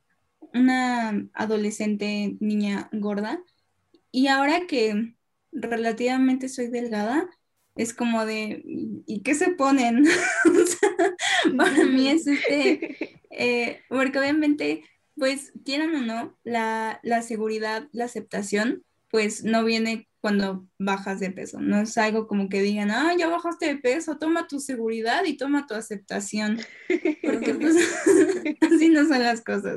una 0.54 1.28
adolescente 1.34 2.36
niña 2.40 2.88
gorda. 2.92 3.42
Y 4.10 4.28
ahora 4.28 4.66
que 4.66 5.14
relativamente 5.52 6.48
soy 6.48 6.68
delgada, 6.68 7.28
es 7.74 7.94
como 7.94 8.26
de, 8.26 8.62
¿y 8.64 9.22
qué 9.22 9.34
se 9.34 9.52
ponen? 9.52 10.04
para 11.56 11.84
mí 11.84 12.08
es 12.08 12.26
este, 12.26 13.20
eh, 13.30 13.80
porque 13.88 14.18
obviamente, 14.18 14.82
pues 15.16 15.52
quieran 15.64 15.94
o 15.94 16.00
no, 16.00 16.38
la, 16.44 17.00
la 17.02 17.22
seguridad, 17.22 17.88
la 17.92 18.04
aceptación, 18.04 18.84
pues 19.11 19.44
no 19.44 19.64
viene 19.64 20.09
cuando 20.20 20.66
bajas 20.78 21.20
de 21.20 21.30
peso. 21.30 21.61
No 21.61 21.80
es 21.80 21.96
algo 21.96 22.26
como 22.26 22.48
que 22.48 22.61
digan, 22.61 22.90
ah, 22.90 23.14
ya 23.16 23.28
bajaste 23.28 23.66
de 23.66 23.76
peso, 23.76 24.18
toma 24.18 24.48
tu 24.48 24.59
seguridad 24.59 25.24
y 25.24 25.36
toma 25.36 25.66
tu 25.66 25.74
aceptación. 25.74 26.61
Porque 27.22 27.54
pues 27.54 27.76
así 28.61 28.88
no 28.88 29.06
son 29.06 29.22
las 29.22 29.42
cosas. 29.42 29.76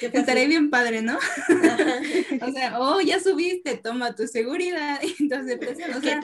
Estaré 0.00 0.46
bien 0.46 0.70
padre, 0.70 1.02
¿no? 1.02 1.18
o 2.40 2.52
sea, 2.52 2.80
oh, 2.80 3.00
ya 3.00 3.20
subiste, 3.20 3.76
toma 3.76 4.14
tu 4.14 4.26
seguridad 4.26 5.00
y 5.02 5.28
tu 5.28 5.34
aceptación. 5.34 5.92
O 5.94 6.00
sea, 6.00 6.20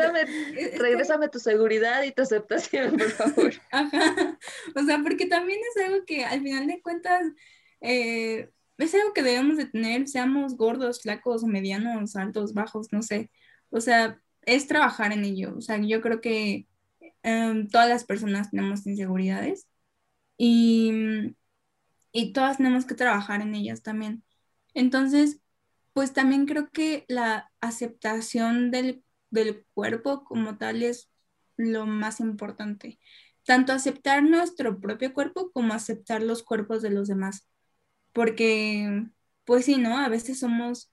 regrésame 0.78 1.28
tu 1.28 1.38
seguridad 1.38 2.02
y 2.04 2.12
tu 2.12 2.22
aceptación, 2.22 2.96
por 2.96 3.10
favor. 3.10 3.52
Ajá. 3.70 4.38
O 4.74 4.82
sea, 4.84 5.02
porque 5.02 5.26
también 5.26 5.60
es 5.60 5.84
algo 5.84 6.04
que 6.06 6.24
al 6.24 6.40
final 6.40 6.66
de 6.66 6.80
cuentas... 6.80 7.22
Eh, 7.80 8.48
es 8.78 8.94
algo 8.94 9.12
que 9.14 9.22
debemos 9.22 9.56
de 9.56 9.66
tener, 9.66 10.08
seamos 10.08 10.56
gordos, 10.56 11.02
flacos, 11.02 11.44
medianos, 11.44 12.16
altos, 12.16 12.54
bajos, 12.54 12.88
no 12.92 13.02
sé. 13.02 13.30
O 13.70 13.80
sea, 13.80 14.20
es 14.42 14.66
trabajar 14.68 15.12
en 15.12 15.24
ello. 15.24 15.54
O 15.56 15.60
sea, 15.60 15.78
yo 15.78 16.00
creo 16.00 16.20
que 16.20 16.68
em, 17.22 17.68
todas 17.68 17.88
las 17.88 18.04
personas 18.04 18.50
tenemos 18.50 18.86
inseguridades 18.86 19.66
y, 20.38 20.92
y 22.12 22.32
todas 22.32 22.58
tenemos 22.58 22.86
que 22.86 22.94
trabajar 22.94 23.40
en 23.42 23.54
ellas 23.54 23.82
también. 23.82 24.24
Entonces, 24.74 25.40
pues 25.92 26.12
también 26.12 26.46
creo 26.46 26.70
que 26.70 27.04
la 27.08 27.50
aceptación 27.60 28.70
del, 28.70 29.04
del 29.30 29.66
cuerpo 29.74 30.24
como 30.24 30.58
tal 30.58 30.82
es 30.82 31.10
lo 31.56 31.86
más 31.86 32.20
importante. 32.20 32.98
Tanto 33.44 33.72
aceptar 33.72 34.22
nuestro 34.22 34.80
propio 34.80 35.12
cuerpo 35.14 35.50
como 35.52 35.74
aceptar 35.74 36.22
los 36.22 36.42
cuerpos 36.42 36.82
de 36.82 36.90
los 36.90 37.08
demás. 37.08 37.48
Porque, 38.12 39.06
pues 39.44 39.64
sí, 39.64 39.76
¿no? 39.78 39.98
A 39.98 40.08
veces 40.08 40.38
somos 40.40 40.92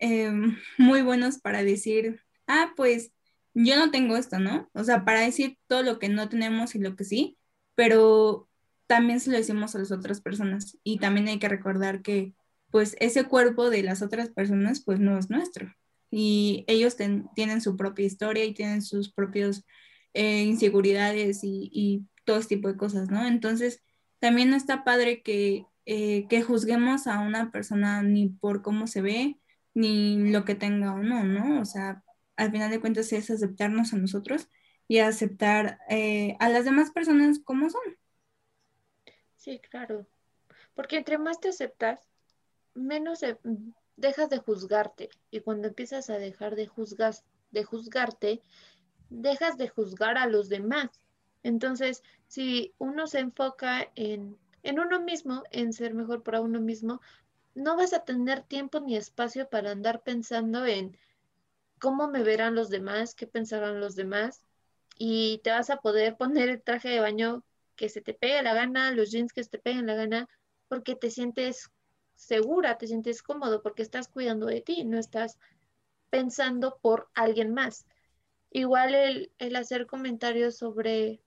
Em, 0.00 0.56
muy 0.78 1.02
buenos 1.02 1.38
para 1.38 1.62
decir, 1.62 2.20
ah, 2.46 2.72
pues 2.76 3.12
yo 3.54 3.76
no 3.76 3.90
tengo 3.90 4.16
esto, 4.16 4.38
¿no? 4.40 4.68
O 4.74 4.82
sea, 4.84 5.04
para 5.04 5.20
decir 5.20 5.58
todo 5.68 5.82
lo 5.82 5.98
que 5.98 6.08
no 6.08 6.28
tenemos 6.28 6.74
y 6.74 6.78
lo 6.80 6.96
que 6.96 7.04
sí, 7.04 7.38
pero 7.74 8.48
también 8.86 9.20
se 9.20 9.30
lo 9.30 9.36
decimos 9.36 9.74
a 9.74 9.78
las 9.78 9.92
otras 9.92 10.20
personas 10.20 10.78
y 10.82 10.98
también 10.98 11.28
hay 11.28 11.38
que 11.38 11.48
recordar 11.48 12.02
que 12.02 12.34
pues 12.70 12.96
ese 13.00 13.24
cuerpo 13.24 13.70
de 13.70 13.82
las 13.82 14.02
otras 14.02 14.30
personas 14.30 14.82
pues 14.84 15.00
no 15.00 15.18
es 15.18 15.30
nuestro 15.30 15.74
y 16.10 16.64
ellos 16.68 16.96
tienen 17.34 17.60
su 17.60 17.76
propia 17.76 18.06
historia 18.06 18.44
y 18.44 18.54
tienen 18.54 18.82
sus 18.82 19.12
propios 19.12 19.64
eh, 20.14 20.42
inseguridades 20.44 21.40
y, 21.42 22.06
todo 22.24 22.38
este 22.38 22.56
tipo 22.56 22.68
de 22.68 22.76
cosas, 22.76 23.10
¿no? 23.10 23.26
Entonces, 23.26 23.82
también 24.20 24.54
está 24.54 24.84
padre 24.84 25.22
que, 25.22 25.66
eh, 25.92 26.28
que 26.28 26.40
juzguemos 26.40 27.08
a 27.08 27.18
una 27.18 27.50
persona 27.50 28.00
ni 28.00 28.28
por 28.28 28.62
cómo 28.62 28.86
se 28.86 29.02
ve, 29.02 29.40
ni 29.74 30.30
lo 30.30 30.44
que 30.44 30.54
tenga 30.54 30.94
o 30.94 30.98
no, 30.98 31.24
¿no? 31.24 31.60
O 31.60 31.64
sea, 31.64 32.04
al 32.36 32.52
final 32.52 32.70
de 32.70 32.80
cuentas 32.80 33.12
es 33.12 33.28
aceptarnos 33.28 33.92
a 33.92 33.96
nosotros 33.96 34.48
y 34.86 35.00
aceptar 35.00 35.80
eh, 35.88 36.36
a 36.38 36.48
las 36.48 36.64
demás 36.64 36.92
personas 36.92 37.40
como 37.40 37.68
son. 37.70 37.82
Sí, 39.34 39.58
claro. 39.68 40.06
Porque 40.76 40.96
entre 40.96 41.18
más 41.18 41.40
te 41.40 41.48
aceptas, 41.48 42.08
menos 42.72 43.24
dejas 43.96 44.30
de 44.30 44.38
juzgarte. 44.38 45.10
Y 45.32 45.40
cuando 45.40 45.66
empiezas 45.66 46.08
a 46.08 46.18
dejar 46.18 46.54
de, 46.54 46.70
de 47.50 47.64
juzgarte, 47.64 48.42
dejas 49.08 49.58
de 49.58 49.68
juzgar 49.68 50.18
a 50.18 50.26
los 50.26 50.48
demás. 50.48 50.88
Entonces, 51.42 52.04
si 52.28 52.74
uno 52.78 53.08
se 53.08 53.18
enfoca 53.18 53.90
en, 53.96 54.38
en 54.62 54.78
uno 54.80 55.00
mismo, 55.00 55.42
en 55.50 55.72
ser 55.72 55.94
mejor 55.94 56.22
para 56.22 56.40
uno 56.40 56.60
mismo, 56.60 57.00
no 57.54 57.76
vas 57.76 57.92
a 57.92 58.04
tener 58.04 58.42
tiempo 58.42 58.80
ni 58.80 58.96
espacio 58.96 59.48
para 59.48 59.70
andar 59.72 60.02
pensando 60.02 60.66
en 60.66 60.96
cómo 61.78 62.08
me 62.08 62.22
verán 62.22 62.54
los 62.54 62.68
demás, 62.68 63.14
qué 63.14 63.26
pensarán 63.26 63.80
los 63.80 63.96
demás, 63.96 64.44
y 64.98 65.40
te 65.42 65.50
vas 65.50 65.70
a 65.70 65.78
poder 65.78 66.16
poner 66.16 66.48
el 66.48 66.62
traje 66.62 66.90
de 66.90 67.00
baño 67.00 67.42
que 67.74 67.88
se 67.88 68.02
te 68.02 68.12
pegue 68.12 68.42
la 68.42 68.54
gana, 68.54 68.90
los 68.90 69.10
jeans 69.10 69.32
que 69.32 69.42
se 69.42 69.50
te 69.50 69.58
peguen 69.58 69.86
la 69.86 69.94
gana, 69.94 70.28
porque 70.68 70.94
te 70.94 71.10
sientes 71.10 71.70
segura, 72.14 72.76
te 72.76 72.86
sientes 72.86 73.22
cómodo, 73.22 73.62
porque 73.62 73.82
estás 73.82 74.08
cuidando 74.08 74.46
de 74.46 74.60
ti, 74.60 74.84
no 74.84 74.98
estás 74.98 75.38
pensando 76.10 76.78
por 76.82 77.08
alguien 77.14 77.54
más. 77.54 77.86
Igual 78.50 78.94
el, 78.94 79.32
el 79.38 79.56
hacer 79.56 79.86
comentarios 79.86 80.58
sobre 80.58 81.22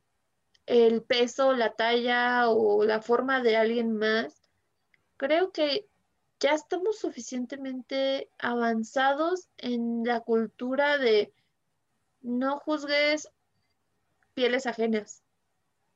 el 0.66 1.04
peso, 1.04 1.54
la 1.54 1.74
talla 1.74 2.50
o 2.50 2.84
la 2.84 3.02
forma 3.02 3.42
de 3.42 3.58
alguien 3.58 3.96
más, 3.98 4.50
creo 5.18 5.52
que 5.52 5.88
ya 6.40 6.54
estamos 6.54 7.00
suficientemente 7.00 8.30
avanzados 8.38 9.48
en 9.58 10.04
la 10.04 10.20
cultura 10.20 10.98
de 10.98 11.34
no 12.22 12.58
juzgues 12.60 13.30
pieles 14.34 14.66
ajenas. 14.66 15.24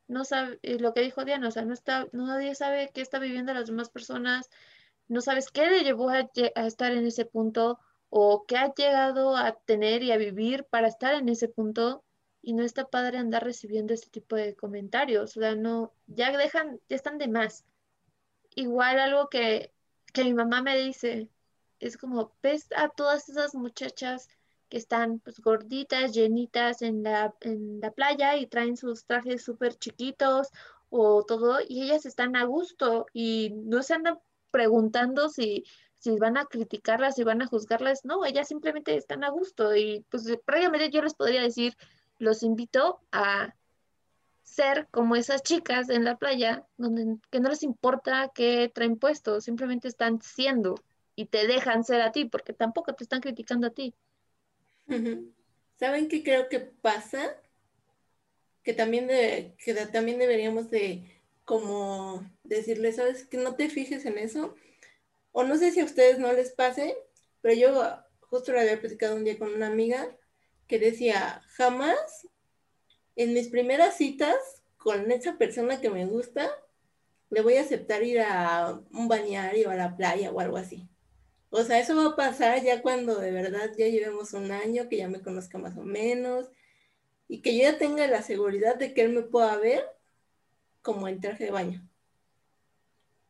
No 0.08 0.24
sabe, 0.24 0.60
lo 0.80 0.94
que 0.94 1.02
dijo 1.02 1.26
Diana, 1.26 1.50
o 1.50 1.52
sea, 1.52 1.66
no 1.66 1.74
está, 1.74 2.08
nadie 2.14 2.56
sabe 2.56 2.92
qué 2.94 3.02
está 3.02 3.20
viviendo 3.20 3.54
las 3.54 3.68
demás 3.68 3.90
personas, 3.90 4.50
no 5.10 5.22
sabes 5.22 5.52
qué 5.52 5.68
le 5.68 5.84
llevó 5.84 6.10
a, 6.10 6.30
estar 6.66 6.92
en 6.94 7.06
ese 7.06 7.26
punto 7.26 7.80
o 8.10 8.46
qué 8.46 8.58
ha 8.58 8.74
llegado 8.74 9.36
a 9.36 9.54
tener 9.54 10.04
y 10.04 10.12
a 10.12 10.18
vivir 10.18 10.64
para 10.66 10.88
estar 10.88 11.14
en 11.16 11.28
ese 11.28 11.50
punto 11.50 12.04
y 12.48 12.54
no 12.54 12.64
está 12.64 12.86
padre 12.88 13.18
andar 13.18 13.44
recibiendo 13.44 13.94
este 13.94 14.10
tipo 14.10 14.38
de 14.38 14.56
comentarios, 14.56 15.36
o 15.36 15.42
sea, 15.42 15.56
no, 15.56 15.92
ya 16.08 16.36
dejan, 16.38 16.80
ya 16.88 16.96
están 16.96 17.18
de 17.18 17.28
más. 17.28 17.66
Igual 18.56 19.00
algo 19.00 19.28
que 19.28 19.74
que 20.14 20.24
mi 20.24 20.34
mamá 20.34 20.62
me 20.62 20.78
dice, 20.78 21.30
es 21.80 21.98
como, 21.98 22.32
ves 22.42 22.70
a 22.76 22.88
todas 22.90 23.28
esas 23.30 23.54
muchachas 23.54 24.30
que 24.70 24.78
están 24.78 25.20
pues 25.20 25.40
gorditas, 25.40 26.14
llenitas 26.14 26.82
en 26.82 27.04
la, 27.04 27.36
en 27.42 27.80
la 27.82 27.92
playa 27.92 28.38
y 28.38 28.48
traen 28.48 28.78
sus 28.78 29.06
trajes 29.06 29.44
súper 29.44 29.76
chiquitos 29.76 30.48
o 30.90 31.24
todo, 31.24 31.60
y 31.68 31.84
ellas 31.84 32.06
están 32.06 32.36
a 32.36 32.46
gusto 32.46 33.06
y 33.14 33.52
no 33.56 33.84
se 33.84 33.94
andan 33.94 34.20
preguntando 34.52 35.30
si, 35.30 35.66
si 35.96 36.18
van 36.18 36.38
a 36.38 36.46
criticarlas, 36.46 37.16
si 37.16 37.24
van 37.24 37.42
a 37.42 37.48
juzgarlas, 37.48 38.06
no, 38.06 38.26
ellas 38.26 38.48
simplemente 38.48 38.96
están 38.96 39.26
a 39.26 39.30
gusto 39.30 39.76
y 39.76 40.06
pues 40.10 40.24
prácticamente 40.46 40.90
yo 40.90 41.02
les 41.02 41.14
podría 41.14 41.42
decir, 41.42 41.76
los 42.20 42.44
invito 42.44 43.00
a 43.12 43.56
ser 44.44 44.88
como 44.92 45.16
esas 45.16 45.44
chicas 45.44 45.90
en 45.90 46.04
la 46.04 46.18
playa, 46.18 46.66
donde 46.78 47.18
que 47.30 47.40
no 47.40 47.50
les 47.50 47.64
importa 47.64 48.32
qué 48.34 48.72
traen 48.74 48.98
puesto, 48.98 49.42
simplemente 49.42 49.88
están 49.88 50.22
siendo 50.22 50.76
y 51.16 51.26
te 51.26 51.48
dejan 51.48 51.84
ser 51.84 52.02
a 52.02 52.12
ti, 52.12 52.26
porque 52.26 52.54
tampoco 52.54 52.94
te 52.94 53.04
están 53.04 53.22
criticando 53.22 53.68
a 53.68 53.72
ti. 53.72 53.94
¿Saben 55.78 56.08
qué 56.08 56.24
creo 56.24 56.50
que 56.50 56.60
pasa? 56.60 57.36
Que 58.64 58.74
también, 58.74 59.08
de, 59.08 59.56
que 59.64 59.74
también 59.74 60.18
deberíamos 60.18 60.70
de 60.70 61.04
como 61.44 62.30
decirles, 62.44 62.98
¿sabes? 62.98 63.26
Que 63.26 63.38
no 63.38 63.56
te 63.56 63.70
fijes 63.70 64.06
en 64.06 64.18
eso. 64.18 64.56
O 65.32 65.44
no 65.44 65.56
sé 65.56 65.72
si 65.72 65.80
a 65.80 65.86
ustedes 65.86 66.20
no 66.20 66.34
les 66.34 66.52
pase, 66.52 66.98
pero 67.42 67.54
yo 67.56 68.04
justo 68.22 68.52
lo 68.52 68.60
había 68.60 68.80
platicado 68.80 69.16
un 69.16 69.24
día 69.24 69.38
con 69.38 69.54
una 69.54 69.68
amiga 69.68 70.17
que 70.68 70.80
decía, 70.80 71.42
jamás 71.56 72.28
en 73.16 73.34
mis 73.34 73.48
primeras 73.48 73.98
citas 73.98 74.38
con 74.78 75.12
esa 75.12 75.38
persona 75.38 75.82
que 75.82 75.90
me 75.90 76.06
gusta, 76.06 76.50
le 77.30 77.42
voy 77.42 77.56
a 77.56 77.62
aceptar 77.62 78.04
ir 78.04 78.22
a 78.22 78.80
un 78.92 79.08
bañario, 79.08 79.70
a 79.70 79.76
la 79.76 79.98
playa 79.98 80.32
o 80.32 80.40
algo 80.40 80.58
así. 80.58 80.88
O 81.50 81.64
sea, 81.64 81.80
eso 81.80 81.96
va 81.96 82.12
a 82.12 82.16
pasar 82.16 82.62
ya 82.64 82.82
cuando 82.82 83.20
de 83.20 83.32
verdad 83.32 83.72
ya 83.78 83.88
llevemos 83.88 84.34
un 84.34 84.52
año, 84.52 84.90
que 84.90 84.98
ya 84.98 85.08
me 85.08 85.22
conozca 85.22 85.58
más 85.58 85.78
o 85.78 85.84
menos 85.84 86.50
y 87.28 87.42
que 87.42 87.58
yo 87.58 87.64
ya 87.64 87.78
tenga 87.78 88.08
la 88.08 88.22
seguridad 88.22 88.76
de 88.76 88.94
que 88.94 89.02
él 89.02 89.10
me 89.10 89.24
pueda 89.24 89.58
ver 89.58 89.86
como 90.82 91.08
en 91.08 91.20
traje 91.20 91.46
de 91.46 91.52
baño. 91.52 91.90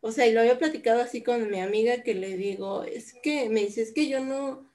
O 0.02 0.12
sea, 0.12 0.28
y 0.28 0.34
lo 0.34 0.42
había 0.42 0.60
platicado 0.60 1.02
así 1.02 1.24
con 1.24 1.50
mi 1.50 1.60
amiga 1.60 2.04
que 2.04 2.14
le 2.14 2.38
digo, 2.38 2.84
es 2.84 3.14
que 3.24 3.50
me 3.50 3.62
dice, 3.62 3.82
es 3.82 3.94
que 3.94 4.08
yo 4.08 4.20
no, 4.24 4.72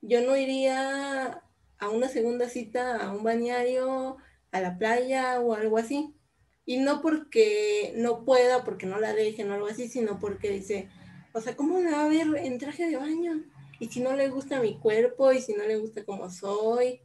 yo 0.00 0.20
no 0.20 0.36
iría 0.36 1.42
a 1.78 1.88
una 1.88 2.08
segunda 2.08 2.48
cita 2.48 2.96
a 2.96 3.12
un 3.12 3.22
bañario, 3.22 4.16
a 4.52 4.60
la 4.60 4.78
playa 4.78 5.40
o 5.40 5.54
algo 5.54 5.78
así. 5.78 6.14
Y 6.64 6.78
no 6.78 7.00
porque 7.00 7.92
no 7.96 8.24
pueda, 8.24 8.64
porque 8.64 8.86
no 8.86 8.98
la 8.98 9.12
dejen 9.12 9.50
o 9.50 9.54
algo 9.54 9.68
así, 9.68 9.88
sino 9.88 10.18
porque 10.18 10.50
dice, 10.50 10.88
o 11.32 11.40
sea, 11.40 11.54
¿cómo 11.54 11.78
me 11.78 11.92
va 11.92 12.04
a 12.04 12.08
ver 12.08 12.26
en 12.36 12.58
traje 12.58 12.88
de 12.88 12.96
baño? 12.96 13.44
Y 13.78 13.88
si 13.88 14.00
no 14.00 14.16
le 14.16 14.28
gusta 14.28 14.60
mi 14.60 14.78
cuerpo 14.78 15.32
y 15.32 15.40
si 15.40 15.52
no 15.54 15.64
le 15.64 15.76
gusta 15.76 16.04
cómo 16.04 16.30
soy. 16.30 17.00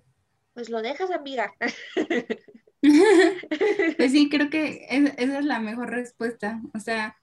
Pues 0.53 0.69
lo 0.69 0.81
dejas, 0.81 1.11
amiga. 1.11 1.53
pues 2.81 4.11
sí, 4.11 4.29
creo 4.31 4.49
que 4.49 4.87
esa 4.89 5.39
es 5.39 5.45
la 5.45 5.59
mejor 5.59 5.89
respuesta. 5.89 6.61
O 6.73 6.79
sea, 6.79 7.17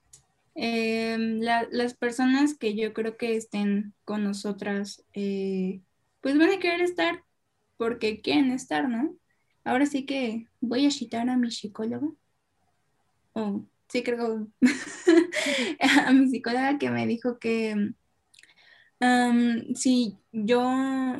em, 0.55 1.39
las 1.41 1.93
personas 1.95 2.55
que 2.57 2.75
yo 2.75 2.93
creo 2.93 3.17
que 3.17 3.35
estén 3.35 3.93
con 4.05 4.23
nosotras, 4.23 5.03
eh, 5.13 5.81
pues 6.21 6.37
van 6.37 6.51
a 6.51 6.59
querer 6.59 6.81
estar 6.81 7.23
porque 7.79 8.19
quieren 8.19 8.51
estar, 8.51 8.89
¿no? 8.89 9.15
Ahora 9.63 9.85
sí 9.85 10.05
que 10.05 10.47
voy 10.59 10.85
a 10.85 10.91
citar 10.91 11.29
a 11.29 11.37
mi 11.37 11.49
psicóloga. 11.49 12.09
Oh, 13.33 13.65
sí, 13.87 14.03
creo, 14.03 14.49
a 16.05 16.11
mi 16.11 16.29
psicóloga 16.29 16.77
que 16.77 16.91
me 16.91 17.07
dijo 17.07 17.39
que 17.39 17.93
si 19.75 20.17
yo, 20.33 20.61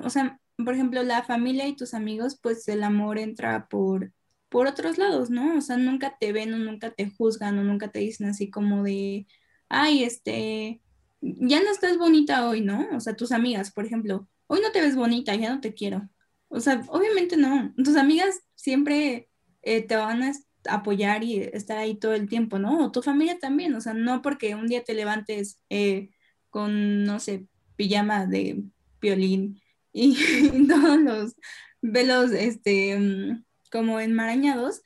o 0.04 0.10
sea, 0.10 0.42
por 0.58 0.74
ejemplo, 0.74 1.02
la 1.04 1.24
familia 1.24 1.66
y 1.66 1.78
tus 1.78 1.94
amigos, 1.94 2.38
pues 2.42 2.68
el 2.68 2.84
amor 2.84 3.18
entra 3.20 3.70
por, 3.70 4.12
por 4.50 4.68
otros 4.68 4.98
lados, 4.98 5.30
¿no? 5.30 5.58
O 5.58 5.62
sea, 5.62 5.78
nunca 5.78 6.18
te 6.20 6.34
ven 6.34 6.54
o 6.54 6.58
nunca 6.58 6.92
te 6.92 7.10
juzgan 7.10 7.58
o 7.58 7.64
nunca 7.64 7.90
te 7.90 8.00
dicen 8.00 8.28
así 8.28 8.50
como 8.50 8.84
de, 8.84 9.28
ay, 9.70 10.04
este, 10.04 10.82
ya 11.22 11.64
no 11.64 11.72
estás 11.72 11.98
bonita 11.98 12.50
hoy, 12.50 12.60
¿no? 12.60 12.86
O 12.94 13.00
sea, 13.00 13.16
tus 13.16 13.32
amigas, 13.32 13.72
por 13.72 13.86
ejemplo, 13.86 14.28
hoy 14.48 14.60
no 14.62 14.72
te 14.74 14.82
ves 14.82 14.98
bonita, 14.98 15.34
ya 15.36 15.54
no 15.54 15.62
te 15.62 15.74
quiero. 15.74 16.10
O 16.50 16.60
sea, 16.60 16.84
obviamente 16.90 17.38
no. 17.38 17.74
Tus 17.78 17.96
amigas 17.96 18.42
siempre 18.56 19.30
eh, 19.62 19.82
te 19.84 19.96
van 19.96 20.24
a 20.24 20.34
apoyar 20.68 21.24
y 21.24 21.42
estar 21.42 21.78
ahí 21.78 21.96
todo 21.96 22.14
el 22.14 22.28
tiempo, 22.28 22.60
¿no? 22.60 22.86
O 22.86 22.92
tu 22.92 23.02
familia 23.02 23.40
también, 23.40 23.74
o 23.76 23.82
sea, 23.82 23.94
no 23.94 24.22
porque 24.22 24.56
un 24.56 24.68
día 24.68 24.84
te 24.84 24.94
levantes 24.94 25.60
eh, 25.70 26.10
con, 26.50 27.06
no 27.06 27.20
sé, 27.20 27.48
pijama 27.76 28.26
de 28.26 28.64
violín 29.02 29.62
y, 29.94 30.18
todos 30.68 31.00
los 31.00 31.36
velos, 31.82 32.32
este, 32.32 32.98
mm, 33.00 33.44
como 33.72 34.00
enmarañados, 34.00 34.82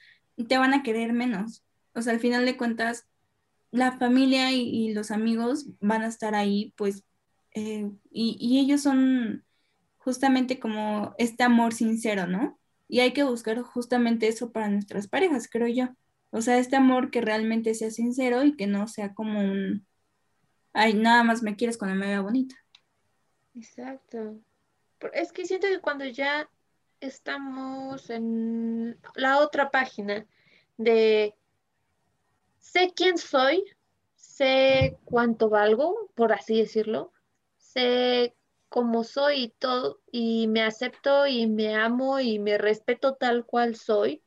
te 0.47 0.57
van 0.57 0.74
a 0.74 0.84
querer 0.84 1.14
menos. 1.14 1.64
O 1.95 2.01
sea, 2.01 2.14
al 2.14 2.20
final 2.20 2.45
de 2.45 2.57
cuentas, 2.57 3.07
la 3.72 3.97
familia 3.97 4.51
y, 4.51 4.93
los 4.93 5.11
amigos 5.11 5.68
van 5.80 6.03
a 6.03 6.07
estar 6.07 6.36
ahí, 6.36 6.74
pues, 6.78 7.03
eh, 7.55 7.89
y, 8.11 8.38
y 8.39 8.59
ellos 8.59 8.82
son 8.82 9.43
justamente 10.04 10.60
como 10.60 11.16
este 11.18 11.43
amor 11.43 11.74
sincero, 11.74 12.28
¿no? 12.28 12.60
Y 12.88 12.99
hay 12.99 13.14
que 13.14 13.24
buscar 13.24 13.62
justamente 13.62 14.28
eso 14.28 14.51
para 14.51 14.70
nuestras 14.70 15.08
parejas, 15.08 15.47
creo 15.49 15.68
yo. 15.68 15.95
O 16.32 16.41
sea, 16.41 16.58
este 16.58 16.76
amor 16.76 17.12
que 17.12 17.22
realmente 17.22 17.74
sea 17.74 17.91
sincero 17.91 18.43
y 18.43 18.56
que 18.56 18.68
no 18.68 18.88
sea 18.88 19.14
como 19.14 19.39
un, 19.39 19.88
ay, 20.74 20.93
nada 20.93 21.24
más 21.24 21.41
me 21.41 21.56
quieres 21.56 21.78
cuando 21.78 21.95
me 21.95 22.08
vea 22.08 22.22
bonita. 22.22 22.56
Exacto. 23.56 24.39
Es 25.14 25.32
que 25.32 25.45
siento 25.45 25.68
que 25.68 25.80
cuando 25.80 26.06
ya 26.06 26.49
estamos 26.99 28.10
en 28.10 28.97
la 29.16 29.39
otra 29.39 29.70
página 29.70 30.26
de 30.78 31.36
sé 32.60 32.93
quién 32.95 33.18
soy, 33.18 33.64
sé 34.16 34.97
cuánto 35.06 35.49
valgo, 35.49 36.10
por 36.16 36.34
así 36.34 36.58
decirlo, 36.58 37.12
sé 37.58 38.34
como 38.74 39.04
soy 39.04 39.44
y 39.44 39.50
todo, 39.50 40.00
y 40.12 40.48
me 40.48 40.64
acepto 40.64 41.28
y 41.28 41.46
me 41.46 41.76
amo 41.76 42.20
y 42.20 42.40
me 42.40 42.58
respeto 42.58 43.14
tal 43.14 43.46
cual 43.46 43.76
soy, 43.76 44.24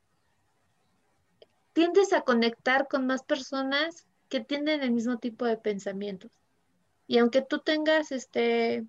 tiendes 1.72 2.12
a 2.12 2.20
conectar 2.20 2.86
con 2.86 3.08
más 3.08 3.24
personas 3.24 4.06
que 4.28 4.38
tienen 4.38 4.84
el 4.84 4.92
mismo 4.92 5.18
tipo 5.18 5.46
de 5.46 5.56
pensamientos. 5.56 6.30
Y 7.08 7.18
aunque 7.18 7.42
tú 7.42 7.58
tengas 7.58 8.12
este, 8.12 8.86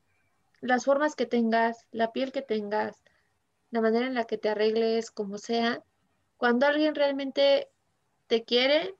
las 0.62 0.86
formas 0.86 1.16
que 1.16 1.26
tengas, 1.26 1.88
la 1.90 2.12
piel 2.12 2.32
que 2.32 2.44
tengas, 2.44 3.02
la 3.72 3.82
manera 3.82 4.06
en 4.06 4.14
la 4.14 4.26
que 4.26 4.38
te 4.38 4.50
arregles, 4.50 5.10
como 5.10 5.40
sea, 5.40 5.84
cuando 6.38 6.68
alguien 6.68 6.94
realmente 6.94 7.68
te 8.28 8.44
quiere, 8.44 8.94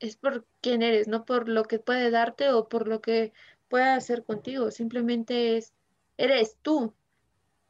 es 0.00 0.16
por 0.16 0.44
quién 0.60 0.82
eres, 0.82 1.06
no 1.06 1.24
por 1.24 1.48
lo 1.48 1.62
que 1.62 1.78
puede 1.78 2.10
darte 2.10 2.50
o 2.50 2.68
por 2.68 2.88
lo 2.88 3.00
que 3.00 3.32
pueda 3.68 3.94
hacer 3.94 4.24
contigo, 4.24 4.70
simplemente 4.70 5.56
es, 5.56 5.72
eres 6.16 6.56
tú. 6.62 6.94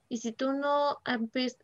Y 0.09 0.19
si 0.19 0.33
tú 0.33 0.53
no, 0.53 0.99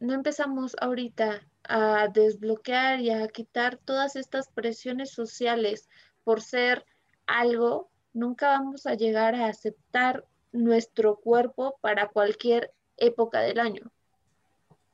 no 0.01 0.13
empezamos 0.13 0.77
ahorita 0.81 1.47
a 1.65 2.09
desbloquear 2.09 3.01
y 3.01 3.11
a 3.11 3.27
quitar 3.29 3.79
todas 3.79 4.17
estas 4.17 4.49
presiones 4.49 5.11
sociales 5.11 5.89
por 6.25 6.43
ser 6.43 6.85
algo, 7.27 7.91
nunca 8.13 8.49
vamos 8.49 8.87
a 8.87 8.95
llegar 8.95 9.35
a 9.35 9.47
aceptar 9.47 10.27
nuestro 10.53 11.17
cuerpo 11.17 11.79
para 11.81 12.09
cualquier 12.09 12.73
época 12.97 13.41
del 13.41 13.59
año. 13.59 13.91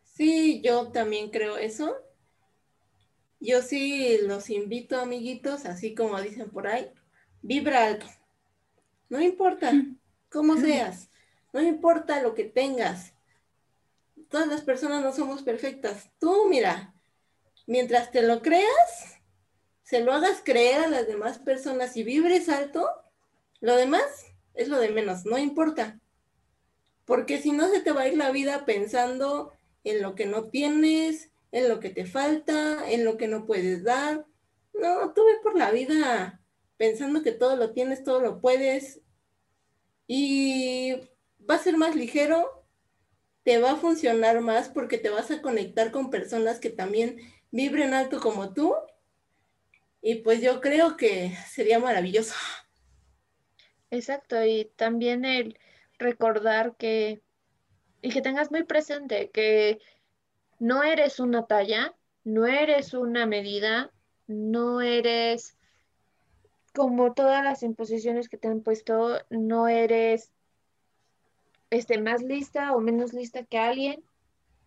Sí, 0.05 0.61
yo 0.63 0.89
también 0.89 1.31
creo 1.31 1.57
eso. 1.57 1.97
Yo 3.41 3.63
sí 3.63 4.19
los 4.23 4.51
invito, 4.51 5.01
amiguitos, 5.01 5.65
así 5.65 5.95
como 5.95 6.21
dicen 6.21 6.51
por 6.51 6.67
ahí, 6.67 6.91
vibra 7.43 7.87
alto. 7.87 8.07
No 9.11 9.21
importa 9.21 9.73
cómo 10.31 10.57
seas, 10.57 11.11
no 11.53 11.61
importa 11.61 12.23
lo 12.23 12.35
que 12.35 12.45
tengas. 12.45 13.13
Todas 14.29 14.47
las 14.47 14.63
personas 14.63 15.03
no 15.03 15.13
somos 15.13 15.43
perfectas. 15.43 16.11
Tú, 16.21 16.47
mira, 16.49 16.95
mientras 17.67 18.13
te 18.13 18.23
lo 18.23 18.41
creas, 18.41 19.21
se 19.83 20.01
lo 20.01 20.13
hagas 20.13 20.43
creer 20.45 20.83
a 20.83 20.87
las 20.87 21.09
demás 21.09 21.39
personas 21.39 21.97
y 21.97 22.05
vibres 22.05 22.49
alto, 22.49 22.89
lo 23.61 23.75
demás 23.75 24.05
es 24.55 24.69
lo 24.69 24.79
de 24.79 24.91
menos, 24.91 25.27
no 25.27 25.37
importa. 25.39 25.99
Porque 27.05 27.39
si 27.39 27.51
no 27.51 27.69
se 27.69 27.81
te 27.81 27.91
va 27.91 28.03
a 28.03 28.09
ir 28.09 28.17
la 28.17 28.31
vida 28.31 28.65
pensando 28.65 29.53
en 29.83 30.03
lo 30.03 30.15
que 30.15 30.27
no 30.27 30.45
tienes, 30.45 31.31
en 31.51 31.69
lo 31.69 31.81
que 31.81 31.91
te 31.91 32.07
falta, 32.07 32.89
en 32.89 33.05
lo 33.05 33.17
que 33.17 33.27
no 33.27 33.45
puedes 33.45 33.83
dar. 33.83 34.25
No, 34.73 35.13
tú 35.13 35.25
ve 35.25 35.33
por 35.43 35.57
la 35.57 35.73
vida 35.73 36.40
pensando 36.81 37.23
que 37.23 37.33
todo 37.33 37.57
lo 37.57 37.75
tienes, 37.75 38.03
todo 38.05 38.21
lo 38.23 38.41
puedes 38.41 39.03
y 40.07 40.95
va 41.39 41.57
a 41.57 41.59
ser 41.59 41.77
más 41.77 41.95
ligero, 41.95 42.65
te 43.43 43.59
va 43.59 43.73
a 43.73 43.77
funcionar 43.77 44.41
más 44.41 44.71
porque 44.71 44.97
te 44.97 45.11
vas 45.11 45.31
a 45.31 45.43
conectar 45.43 45.91
con 45.91 46.09
personas 46.09 46.59
que 46.59 46.71
también 46.71 47.19
vibren 47.51 47.93
alto 47.93 48.19
como 48.19 48.55
tú 48.55 48.75
y 50.01 50.23
pues 50.23 50.41
yo 50.41 50.63
creo 50.63 50.97
que 50.97 51.37
sería 51.51 51.79
maravilloso. 51.79 52.35
Exacto, 53.91 54.43
y 54.43 54.73
también 54.77 55.27
el 55.27 55.59
recordar 55.99 56.77
que 56.77 57.21
y 58.01 58.09
que 58.09 58.23
tengas 58.23 58.51
muy 58.51 58.65
presente 58.65 59.31
que 59.31 59.81
no 60.59 60.83
eres 60.83 61.21
una 61.21 61.47
talla, 61.47 61.95
no 62.25 62.47
eres 62.47 62.95
una 62.95 63.27
medida, 63.27 63.93
no 64.27 64.81
eres 64.81 65.60
como 66.73 67.15
todas 67.15 67.45
las 67.45 67.63
imposiciones 67.63 68.29
que 68.29 68.37
te 68.37 68.49
han 68.49 68.63
puesto, 68.63 69.21
no 69.31 69.69
eres 69.69 70.33
este, 71.71 72.01
más 72.01 72.23
lista 72.23 72.75
o 72.75 72.81
menos 72.81 73.13
lista 73.13 73.45
que 73.45 73.59
alguien 73.59 74.03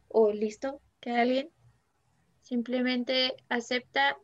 o 0.07 0.31
listo 0.31 0.81
que 0.99 1.11
alguien. 1.11 1.49
Simplemente 2.41 3.35
acepta 3.49 4.17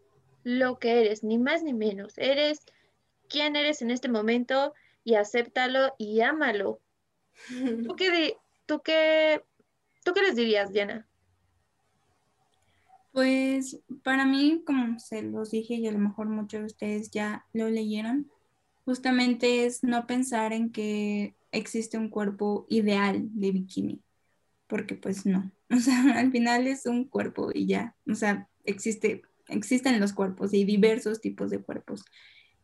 lo 0.43 0.79
que 0.79 1.01
eres, 1.01 1.23
ni 1.23 1.37
más 1.37 1.63
ni 1.63 1.73
menos. 1.73 2.17
Eres 2.17 2.59
quien 3.27 3.55
eres 3.55 3.81
en 3.81 3.91
este 3.91 4.09
momento 4.09 4.73
y 5.03 5.15
acéptalo 5.15 5.93
y 5.97 6.21
ámalo. 6.21 6.81
¿Tú 7.87 7.95
qué, 7.95 8.35
tú 8.65 8.81
qué, 8.81 9.43
tú 10.03 10.13
qué 10.13 10.21
les 10.21 10.35
dirías, 10.35 10.71
Diana? 10.71 11.08
Pues 13.19 13.81
para 14.01 14.25
mí, 14.25 14.63
como 14.65 14.97
se 14.97 15.23
los 15.23 15.51
dije 15.51 15.73
y 15.73 15.85
a 15.87 15.91
lo 15.91 15.99
mejor 15.99 16.29
muchos 16.29 16.61
de 16.61 16.65
ustedes 16.67 17.11
ya 17.11 17.45
lo 17.51 17.67
leyeron, 17.67 18.31
justamente 18.85 19.65
es 19.65 19.83
no 19.83 20.07
pensar 20.07 20.53
en 20.53 20.71
que 20.71 21.35
existe 21.51 21.97
un 21.97 22.07
cuerpo 22.07 22.65
ideal 22.69 23.27
de 23.33 23.51
bikini, 23.51 24.01
porque 24.67 24.95
pues 24.95 25.25
no, 25.25 25.51
o 25.69 25.79
sea, 25.79 26.17
al 26.17 26.31
final 26.31 26.65
es 26.65 26.85
un 26.85 27.09
cuerpo 27.09 27.49
y 27.53 27.67
ya, 27.67 27.93
o 28.09 28.15
sea, 28.15 28.47
existe, 28.63 29.23
existen 29.49 29.99
los 29.99 30.13
cuerpos 30.13 30.53
y 30.53 30.63
diversos 30.63 31.19
tipos 31.19 31.49
de 31.49 31.59
cuerpos. 31.61 32.05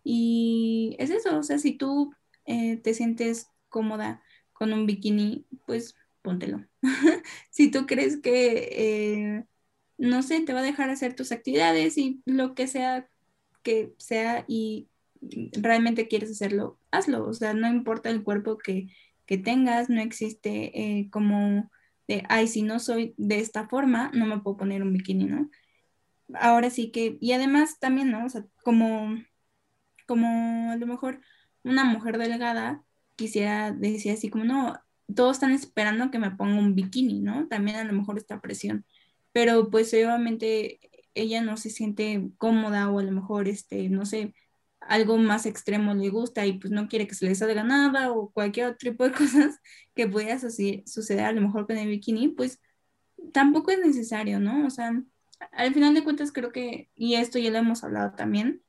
Y 0.06 0.96
es 1.00 1.10
eso, 1.10 1.38
o 1.38 1.44
sea, 1.44 1.60
si 1.60 1.74
tú 1.74 2.14
eh, 2.46 2.78
te 2.78 2.94
sientes 2.94 3.50
cómoda 3.68 4.24
con 4.54 4.72
un 4.72 4.86
bikini, 4.86 5.48
pues 5.66 5.96
póntelo. 6.22 6.64
si 7.50 7.70
tú 7.70 7.86
crees 7.86 8.22
que, 8.22 8.70
eh, 8.72 9.46
no 9.98 10.24
sé, 10.24 10.42
te 10.42 10.54
va 10.54 10.60
a 10.60 10.64
dejar 10.64 10.90
hacer 10.90 11.16
tus 11.16 11.32
actividades 11.32 11.98
y 11.98 12.22
lo 12.26 12.56
que 12.56 12.68
sea 12.68 13.10
que 13.66 13.96
sea 13.98 14.46
y 14.48 14.90
realmente 15.54 16.08
quieres 16.08 16.32
hacerlo, 16.32 16.80
hazlo. 16.92 17.28
O 17.28 17.34
sea, 17.34 17.54
no 17.54 17.68
importa 17.68 18.10
el 18.10 18.24
cuerpo 18.24 18.58
que, 18.58 18.88
tengas, 19.44 19.90
no 19.90 20.02
existe 20.02 21.00
eh, 21.00 21.10
como 21.10 21.70
de, 22.08 22.24
ay, 22.30 22.48
si 22.48 22.62
no 22.62 22.80
soy 22.80 23.16
de 23.18 23.40
esta 23.40 23.68
forma, 23.68 24.12
no 24.14 24.26
me 24.28 24.40
puedo 24.40 24.58
poner 24.58 24.84
un 24.84 24.94
bikini, 24.94 25.26
¿no? 25.26 25.50
Ahora 26.36 26.70
sí 26.70 26.92
que, 26.92 27.18
y 27.20 27.32
además 27.34 27.80
también, 27.80 28.12
¿no? 28.12 28.26
O 28.26 28.30
sea, 28.30 28.46
como, 28.64 29.16
como 30.08 30.72
a 30.72 30.76
lo 30.78 30.86
mejor 30.88 31.22
una 31.64 31.84
mujer 31.86 32.18
delgada 32.20 32.84
quisiera 33.16 33.72
decir 33.72 34.12
así 34.12 34.30
como, 34.30 34.44
no, 34.44 34.80
todos 35.16 35.38
están 35.38 35.52
esperando 35.52 36.12
que 36.12 36.20
me 36.20 36.32
ponga 36.32 36.60
un 36.60 36.76
bikini, 36.76 37.20
¿no? 37.22 37.48
También 37.48 37.78
a 37.78 37.84
lo 37.84 37.94
mejor 37.94 38.18
esta 38.18 38.42
presión, 38.42 38.86
pero 39.36 39.70
pues 39.70 39.94
obviamente 39.94 40.80
ella 41.14 41.42
no 41.42 41.58
se 41.58 41.70
siente 41.70 42.30
cómoda 42.38 42.90
o 42.90 43.00
a 43.00 43.04
lo 43.04 43.12
mejor, 43.12 43.50
este, 43.50 43.90
no 43.90 44.06
sé, 44.06 44.34
algo 44.80 45.18
más 45.18 45.46
extremo 45.46 45.94
le 45.94 46.08
gusta 46.08 46.46
y 46.46 46.54
pues 46.54 46.72
no 46.72 46.88
quiere 46.88 47.06
que 47.06 47.16
se 47.16 47.26
le 47.26 47.36
salga 47.36 47.66
nada 47.66 48.14
o 48.14 48.30
cualquier 48.32 48.68
otro 48.68 48.92
tipo 48.92 49.04
de 49.04 49.12
cosas 49.12 49.60
que 49.94 50.08
pudiera 50.08 50.40
suceder 50.40 51.26
a 51.26 51.34
lo 51.34 51.42
mejor 51.42 51.68
con 51.68 51.78
el 51.78 51.90
bikini, 51.90 52.30
pues 52.30 52.62
tampoco 53.34 53.72
es 53.72 53.80
necesario, 53.80 54.40
¿no? 54.40 54.66
O 54.66 54.70
sea, 54.70 55.04
al 55.52 55.74
final 55.74 55.94
de 55.94 56.06
cuentas 56.06 56.32
creo 56.32 56.54
que, 56.54 56.90
y 56.96 57.16
esto 57.16 57.38
ya 57.38 57.52
lo 57.52 57.58
hemos 57.58 57.84
hablado 57.84 58.16
también, 58.16 58.62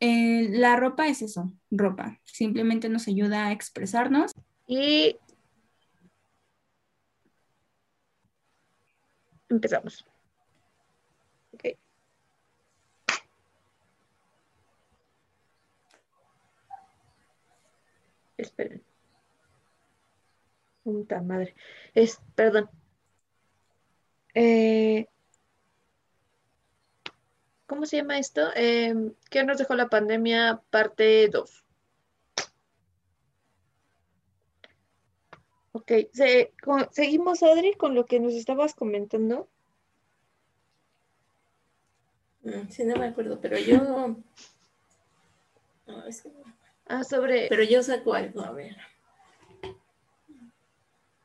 eh, 0.00 0.48
la 0.48 0.76
ropa 0.76 1.08
es 1.08 1.20
eso, 1.20 1.52
ropa. 1.70 2.18
Simplemente 2.24 2.88
nos 2.88 3.06
ayuda 3.06 3.48
a 3.48 3.52
expresarnos. 3.52 4.32
Y 4.66 5.18
empezamos. 9.50 10.04
Ok. 11.52 11.76
Esperen. 18.38 18.82
Puta 20.82 21.20
madre. 21.22 21.54
Es, 21.94 22.20
perdón. 22.34 22.70
Eh, 24.34 25.06
¿cómo 27.66 27.86
se 27.86 27.96
llama 27.98 28.18
esto? 28.18 28.50
Em, 28.54 29.14
¿Qué 29.30 29.44
nos 29.44 29.58
dejó 29.58 29.74
la 29.74 29.88
pandemia 29.88 30.62
parte 30.70 31.28
2? 31.28 31.64
Ok, 35.80 35.92
seguimos, 36.90 37.42
Adri, 37.42 37.72
con 37.74 37.94
lo 37.94 38.04
que 38.04 38.20
nos 38.20 38.34
estabas 38.34 38.74
comentando. 38.74 39.48
Mm, 42.42 42.68
sí, 42.68 42.84
no 42.84 42.96
me 42.96 43.06
acuerdo, 43.06 43.40
pero 43.40 43.58
yo... 43.58 44.16
Ah, 46.86 47.04
sobre... 47.04 47.48
Pero 47.48 47.62
yo 47.62 47.82
saco 47.82 48.14
algo, 48.14 48.42
a 48.42 48.50
ver. 48.50 48.76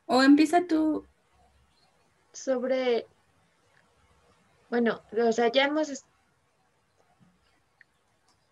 O 0.06 0.22
empieza 0.22 0.64
tú. 0.66 1.04
Sobre... 2.32 3.06
Bueno, 4.70 5.02
o 5.12 5.32
sea, 5.32 5.50
ya 5.50 5.64
hemos 5.64 5.88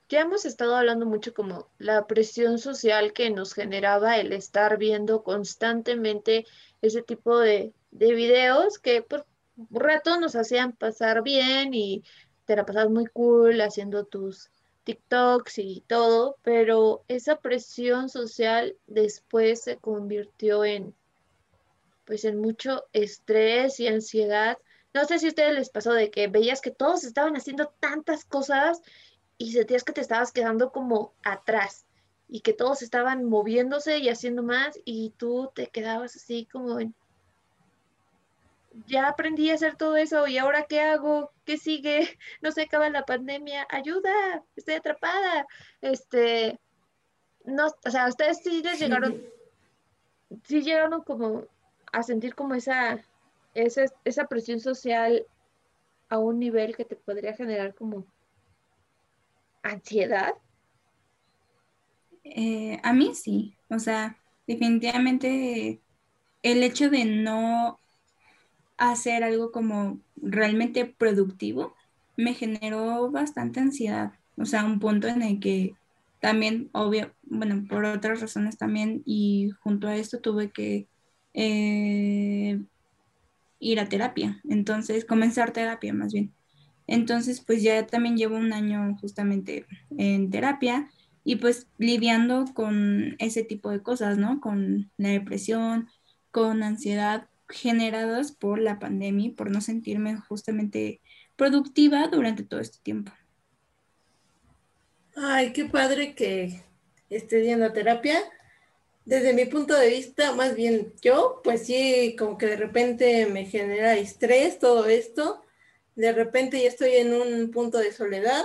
ya 0.08 0.20
hemos 0.20 0.44
estado 0.44 0.76
hablando 0.76 1.06
mucho 1.06 1.32
como 1.34 1.68
la 1.78 2.06
presión 2.06 2.58
social 2.58 3.12
que 3.12 3.30
nos 3.30 3.54
generaba 3.54 4.18
el 4.18 4.32
estar 4.32 4.78
viendo 4.78 5.22
constantemente 5.22 6.46
ese 6.82 7.02
tipo 7.02 7.38
de, 7.38 7.72
videos 7.90 8.78
que 8.78 9.02
por 9.02 9.24
rato 9.70 10.18
nos 10.18 10.34
hacían 10.34 10.72
pasar 10.72 11.22
bien 11.22 11.74
y 11.74 12.02
te 12.44 12.56
la 12.56 12.66
pasabas 12.66 12.90
muy 12.90 13.06
cool 13.06 13.60
haciendo 13.60 14.04
tus 14.04 14.50
TikToks 14.84 15.58
y 15.58 15.82
todo, 15.86 16.36
pero 16.42 17.04
esa 17.08 17.36
presión 17.36 18.08
social 18.08 18.76
después 18.86 19.62
se 19.62 19.76
convirtió 19.78 20.64
en 20.64 20.94
pues 22.04 22.26
en 22.26 22.38
mucho 22.38 22.84
estrés 22.92 23.80
y 23.80 23.88
ansiedad. 23.88 24.58
No 24.92 25.06
sé 25.06 25.18
si 25.18 25.26
a 25.26 25.28
ustedes 25.30 25.54
les 25.54 25.70
pasó 25.70 25.92
de 25.94 26.10
que 26.10 26.28
veías 26.28 26.60
que 26.60 26.70
todos 26.70 27.04
estaban 27.04 27.34
haciendo 27.34 27.72
tantas 27.80 28.26
cosas 28.26 28.82
y 29.38 29.52
sentías 29.52 29.84
que 29.84 29.92
te 29.92 30.00
estabas 30.00 30.32
quedando 30.32 30.70
como 30.72 31.12
atrás 31.22 31.86
y 32.28 32.40
que 32.40 32.52
todos 32.52 32.82
estaban 32.82 33.24
moviéndose 33.24 33.98
y 33.98 34.08
haciendo 34.08 34.42
más 34.42 34.78
y 34.84 35.10
tú 35.16 35.50
te 35.54 35.68
quedabas 35.68 36.16
así 36.16 36.46
como 36.50 36.80
en, 36.80 36.94
ya 38.86 39.08
aprendí 39.08 39.50
a 39.50 39.54
hacer 39.54 39.76
todo 39.76 39.96
eso 39.96 40.26
y 40.26 40.38
ahora 40.38 40.64
qué 40.64 40.80
hago, 40.80 41.30
qué 41.44 41.58
sigue, 41.58 42.18
no 42.42 42.50
se 42.52 42.62
acaba 42.62 42.88
la 42.90 43.04
pandemia, 43.04 43.66
ayuda, 43.70 44.42
estoy 44.56 44.74
atrapada. 44.74 45.46
Este, 45.80 46.58
no, 47.44 47.66
o 47.66 47.90
sea, 47.90 48.08
ustedes 48.08 48.38
sí 48.42 48.62
les 48.62 48.80
llegaron, 48.80 49.22
sí 50.44 50.62
llegaron 50.62 51.02
como 51.02 51.44
a 51.92 52.02
sentir 52.02 52.34
como 52.34 52.54
esa, 52.54 53.00
esa, 53.54 53.84
esa 54.04 54.26
presión 54.26 54.60
social 54.60 55.26
a 56.08 56.18
un 56.18 56.38
nivel 56.38 56.76
que 56.76 56.84
te 56.84 56.96
podría 56.96 57.34
generar 57.34 57.74
como 57.74 58.04
ansiedad? 59.64 60.34
Eh, 62.24 62.80
a 62.82 62.92
mí 62.92 63.14
sí, 63.14 63.54
o 63.68 63.78
sea, 63.78 64.18
definitivamente 64.46 65.82
el 66.42 66.62
hecho 66.62 66.90
de 66.90 67.04
no 67.04 67.80
hacer 68.76 69.24
algo 69.24 69.52
como 69.52 70.00
realmente 70.16 70.84
productivo 70.86 71.74
me 72.16 72.34
generó 72.34 73.10
bastante 73.10 73.60
ansiedad, 73.60 74.12
o 74.36 74.44
sea, 74.46 74.64
un 74.64 74.80
punto 74.80 75.08
en 75.08 75.22
el 75.22 75.40
que 75.40 75.76
también, 76.20 76.70
obvio, 76.72 77.14
bueno, 77.22 77.66
por 77.68 77.84
otras 77.84 78.20
razones 78.20 78.56
también, 78.58 79.02
y 79.06 79.50
junto 79.62 79.88
a 79.88 79.96
esto 79.96 80.20
tuve 80.20 80.50
que 80.52 80.88
eh, 81.34 82.60
ir 83.58 83.80
a 83.80 83.88
terapia, 83.88 84.40
entonces 84.48 85.04
comenzar 85.04 85.52
terapia 85.52 85.92
más 85.92 86.12
bien. 86.12 86.32
Entonces, 86.86 87.40
pues 87.40 87.62
ya 87.62 87.86
también 87.86 88.16
llevo 88.16 88.36
un 88.36 88.52
año 88.52 88.96
justamente 89.00 89.66
en 89.96 90.30
terapia 90.30 90.90
y 91.24 91.36
pues 91.36 91.66
lidiando 91.78 92.44
con 92.54 93.16
ese 93.18 93.42
tipo 93.42 93.70
de 93.70 93.82
cosas, 93.82 94.18
¿no? 94.18 94.40
Con 94.40 94.90
la 94.98 95.08
depresión, 95.08 95.88
con 96.30 96.62
ansiedad 96.62 97.28
generadas 97.48 98.32
por 98.32 98.58
la 98.58 98.78
pandemia, 98.78 99.32
por 99.36 99.50
no 99.50 99.60
sentirme 99.60 100.16
justamente 100.16 101.00
productiva 101.36 102.06
durante 102.08 102.42
todo 102.42 102.60
este 102.60 102.78
tiempo. 102.82 103.12
Ay, 105.16 105.52
qué 105.52 105.64
padre 105.64 106.14
que 106.14 106.62
esté 107.08 107.44
yendo 107.44 107.66
a 107.66 107.72
terapia. 107.72 108.18
Desde 109.04 109.34
mi 109.34 109.44
punto 109.44 109.74
de 109.78 109.88
vista, 109.90 110.32
más 110.32 110.56
bien 110.56 110.92
yo, 111.02 111.40
pues 111.44 111.66
sí, 111.66 112.16
como 112.18 112.38
que 112.38 112.46
de 112.46 112.56
repente 112.56 113.26
me 113.26 113.44
genera 113.44 113.96
estrés 113.96 114.58
todo 114.58 114.86
esto 114.86 115.43
de 115.94 116.12
repente 116.12 116.60
ya 116.60 116.68
estoy 116.68 116.94
en 116.96 117.14
un 117.14 117.50
punto 117.50 117.78
de 117.78 117.92
soledad. 117.92 118.44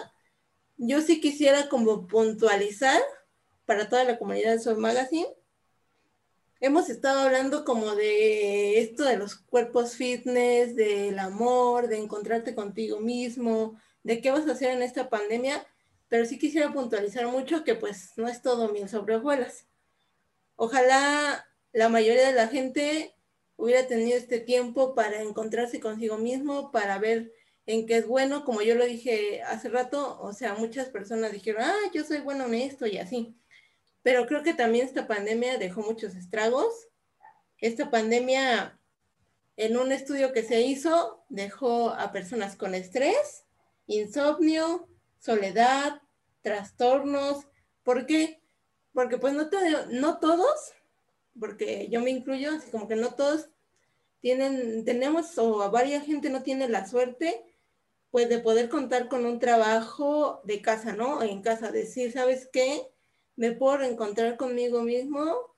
Yo 0.78 1.02
sí 1.02 1.20
quisiera 1.22 1.70
como 1.70 2.08
puntualizar 2.08 3.02
para 3.66 3.90
toda 3.90 4.04
la 4.04 4.18
comunidad 4.18 4.54
de 4.54 4.60
Soul 4.60 4.78
Magazine 4.78 5.28
hemos 6.60 6.90
estado 6.90 7.22
hablando 7.22 7.64
como 7.64 7.96
de 7.96 8.80
esto 8.80 9.04
de 9.04 9.18
los 9.18 9.36
cuerpos 9.36 9.96
fitness, 9.96 10.76
del 10.76 11.18
amor, 11.20 11.88
de 11.88 11.98
encontrarte 11.98 12.56
contigo 12.56 13.00
mismo, 13.00 13.80
de 14.04 14.22
qué 14.22 14.32
vas 14.32 14.48
a 14.48 14.52
hacer 14.52 14.72
en 14.72 14.82
esta 14.82 15.10
pandemia, 15.10 15.66
pero 16.08 16.26
sí 16.26 16.38
quisiera 16.38 16.74
puntualizar 16.74 17.28
mucho 17.28 17.64
que 17.64 17.76
pues 17.76 18.14
no 18.18 18.28
es 18.28 18.42
todo 18.42 18.70
miel 18.70 18.90
sobre 18.90 19.16
hojuelas. 19.16 19.68
Ojalá 20.56 21.48
la 21.72 21.90
mayoría 21.90 22.28
de 22.28 22.34
la 22.34 22.48
gente 22.48 23.16
hubiera 23.56 23.88
tenido 23.88 24.18
este 24.18 24.40
tiempo 24.40 24.96
para 24.96 25.22
encontrarse 25.22 25.80
consigo 25.80 26.18
mismo, 26.18 26.72
para 26.72 26.98
ver 26.98 27.32
en 27.70 27.86
qué 27.86 27.98
es 27.98 28.08
bueno, 28.08 28.46
como 28.46 28.64
yo 28.64 28.74
lo 28.74 28.84
dije 28.84 29.44
hace 29.44 29.70
rato, 29.70 30.20
o 30.22 30.34
sea, 30.34 30.56
muchas 30.56 30.90
personas 30.90 31.32
dijeron, 31.32 31.62
ah, 31.64 31.78
yo 31.94 32.04
soy 32.04 32.18
bueno 32.18 32.46
en 32.48 32.56
esto 32.56 32.88
y 32.88 32.98
así. 32.98 33.38
Pero 34.02 34.26
creo 34.26 34.42
que 34.42 34.56
también 34.56 34.88
esta 34.88 35.06
pandemia 35.06 35.60
dejó 35.60 35.84
muchos 35.84 36.16
estragos. 36.16 36.88
Esta 37.60 37.92
pandemia, 37.92 38.80
en 39.56 39.78
un 39.78 39.92
estudio 39.92 40.34
que 40.34 40.42
se 40.42 40.62
hizo, 40.62 41.24
dejó 41.30 41.92
a 41.92 42.12
personas 42.12 42.56
con 42.56 42.74
estrés, 42.74 43.46
insomnio, 43.86 44.90
soledad, 45.20 46.02
trastornos. 46.42 47.46
¿Por 47.84 48.08
qué? 48.08 48.42
Porque 48.94 49.20
pues 49.20 49.36
no, 49.36 49.48
no 49.92 50.18
todos, 50.18 50.74
porque 51.40 51.88
yo 51.92 52.02
me 52.02 52.10
incluyo, 52.10 52.50
así 52.56 52.72
como 52.72 52.88
que 52.88 52.96
no 52.96 53.14
todos 53.14 53.52
tienen, 54.22 54.86
tenemos 54.86 55.38
o 55.38 55.62
a 55.62 55.70
varias 55.70 56.08
gente 56.08 56.32
no 56.32 56.42
tiene 56.42 56.68
la 56.68 56.88
suerte 56.88 57.46
pues 58.12 58.30
de 58.30 58.40
poder 58.40 58.70
contar 58.70 59.08
con 59.08 59.26
un 59.26 59.40
trabajo 59.40 60.42
de 60.44 60.62
casa, 60.62 60.94
¿no? 60.94 61.22
En 61.22 61.42
casa, 61.42 61.72
decir, 61.72 62.12
¿sabes 62.12 62.50
qué? 62.52 62.82
Me 63.36 63.52
puedo 63.52 63.82
encontrar 63.84 64.38
conmigo 64.38 64.82
mismo 64.82 65.56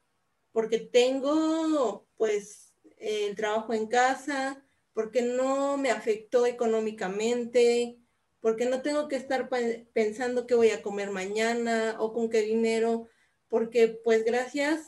porque 0.52 0.80
tengo 0.80 2.06
pues 2.18 2.74
el 2.98 3.36
trabajo 3.36 3.74
en 3.74 3.88
casa, 3.88 4.64
porque 4.94 5.22
no 5.22 5.78
me 5.78 5.92
afectó 5.92 6.46
económicamente, 6.46 7.98
porque 8.42 8.66
no 8.66 8.82
tengo 8.82 9.08
que 9.08 9.16
estar 9.16 9.50
pensando 9.94 10.46
qué 10.46 10.56
voy 10.56 10.72
a 10.72 10.82
comer 10.82 11.12
mañana 11.12 11.96
o 12.00 12.14
con 12.14 12.30
qué 12.30 12.42
dinero, 12.42 13.08
porque 13.48 13.88
pues 13.88 14.26
gracias 14.26 14.82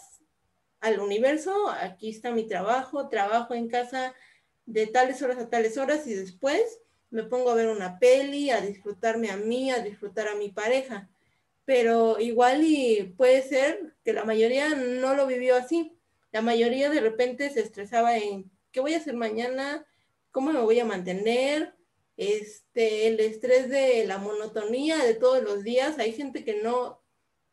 al 0.81 0.99
universo, 0.99 1.69
aquí 1.69 2.09
está 2.09 2.31
mi 2.31 2.45
trabajo, 2.45 3.07
trabajo 3.07 3.53
en 3.53 3.69
casa 3.69 4.13
de 4.65 4.87
tales 4.87 5.21
horas 5.21 5.37
a 5.37 5.49
tales 5.49 5.77
horas 5.77 6.05
y 6.07 6.13
después 6.13 6.82
me 7.13 7.23
pongo 7.23 7.51
a 7.51 7.55
ver 7.55 7.67
una 7.67 7.99
peli, 7.99 8.49
a 8.49 8.59
disfrutarme 8.59 9.29
a 9.29 9.37
mí, 9.37 9.69
a 9.69 9.79
disfrutar 9.79 10.27
a 10.27 10.35
mi 10.35 10.49
pareja. 10.49 11.09
Pero 11.63 12.19
igual 12.19 12.63
y 12.63 13.13
puede 13.15 13.43
ser 13.43 13.93
que 14.03 14.13
la 14.13 14.25
mayoría 14.25 14.69
no 14.69 15.13
lo 15.13 15.27
vivió 15.27 15.55
así. 15.55 15.95
La 16.31 16.41
mayoría 16.41 16.89
de 16.89 17.01
repente 17.01 17.51
se 17.51 17.61
estresaba 17.61 18.17
en 18.17 18.51
qué 18.71 18.79
voy 18.79 18.95
a 18.95 18.97
hacer 18.97 19.13
mañana, 19.13 19.85
cómo 20.31 20.51
me 20.51 20.61
voy 20.61 20.79
a 20.79 20.85
mantener, 20.85 21.75
este, 22.17 23.07
el 23.07 23.19
estrés 23.19 23.69
de 23.69 24.05
la 24.07 24.17
monotonía 24.17 24.97
de 24.97 25.13
todos 25.13 25.43
los 25.43 25.63
días. 25.63 25.99
Hay 25.99 26.13
gente 26.13 26.43
que 26.43 26.63
no 26.63 27.03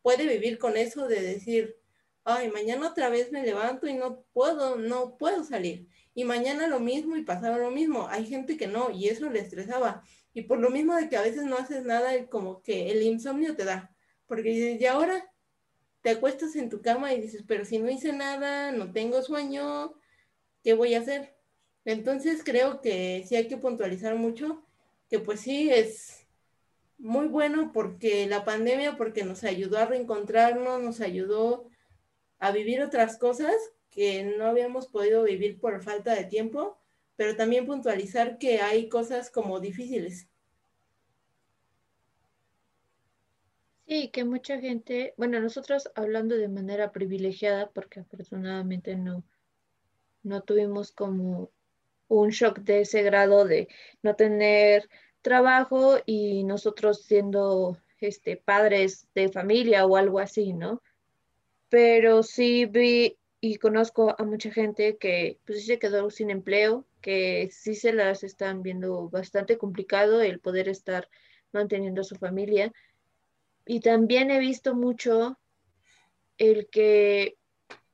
puede 0.01 0.27
vivir 0.27 0.59
con 0.59 0.79
eso 0.79 1.07
de 1.07 1.21
decir, 1.21 1.77
ay, 2.25 2.51
mañana 2.51 2.89
otra 2.89 3.11
vez 3.11 3.31
me 3.31 3.45
levanto 3.45 3.87
y 3.87 3.93
no 3.93 4.25
puedo, 4.33 4.77
no 4.77 5.19
puedo 5.19 5.45
salir. 5.45 5.87
Y 6.21 6.25
mañana 6.25 6.69
lo 6.69 6.81
mismo 6.81 7.17
y 7.17 7.23
pasaba 7.23 7.57
lo 7.57 7.71
mismo. 7.71 8.07
Hay 8.09 8.27
gente 8.27 8.59
que 8.59 8.67
no, 8.67 8.91
y 8.91 9.09
eso 9.09 9.31
le 9.31 9.41
estresaba. 9.41 10.05
Y 10.35 10.43
por 10.43 10.59
lo 10.59 10.69
mismo 10.69 10.95
de 10.95 11.09
que 11.09 11.17
a 11.17 11.23
veces 11.23 11.45
no 11.45 11.57
haces 11.57 11.83
nada, 11.83 12.27
como 12.27 12.61
que 12.63 12.91
el 12.91 13.03
insomnio 13.03 13.57
te 13.57 13.65
da. 13.65 13.91
Porque 14.27 14.51
dices, 14.51 14.79
y 14.79 14.85
ahora 14.85 15.33
te 16.03 16.11
acuestas 16.11 16.57
en 16.57 16.69
tu 16.69 16.83
cama 16.83 17.15
y 17.15 17.23
dices, 17.23 17.43
pero 17.49 17.65
si 17.65 17.79
no 17.79 17.89
hice 17.89 18.13
nada, 18.13 18.71
no 18.71 18.93
tengo 18.93 19.23
sueño, 19.23 19.95
¿qué 20.63 20.75
voy 20.75 20.93
a 20.93 20.99
hacer? 20.99 21.35
Entonces 21.87 22.43
creo 22.45 22.83
que 22.83 23.25
sí 23.27 23.37
hay 23.37 23.49
que 23.49 23.57
puntualizar 23.57 24.15
mucho, 24.15 24.63
que 25.09 25.21
pues 25.21 25.41
sí 25.41 25.71
es 25.71 26.27
muy 26.99 27.29
bueno 27.29 27.73
porque 27.73 28.27
la 28.27 28.45
pandemia, 28.45 28.99
porque 28.99 29.25
nos 29.25 29.43
ayudó 29.43 29.79
a 29.79 29.87
reencontrarnos, 29.87 30.83
nos 30.83 31.01
ayudó 31.01 31.71
a 32.39 32.51
vivir 32.51 32.83
otras 32.83 33.17
cosas 33.17 33.55
que 33.91 34.23
no 34.23 34.47
habíamos 34.47 34.87
podido 34.89 35.25
vivir 35.25 35.59
por 35.59 35.83
falta 35.83 36.15
de 36.15 36.25
tiempo, 36.25 36.79
pero 37.17 37.37
también 37.37 37.67
puntualizar 37.67 38.39
que 38.39 38.61
hay 38.61 38.89
cosas 38.89 39.31
como 39.31 39.61
difíciles. 39.61 40.29
Sí, 43.87 44.09
que 44.09 44.25
mucha 44.25 44.61
gente, 44.61 45.15
bueno, 45.17 45.41
nosotros 45.41 45.91
hablando 45.97 46.37
de 46.37 46.49
manera 46.49 46.93
privilegiada, 46.93 47.71
porque 47.71 48.01
afortunadamente 48.01 48.95
no, 48.95 49.25
no 50.23 50.43
tuvimos 50.43 50.93
como 50.93 51.51
un 52.09 52.31
shock 52.31 52.61
de 52.61 52.83
ese 52.83 53.03
grado 53.03 53.45
de 53.45 53.69
no 54.03 54.15
tener 54.17 54.89
trabajo 55.23 55.99
y 56.07 56.45
nosotros 56.45 57.03
siendo 57.05 57.79
este, 57.99 58.37
padres 58.37 59.09
de 59.15 59.29
familia 59.29 59.87
o 59.87 59.97
algo 59.97 60.21
así, 60.21 60.53
¿no? 60.53 60.83
Pero 61.69 62.23
sí 62.23 62.67
vi 62.67 63.20
y 63.41 63.57
conozco 63.57 64.15
a 64.19 64.25
mucha 64.25 64.51
gente 64.51 64.97
que 64.99 65.39
pues 65.47 65.61
sí 65.61 65.67
se 65.67 65.79
quedó 65.79 66.11
sin 66.11 66.31
empleo, 66.31 66.87
que 67.01 67.49
sí 67.53 67.75
se 67.75 67.93
las 67.93 68.23
están 68.23 68.63
viendo 68.63 69.09
bastante 69.09 69.57
complicado 69.59 70.21
el 70.21 70.41
poder 70.41 70.69
estar 70.69 71.09
manteniendo 71.53 72.03
a 72.03 72.05
su 72.05 72.17
familia. 72.17 72.73
Y 73.67 73.81
también 73.81 74.31
he 74.31 74.39
visto 74.39 74.75
mucho 74.75 75.39
el 76.39 76.69
que 76.69 77.37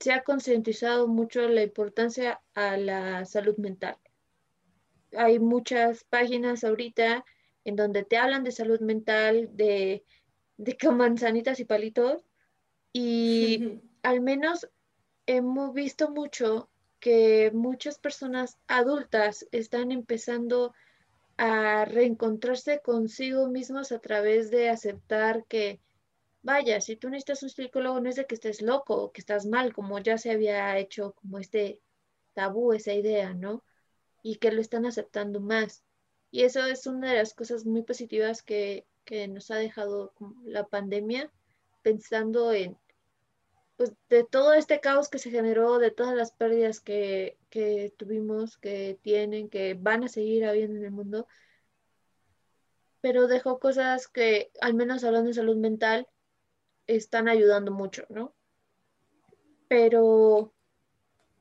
se 0.01 0.13
ha 0.13 0.23
concientizado 0.23 1.09
mucho 1.09 1.49
la 1.49 1.63
importancia 1.63 2.41
a 2.55 2.77
la 2.77 3.25
salud 3.25 3.57
mental 3.57 3.97
hay 5.17 5.39
muchas 5.39 6.05
páginas 6.05 6.65
ahorita 6.65 7.25
en 7.65 7.77
donde 7.77 8.05
te 8.05 8.17
hablan 8.17 8.45
de 8.45 8.53
salud 8.53 8.81
mental, 8.81 9.51
de, 9.53 10.05
de 10.57 10.77
manzanitas 10.93 11.59
y 11.59 11.65
palitos, 11.65 12.25
y 12.93 13.81
al 14.03 14.21
menos 14.21 14.69
hemos 15.27 15.75
visto 15.75 16.11
mucho 16.11 16.69
que 17.01 17.51
muchas 17.53 17.99
personas 17.99 18.59
adultas 18.69 19.47
están 19.53 19.93
empezando 19.93 20.73
a 21.37 21.85
reencontrarse 21.85 22.81
consigo 22.81 23.49
mismos 23.49 23.93
a 23.93 23.99
través 23.99 24.51
de 24.51 24.71
aceptar 24.71 25.45
que, 25.45 25.81
vaya, 26.43 26.81
si 26.81 26.97
tú 26.97 27.11
necesitas 27.11 27.43
un 27.43 27.51
psicólogo 27.51 28.01
no 28.01 28.09
es 28.09 28.17
de 28.17 28.27
que 28.27 28.35
estés 28.35 28.63
loco 28.63 28.95
o 28.97 29.13
que 29.13 29.21
estás 29.21 29.47
mal, 29.47 29.75
como 29.75 29.99
ya 29.99 30.17
se 30.17 30.31
había 30.31 30.79
hecho 30.79 31.13
como 31.13 31.39
este 31.39 31.81
tabú, 32.35 32.73
esa 32.73 32.95
idea, 32.95 33.35
¿no? 33.35 33.63
y 34.27 34.39
que 34.39 34.51
lo 34.51 34.61
están 34.61 34.87
aceptando 34.87 35.39
más. 35.39 35.85
Y 36.33 36.43
eso 36.43 36.67
es 36.67 36.89
una 36.89 37.13
de 37.13 37.19
las 37.19 37.33
cosas 37.33 37.65
muy 37.65 37.83
positivas 37.83 38.43
que, 38.43 38.85
nos 39.29 39.53
ha 39.53 39.55
dejado 39.55 40.13
la 40.45 40.67
pandemia, 40.67 41.31
pensando 41.83 42.53
en, 42.53 42.77
pues, 43.77 43.93
de 44.09 44.25
todo 44.25 44.55
este 44.55 44.81
caos 44.81 45.09
que 45.09 45.19
se 45.19 45.31
generó, 45.31 45.79
de 45.79 45.91
todas 45.91 46.15
las 46.17 46.33
pérdidas 46.33 46.81
que, 46.81 47.39
que 47.51 47.93
tuvimos, 47.97 48.59
que 48.59 48.99
tienen, 49.03 49.49
que 49.49 49.75
van 49.75 50.05
a 50.05 50.09
seguir 50.09 50.47
habiendo 50.47 50.79
en 50.79 50.85
el 50.85 50.91
mundo, 50.91 51.27
pero 53.01 53.27
dejó 53.27 53.59
cosas 53.59 54.09
que, 54.09 54.51
al 54.61 54.75
menos 54.75 55.05
hablando 55.05 55.29
de 55.29 55.35
salud 55.35 55.57
mental, 55.57 56.09
están 56.87 57.29
ayudando 57.29 57.71
mucho, 57.73 58.05
¿no? 58.09 58.35
Pero 59.69 60.53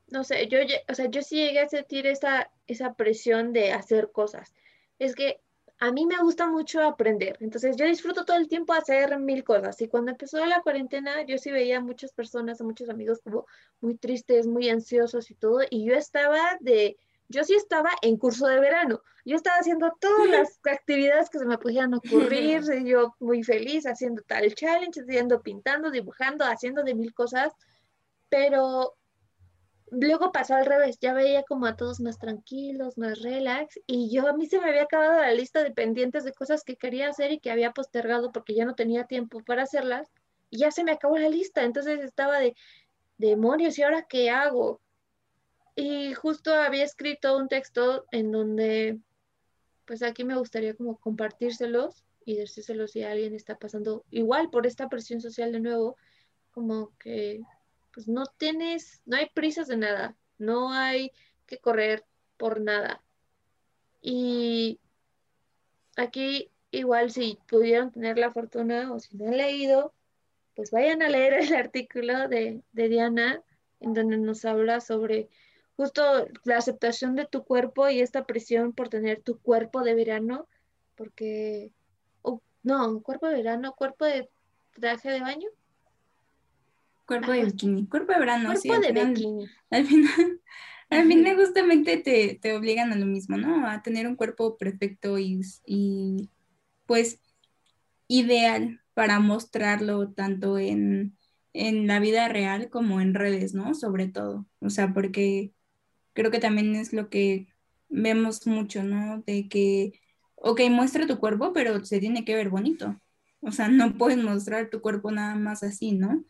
no 0.08 0.24
sé, 0.24 0.48
yo, 0.48 0.60
o 0.90 0.94
sea, 0.94 1.10
yo 1.10 1.22
sí 1.22 1.38
llegué 1.38 1.60
a 1.60 1.70
sentir 1.70 2.08
esa, 2.08 2.52
esa 2.68 2.94
presión 2.94 3.54
de 3.54 3.72
hacer 3.72 4.12
cosas. 4.12 4.54
Es 5.00 5.16
que 5.16 5.42
a 5.80 5.92
mí 5.92 6.06
me 6.06 6.18
gusta 6.20 6.48
mucho 6.48 6.82
aprender, 6.82 7.38
entonces 7.42 7.76
yo 7.76 7.86
disfruto 7.86 8.24
todo 8.24 8.38
el 8.38 8.48
tiempo 8.48 8.74
hacer 8.74 9.20
mil 9.20 9.44
cosas. 9.44 9.80
Y 9.82 9.88
cuando 9.88 10.12
empezó 10.12 10.46
la 10.46 10.62
cuarentena, 10.62 11.24
yo 11.26 11.38
sí 11.38 11.52
veía 11.52 11.78
a 11.78 11.82
muchas 11.82 12.14
personas, 12.14 12.62
a 12.62 12.64
muchos 12.64 12.90
amigos 12.90 13.20
como 13.22 13.46
muy 13.82 13.98
tristes, 13.98 14.48
muy 14.48 14.70
ansiosos 14.70 15.30
y 15.32 15.36
todo, 15.36 15.60
y 15.70 15.86
yo 15.86 15.96
estaba 15.96 16.58
de, 16.62 16.98
yo 17.28 17.44
sí 17.44 17.56
estaba 17.56 17.90
en 18.02 18.18
curso 18.18 18.48
de 18.48 18.60
verano. 18.60 19.02
Yo 19.26 19.36
estaba 19.36 19.58
haciendo 19.58 19.92
todas 20.00 20.30
las 20.30 20.60
actividades 20.64 21.30
que 21.30 21.40
se 21.40 21.46
me 21.46 21.58
pudieran 21.58 21.94
ocurrir, 21.94 22.62
yo 22.86 23.14
muy 23.20 23.44
feliz 23.44 23.86
haciendo 23.86 24.22
tal 24.22 24.54
challenge, 24.56 25.02
haciendo, 25.02 25.42
pintando, 25.42 25.92
dibujando, 25.92 26.46
haciendo 26.46 26.84
de 26.84 26.96
mil 26.96 27.14
cosas, 27.14 27.52
pero 28.30 28.96
luego 30.00 30.32
pasó 30.32 30.56
al 30.56 30.66
revés, 30.66 30.98
ya 31.00 31.14
veía 31.14 31.43
como 31.43 31.66
a 31.66 31.76
todos 31.76 32.00
más 32.00 32.20
tranquilos, 32.20 32.98
más 32.98 33.22
relax, 33.22 33.80
y 33.88 34.10
yo 34.10 34.28
a 34.28 34.34
mí 34.34 34.48
se 34.48 34.60
me 34.60 34.70
había 34.70 34.84
acabado 34.84 35.20
la 35.22 35.34
lista 35.34 35.64
de 35.64 35.72
pendientes 35.72 36.24
de 36.24 36.34
cosas 36.34 36.64
que 36.64 36.76
quería 36.76 37.10
hacer 37.10 37.32
y 37.32 37.39
que 37.39 37.52
había 37.52 37.72
postergado 37.72 38.32
porque 38.32 38.56
ya 38.56 38.66
no 38.66 38.76
tenía 38.76 39.06
tiempo 39.06 39.41
para 39.43 39.64
hacerlas, 39.64 40.12
y 40.50 40.60
ya 40.60 40.72
se 40.72 40.84
me 40.84 40.91
acabó 40.91 41.18
la 41.18 41.30
lista, 41.30 41.64
entonces 41.64 42.00
estaba 42.02 42.39
de 42.39 42.56
demonios, 43.18 43.78
¿y 43.78 43.84
ahora 43.84 44.06
qué 44.08 44.30
hago? 44.30 44.82
Y 45.76 46.14
justo 46.14 46.54
había 46.54 46.84
escrito 46.84 47.38
un 47.38 47.48
texto 47.48 48.06
en 48.12 48.32
donde, 48.32 49.00
pues 49.86 50.04
aquí 50.04 50.24
me 50.24 50.38
gustaría 50.38 50.76
como 50.76 50.98
compartírselos 50.98 52.04
y 52.26 52.36
decírselos 52.36 52.91
si 52.91 53.04
alguien 53.04 53.36
está 53.36 53.58
pasando 53.58 54.04
igual 54.10 54.50
por 54.50 54.66
esta 54.66 54.89
presión 54.89 55.22
social 55.22 55.52
de 55.52 55.60
nuevo, 55.60 55.98
como 56.52 56.91
que 56.98 57.41
pues 57.96 58.10
no 58.10 58.26
tienes, 58.26 59.02
no 59.06 59.16
hay 59.16 59.30
prisas 59.34 59.68
de 59.68 59.78
nada, 59.78 60.18
no 60.38 60.74
hay 60.74 61.14
que 61.48 61.58
correr 61.60 62.06
por 62.38 62.60
nada. 62.60 63.02
Y 64.02 64.80
aquí 65.96 66.52
igual 66.72 67.10
si 67.10 67.39
pudieron 67.48 67.91
tener 67.91 68.18
la 68.18 68.34
fortuna 68.34 68.91
o 68.93 69.00
si 69.00 69.16
no 69.16 69.28
han 69.28 69.38
leído, 69.38 69.93
pues 70.56 70.72
vayan 70.72 71.02
a 71.02 71.10
leer 71.10 71.34
el 71.41 71.56
artículo 71.56 72.28
de, 72.28 72.62
Diana 72.74 73.41
en 73.80 73.93
donde 73.93 74.18
nos 74.18 74.43
habla 74.43 74.82
sobre 74.82 75.30
justo 75.78 76.28
la 76.43 76.58
aceptación 76.58 77.16
de 77.16 77.26
tu 77.26 77.46
cuerpo 77.46 77.89
y 77.89 78.02
esta 78.02 78.26
presión 78.26 78.74
por 78.74 78.89
tener 78.89 79.22
tu 79.22 79.39
cuerpo 79.39 79.84
de 79.84 79.96
verano, 79.96 80.48
porque, 80.96 81.72
no, 82.64 83.02
cuerpo 83.02 83.28
de 83.28 83.36
verano, 83.36 83.74
cuerpo 83.74 84.06
de 84.06 84.30
traje 84.74 85.12
de 85.12 85.22
baño. 85.22 85.50
Cuerpo 87.06 87.32
de 87.32 87.45
bikini, 87.45 87.88
cuerpo 87.88 88.14
de 88.14 88.20
verano. 88.20 88.53
Cuerpo 88.53 88.80
de 88.80 88.91
bikini. 88.91 89.47
Al 89.70 89.86
final, 89.86 90.41
al 90.89 91.08
final 91.08 91.36
justamente 91.36 91.97
te, 91.97 92.39
te, 92.41 92.53
obligan 92.53 92.91
a 92.91 92.95
lo 92.95 93.06
mismo, 93.06 93.38
¿no? 93.38 93.68
A 93.68 93.82
tener 93.82 94.08
un 94.08 94.16
cuerpo 94.16 94.58
perfecto 94.58 95.20
y, 95.20 95.41
y 95.66 96.30
pues 96.86 97.20
ideal 98.08 98.82
para 98.93 99.20
mostrarlo 99.20 100.12
tanto 100.14 100.58
en, 100.58 101.18
en 101.53 101.88
la 101.88 101.99
vida 101.99 102.28
real 102.28 102.70
como 102.70 103.01
en 103.01 103.14
redes, 103.14 103.53
¿no? 103.53 103.74
Sobre 103.76 104.08
todo. 104.08 104.45
O 104.60 104.70
sea, 104.70 104.93
porque 104.93 105.53
creo 106.14 106.32
que 106.32 106.39
también 106.39 106.76
es 106.76 106.93
lo 106.93 107.10
que 107.10 107.47
vemos 107.89 108.47
mucho, 108.47 108.84
¿no? 108.84 109.22
De 109.26 109.47
que, 109.47 109.93
ok, 110.36 110.62
muestra 110.70 111.08
tu 111.08 111.20
cuerpo, 111.20 111.53
pero 111.53 111.84
se 111.86 111.99
tiene 111.99 112.26
que 112.26 112.36
ver 112.36 112.49
bonito. 112.49 112.99
O 113.41 113.51
sea, 113.51 113.68
no 113.68 113.97
puedes 113.97 114.18
mostrar 114.18 114.70
tu 114.70 114.82
cuerpo 114.82 115.12
nada 115.12 115.36
más 115.36 115.64
así, 115.64 115.91
¿no? 115.91 116.24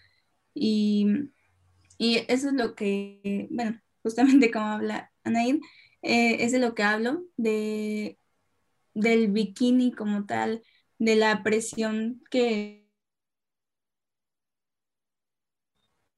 Y, 0.55 1.31
eso 1.99 2.49
es 2.49 2.53
lo 2.55 2.75
que, 2.75 3.47
bueno, 3.51 3.81
justamente 4.03 4.51
como 4.51 4.65
habla 4.67 5.11
Anaid, 5.23 5.61
eh, 6.01 6.37
es 6.45 6.51
de 6.51 6.59
lo 6.59 6.75
que 6.75 6.83
hablo, 6.83 7.23
de, 7.37 8.19
del 8.95 9.29
bikini 9.31 9.91
como 9.93 10.25
tal, 10.25 10.63
de 10.99 11.15
la 11.15 11.43
presión 11.43 12.23
que 12.31 12.87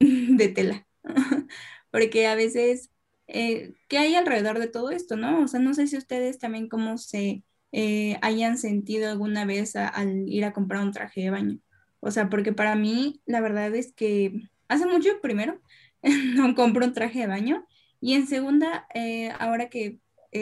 de 0.00 0.48
tela, 0.48 0.86
porque 1.90 2.26
a 2.26 2.34
veces 2.34 2.90
eh, 3.28 3.74
¿qué 3.88 3.98
hay 3.98 4.14
alrededor 4.14 4.58
de 4.58 4.68
todo 4.68 4.90
esto, 4.90 5.16
no? 5.16 5.42
O 5.44 5.48
sea, 5.48 5.60
no 5.60 5.74
sé 5.74 5.86
si 5.86 5.96
ustedes 5.96 6.38
también 6.38 6.68
cómo 6.68 6.98
se 6.98 7.44
eh, 7.72 8.18
hayan 8.22 8.58
sentido 8.58 9.10
alguna 9.10 9.44
vez 9.44 9.76
al 9.76 10.28
ir 10.28 10.44
a 10.44 10.52
comprar 10.52 10.82
un 10.82 10.92
traje 10.92 11.22
de 11.22 11.30
baño. 11.30 11.60
O 12.00 12.10
sea, 12.10 12.28
porque 12.30 12.52
para 12.52 12.74
mí 12.76 13.22
la 13.26 13.40
verdad 13.40 13.74
es 13.74 13.92
que 13.92 14.48
hace 14.68 14.86
mucho, 14.86 15.20
primero, 15.20 15.60
no 16.36 16.54
compro 16.54 16.86
un 16.86 16.92
traje 16.94 17.20
de 17.20 17.26
baño 17.26 17.66
y 18.00 18.14
en 18.14 18.26
segunda, 18.26 18.86
eh, 18.94 19.30
ahora 19.38 19.68
que 19.68 20.00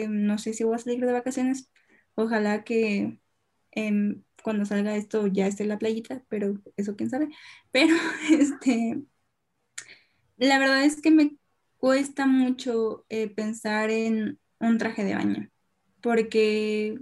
no 0.09 0.37
sé 0.37 0.53
si 0.53 0.63
voy 0.63 0.75
a 0.75 0.79
salir 0.79 0.99
de 1.05 1.11
vacaciones, 1.13 1.71
ojalá 2.15 2.63
que 2.63 3.19
em, 3.71 4.23
cuando 4.43 4.65
salga 4.65 4.95
esto 4.95 5.27
ya 5.27 5.47
esté 5.47 5.63
en 5.63 5.69
la 5.69 5.79
playita, 5.79 6.23
pero 6.29 6.61
eso 6.77 6.95
quién 6.95 7.09
sabe. 7.09 7.29
Pero 7.71 7.95
este, 8.31 9.03
la 10.37 10.59
verdad 10.59 10.83
es 10.83 11.01
que 11.01 11.11
me 11.11 11.37
cuesta 11.77 12.25
mucho 12.27 13.05
eh, 13.09 13.29
pensar 13.29 13.89
en 13.91 14.39
un 14.59 14.77
traje 14.77 15.03
de 15.03 15.15
baño, 15.15 15.49
porque 16.01 16.99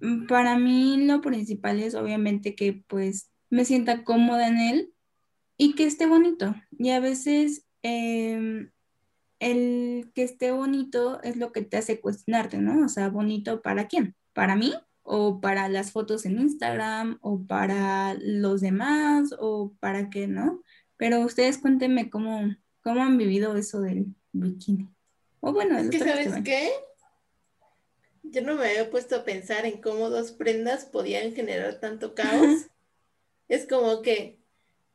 mm, 0.00 0.26
para 0.26 0.58
mí 0.58 1.06
lo 1.06 1.20
principal 1.20 1.80
es 1.80 1.94
obviamente 1.94 2.54
que 2.54 2.84
pues 2.88 3.29
me 3.50 3.64
sienta 3.64 4.04
cómoda 4.04 4.48
en 4.48 4.58
él 4.58 4.94
y 5.56 5.74
que 5.74 5.84
esté 5.84 6.06
bonito. 6.06 6.54
Y 6.78 6.90
a 6.90 7.00
veces 7.00 7.66
em, 7.82 8.70
el 9.38 10.10
que 10.14 10.22
esté 10.22 10.52
bonito 10.52 11.22
es 11.22 11.36
lo 11.36 11.52
que 11.52 11.62
te 11.62 11.76
hace 11.76 12.00
cuestionarte, 12.00 12.58
¿no? 12.58 12.84
O 12.84 12.88
sea, 12.88 13.08
bonito 13.08 13.60
para 13.60 13.88
quién? 13.88 14.16
¿Para 14.32 14.56
mí? 14.56 14.72
¿O 15.02 15.40
para 15.40 15.68
las 15.68 15.92
fotos 15.92 16.24
en 16.24 16.40
Instagram? 16.40 17.18
¿O 17.20 17.44
para 17.44 18.14
los 18.14 18.60
demás? 18.60 19.34
¿O 19.38 19.74
para 19.80 20.08
qué, 20.08 20.26
no? 20.26 20.62
Pero 20.96 21.20
ustedes 21.20 21.58
cuéntenme 21.58 22.10
cómo, 22.10 22.48
¿Cómo 22.82 23.02
han 23.02 23.18
vivido 23.18 23.56
eso 23.56 23.80
del 23.80 24.06
bikini? 24.32 24.88
O 25.40 25.52
bueno, 25.52 25.78
es 25.78 25.90
que 25.90 25.98
sabes 25.98 26.32
qué? 26.44 26.70
Yo 28.22 28.42
no 28.42 28.54
me 28.54 28.68
había 28.68 28.90
puesto 28.90 29.16
a 29.16 29.24
pensar 29.24 29.66
en 29.66 29.80
cómo 29.80 30.08
dos 30.08 30.32
prendas 30.32 30.84
podían 30.84 31.34
generar 31.34 31.80
tanto 31.80 32.14
caos. 32.14 32.66
Es 33.50 33.66
como 33.66 34.00
que, 34.00 34.38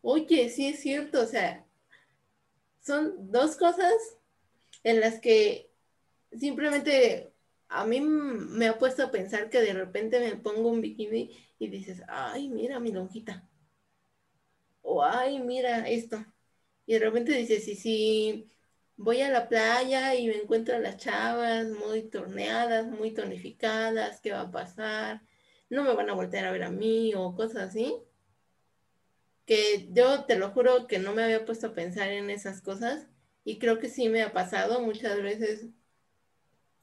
oye, 0.01 0.49
sí 0.49 0.68
es 0.68 0.80
cierto, 0.80 1.22
o 1.22 1.26
sea, 1.26 1.66
son 2.82 3.32
dos 3.32 3.58
cosas 3.58 3.93
en 4.84 5.01
las 5.01 5.20
que 5.20 5.70
simplemente 6.32 7.34
a 7.68 7.86
mí 7.86 7.99
me 7.99 8.68
ha 8.68 8.80
puesto 8.80 9.03
a 9.03 9.12
pensar 9.12 9.49
que 9.49 9.60
de 9.62 9.74
repente 9.74 10.20
me 10.22 10.38
pongo 10.38 10.70
un 10.70 10.80
bikini 10.80 11.32
y 11.60 11.68
dices, 11.68 12.01
ay, 12.08 12.47
mira 12.49 12.80
mi 12.80 12.93
lonjita. 12.93 13.45
O 14.82 15.03
ay, 15.03 15.39
mira 15.39 15.89
esto. 15.89 16.26
Y 16.86 16.93
de 16.93 16.99
repente 16.99 17.34
dices, 17.34 17.66
sí, 17.66 17.76
sí, 17.76 18.49
voy 18.95 19.22
a 19.22 19.30
la 19.32 19.49
playa 19.49 20.16
y 20.16 20.28
me 20.28 20.38
encuentro 20.38 20.76
a 20.76 20.80
las 20.80 20.95
chavas 20.97 21.68
muy 21.68 22.03
torneadas, 22.03 22.88
muy 22.88 23.12
tonificadas, 23.12 24.22
¿qué 24.22 24.32
va 24.32 24.41
a 24.41 24.51
pasar? 24.51 25.24
No 25.70 25.84
me 25.84 25.93
van 25.93 26.10
a 26.10 26.14
voltear 26.14 26.45
a 26.45 26.51
ver 26.51 26.64
a 26.64 26.72
mí 26.72 27.14
o 27.16 27.36
cosas 27.36 27.70
así. 27.70 27.95
Que 29.46 29.88
yo 29.91 30.26
te 30.26 30.38
lo 30.38 30.52
juro 30.52 30.88
que 30.88 31.00
no 31.00 31.14
me 31.14 31.24
había 31.24 31.46
puesto 31.46 31.68
a 31.68 31.74
pensar 31.74 32.10
en 32.10 32.30
esas 32.30 32.62
cosas 32.62 33.08
y 33.43 33.60
creo 33.60 33.80
que 33.80 33.89
sí 33.89 34.10
me 34.10 34.24
ha 34.24 34.34
pasado 34.34 34.82
muchas 34.82 35.22
veces 35.22 35.68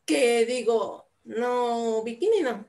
que 0.04 0.46
digo, 0.46 1.10
no, 1.24 2.02
bikini 2.04 2.40
no. 2.40 2.68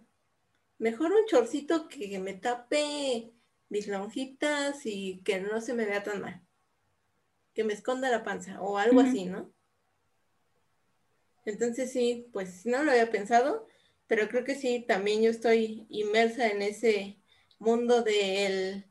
Mejor 0.80 1.12
un 1.12 1.26
chorcito 1.28 1.88
que 1.88 2.20
me 2.20 2.34
tape 2.34 3.34
mis 3.70 3.88
lonjitas 3.88 4.86
y 4.86 5.22
que 5.24 5.40
no 5.40 5.62
se 5.62 5.74
me 5.74 5.86
vea 5.86 6.04
tan 6.04 6.22
mal 6.22 6.44
que 7.54 7.64
me 7.64 7.74
esconda 7.74 8.10
la 8.10 8.24
panza 8.24 8.62
o 8.62 8.78
algo 8.78 9.02
así, 9.02 9.26
¿no? 9.26 9.54
Entonces 11.46 11.92
sí, 11.92 12.30
pues 12.34 12.66
no 12.66 12.84
lo 12.84 12.92
había 12.92 13.12
pensado, 13.12 13.68
pero 14.08 14.28
creo 14.30 14.44
que 14.44 14.56
sí, 14.56 14.84
también 14.88 15.22
yo 15.22 15.30
estoy 15.30 15.86
inmersa 15.90 16.48
en 16.48 16.62
ese 16.62 17.20
mundo 17.60 18.02
del 18.02 18.86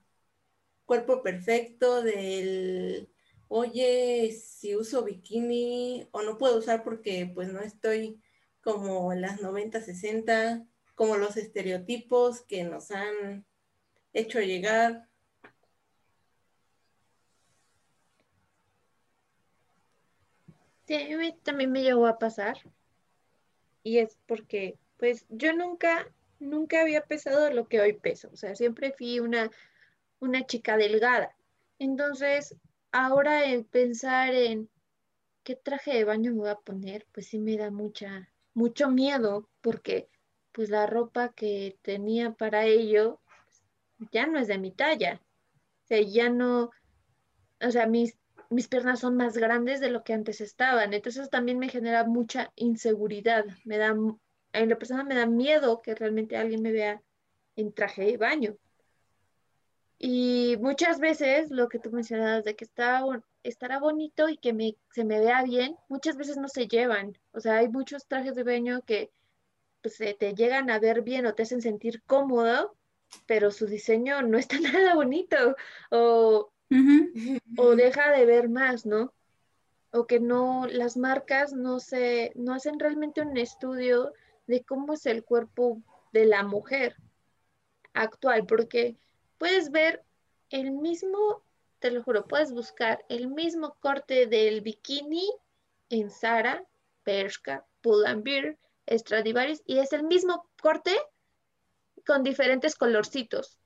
cuerpo 0.92 1.22
perfecto, 1.22 2.02
del, 2.02 3.08
oye, 3.48 4.30
si 4.32 4.76
uso 4.76 5.02
bikini 5.02 6.06
o 6.10 6.20
no 6.20 6.36
puedo 6.36 6.58
usar 6.58 6.84
porque 6.84 7.32
pues 7.34 7.50
no 7.50 7.60
estoy 7.60 8.20
como 8.60 9.14
las 9.14 9.40
90, 9.40 9.80
60, 9.80 10.66
como 10.94 11.16
los 11.16 11.38
estereotipos 11.38 12.42
que 12.42 12.64
nos 12.64 12.90
han 12.90 13.46
hecho 14.12 14.38
llegar. 14.40 15.08
También 21.42 21.72
me 21.72 21.82
llegó 21.82 22.06
a 22.06 22.18
pasar. 22.18 22.58
Y 23.82 23.96
es 23.96 24.18
porque, 24.26 24.76
pues, 24.98 25.24
yo 25.30 25.54
nunca, 25.54 26.06
nunca 26.38 26.82
había 26.82 27.06
pesado 27.06 27.50
lo 27.50 27.66
que 27.66 27.80
hoy 27.80 27.94
peso. 27.94 28.28
O 28.30 28.36
sea, 28.36 28.54
siempre 28.54 28.92
fui 28.92 29.20
una, 29.20 29.50
una 30.22 30.46
chica 30.46 30.76
delgada. 30.76 31.36
Entonces, 31.78 32.56
ahora 32.92 33.44
el 33.44 33.64
pensar 33.64 34.34
en 34.34 34.70
qué 35.42 35.56
traje 35.56 35.94
de 35.94 36.04
baño 36.04 36.32
me 36.32 36.38
voy 36.38 36.48
a 36.50 36.56
poner, 36.56 37.06
pues 37.12 37.26
sí 37.26 37.38
me 37.38 37.56
da 37.56 37.70
mucha, 37.70 38.30
mucho 38.54 38.88
miedo, 38.88 39.48
porque 39.60 40.08
pues 40.52 40.70
la 40.70 40.86
ropa 40.86 41.32
que 41.32 41.76
tenía 41.82 42.32
para 42.32 42.64
ello 42.64 43.20
ya 44.12 44.26
no 44.26 44.38
es 44.38 44.48
de 44.48 44.58
mi 44.58 44.70
talla. 44.70 45.20
O 45.84 45.86
sea, 45.86 46.00
ya 46.00 46.30
no, 46.30 46.70
o 47.60 47.70
sea, 47.70 47.86
mis 47.86 48.16
mis 48.52 48.68
piernas 48.68 49.00
son 49.00 49.16
más 49.16 49.36
grandes 49.36 49.80
de 49.80 49.90
lo 49.90 50.04
que 50.04 50.12
antes 50.12 50.40
estaban. 50.40 50.92
Entonces 50.92 51.30
también 51.30 51.58
me 51.58 51.68
genera 51.68 52.04
mucha 52.04 52.52
inseguridad. 52.54 53.44
Me 53.64 53.78
da, 53.78 53.94
en 54.52 54.68
la 54.68 54.78
persona 54.78 55.04
me 55.04 55.14
da 55.14 55.26
miedo 55.26 55.80
que 55.82 55.94
realmente 55.94 56.36
alguien 56.36 56.62
me 56.62 56.72
vea 56.72 57.02
en 57.56 57.72
traje 57.72 58.04
de 58.04 58.16
baño. 58.16 58.56
Y 60.04 60.56
muchas 60.60 60.98
veces 60.98 61.52
lo 61.52 61.68
que 61.68 61.78
tú 61.78 61.92
mencionabas 61.92 62.42
de 62.42 62.56
que 62.56 62.64
está, 62.64 63.04
estará 63.44 63.78
bonito 63.78 64.28
y 64.28 64.36
que 64.36 64.52
me, 64.52 64.76
se 64.90 65.04
me 65.04 65.20
vea 65.20 65.44
bien, 65.44 65.76
muchas 65.88 66.16
veces 66.16 66.36
no 66.38 66.48
se 66.48 66.66
llevan. 66.66 67.16
O 67.30 67.38
sea, 67.38 67.58
hay 67.58 67.68
muchos 67.68 68.08
trajes 68.08 68.34
de 68.34 68.42
baño 68.42 68.82
que 68.82 69.12
pues, 69.80 69.98
te 69.98 70.34
llegan 70.34 70.70
a 70.70 70.80
ver 70.80 71.02
bien 71.02 71.24
o 71.26 71.34
te 71.34 71.44
hacen 71.44 71.62
sentir 71.62 72.02
cómodo, 72.02 72.76
pero 73.26 73.52
su 73.52 73.66
diseño 73.66 74.22
no 74.22 74.38
está 74.38 74.58
nada 74.60 74.96
bonito. 74.96 75.54
O 75.92 76.52
o 77.56 77.76
deja 77.76 78.10
de 78.10 78.26
ver 78.26 78.48
más, 78.48 78.86
¿no? 78.86 79.12
O 79.92 80.06
que 80.08 80.18
no, 80.18 80.66
las 80.66 80.96
marcas 80.96 81.52
no 81.52 81.78
se, 81.78 82.32
no 82.34 82.54
hacen 82.54 82.80
realmente 82.80 83.20
un 83.20 83.36
estudio 83.36 84.12
de 84.48 84.64
cómo 84.64 84.94
es 84.94 85.06
el 85.06 85.22
cuerpo 85.22 85.80
de 86.12 86.26
la 86.26 86.42
mujer 86.42 86.96
actual, 87.92 88.46
porque 88.46 88.96
puedes 89.42 89.72
ver 89.72 90.04
el 90.50 90.70
mismo 90.70 91.42
te 91.80 91.90
lo 91.90 92.00
juro, 92.04 92.28
puedes 92.28 92.52
buscar 92.52 93.04
el 93.08 93.26
mismo 93.26 93.76
corte 93.80 94.26
del 94.28 94.60
bikini 94.60 95.28
en 95.88 96.12
Zara, 96.12 96.64
Bershka, 97.04 97.66
Pull&Bear, 97.80 98.56
Stradivarius 98.88 99.60
y 99.66 99.78
es 99.78 99.92
el 99.92 100.04
mismo 100.04 100.48
corte 100.62 100.96
con 102.06 102.22
diferentes 102.22 102.76
colorcitos. 102.76 103.58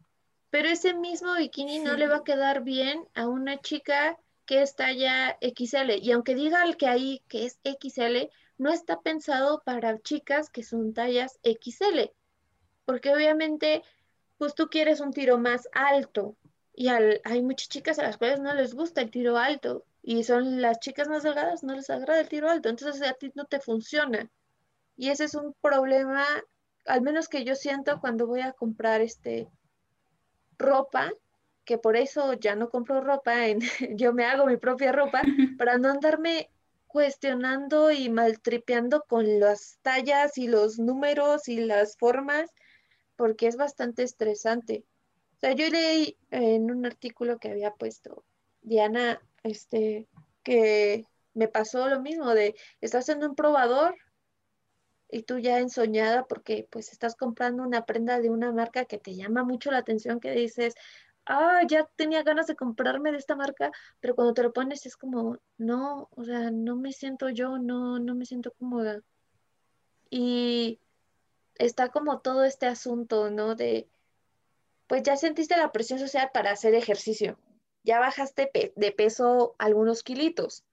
Pero 0.48 0.66
ese 0.70 0.94
mismo 0.94 1.34
bikini 1.34 1.80
no 1.80 1.92
le 1.92 2.08
va 2.08 2.16
a 2.16 2.24
quedar 2.24 2.62
bien 2.62 3.06
a 3.12 3.26
una 3.26 3.60
chica 3.60 4.18
que 4.46 4.62
es 4.62 4.76
talla 4.76 5.36
XL. 5.42 5.98
Y 6.00 6.10
aunque 6.12 6.34
diga 6.34 6.64
el 6.64 6.78
que 6.78 6.86
ahí 6.86 7.22
que 7.28 7.44
es 7.44 7.60
XL, 7.64 8.30
no 8.56 8.72
está 8.72 9.02
pensado 9.02 9.62
para 9.62 10.00
chicas 10.00 10.48
que 10.48 10.62
son 10.62 10.94
tallas 10.94 11.38
XL. 11.42 12.12
Porque 12.86 13.12
obviamente, 13.12 13.82
pues 14.38 14.54
tú 14.54 14.68
quieres 14.68 15.00
un 15.00 15.12
tiro 15.12 15.38
más 15.38 15.68
alto. 15.72 16.36
Y 16.74 16.88
hay 16.88 17.42
muchas 17.42 17.68
chicas 17.68 17.98
a 17.98 18.02
las 18.02 18.18
cuales 18.18 18.40
no 18.40 18.52
les 18.54 18.74
gusta 18.74 19.00
el 19.00 19.10
tiro 19.10 19.38
alto. 19.38 19.84
Y 20.02 20.24
son 20.24 20.60
las 20.60 20.78
chicas 20.78 21.08
más 21.08 21.22
delgadas, 21.22 21.64
no 21.64 21.74
les 21.74 21.90
agrada 21.90 22.20
el 22.20 22.28
tiro 22.28 22.50
alto. 22.50 22.68
Entonces 22.68 23.02
a 23.02 23.14
ti 23.14 23.32
no 23.34 23.46
te 23.46 23.60
funciona. 23.60 24.30
Y 24.96 25.10
ese 25.10 25.24
es 25.24 25.34
un 25.34 25.54
problema, 25.60 26.26
al 26.86 27.02
menos 27.02 27.28
que 27.28 27.44
yo 27.44 27.54
siento 27.54 28.00
cuando 28.00 28.26
voy 28.26 28.40
a 28.40 28.52
comprar 28.52 29.00
este 29.00 29.48
ropa, 30.58 31.12
que 31.64 31.78
por 31.78 31.96
eso 31.96 32.32
ya 32.34 32.54
no 32.54 32.70
compro 32.70 33.00
ropa, 33.00 33.46
en, 33.46 33.60
yo 33.96 34.12
me 34.12 34.24
hago 34.24 34.46
mi 34.46 34.56
propia 34.56 34.92
ropa 34.92 35.22
para 35.58 35.78
no 35.78 35.90
andarme 35.90 36.50
cuestionando 36.86 37.90
y 37.90 38.08
maltripeando 38.08 39.04
con 39.06 39.38
las 39.38 39.78
tallas 39.82 40.38
y 40.38 40.48
los 40.48 40.78
números 40.78 41.48
y 41.48 41.58
las 41.58 41.96
formas, 41.98 42.50
porque 43.16 43.46
es 43.46 43.56
bastante 43.56 44.02
estresante. 44.02 44.84
O 45.36 45.38
sea, 45.40 45.52
yo 45.52 45.68
leí 45.68 46.16
en 46.30 46.70
un 46.70 46.86
artículo 46.86 47.38
que 47.38 47.50
había 47.50 47.72
puesto 47.72 48.24
Diana, 48.62 49.20
este, 49.42 50.08
que 50.42 51.04
me 51.34 51.48
pasó 51.48 51.88
lo 51.88 52.00
mismo 52.00 52.34
de, 52.34 52.54
estás 52.80 53.08
en 53.10 53.22
un 53.22 53.34
probador 53.34 53.94
y 55.10 55.22
tú 55.22 55.38
ya 55.38 55.58
ensoñada 55.60 56.24
porque 56.26 56.66
pues 56.70 56.92
estás 56.92 57.14
comprando 57.14 57.62
una 57.62 57.84
prenda 57.84 58.20
de 58.20 58.30
una 58.30 58.52
marca 58.52 58.86
que 58.86 58.98
te 58.98 59.14
llama 59.14 59.44
mucho 59.44 59.70
la 59.70 59.78
atención, 59.78 60.20
que 60.20 60.32
dices, 60.32 60.74
ah, 61.26 61.60
ya 61.68 61.86
tenía 61.96 62.22
ganas 62.22 62.46
de 62.46 62.56
comprarme 62.56 63.12
de 63.12 63.18
esta 63.18 63.36
marca, 63.36 63.70
pero 64.00 64.14
cuando 64.14 64.34
te 64.34 64.42
lo 64.42 64.52
pones 64.52 64.86
es 64.86 64.96
como, 64.96 65.38
no, 65.58 66.08
o 66.16 66.24
sea, 66.24 66.50
no 66.50 66.76
me 66.76 66.92
siento 66.92 67.28
yo, 67.30 67.58
no, 67.58 67.98
no 67.98 68.14
me 68.14 68.24
siento 68.26 68.52
cómoda. 68.58 69.00
Y 70.10 70.80
está 71.58 71.88
como 71.90 72.20
todo 72.20 72.44
este 72.44 72.66
asunto, 72.66 73.30
¿no? 73.30 73.54
De, 73.54 73.88
pues 74.86 75.02
ya 75.02 75.16
sentiste 75.16 75.56
la 75.56 75.72
presión 75.72 75.98
social 75.98 76.30
para 76.32 76.50
hacer 76.50 76.74
ejercicio, 76.74 77.38
ya 77.82 77.98
bajaste 77.98 78.50
de 78.74 78.92
peso 78.92 79.54
algunos 79.58 80.02
kilitos, 80.02 80.64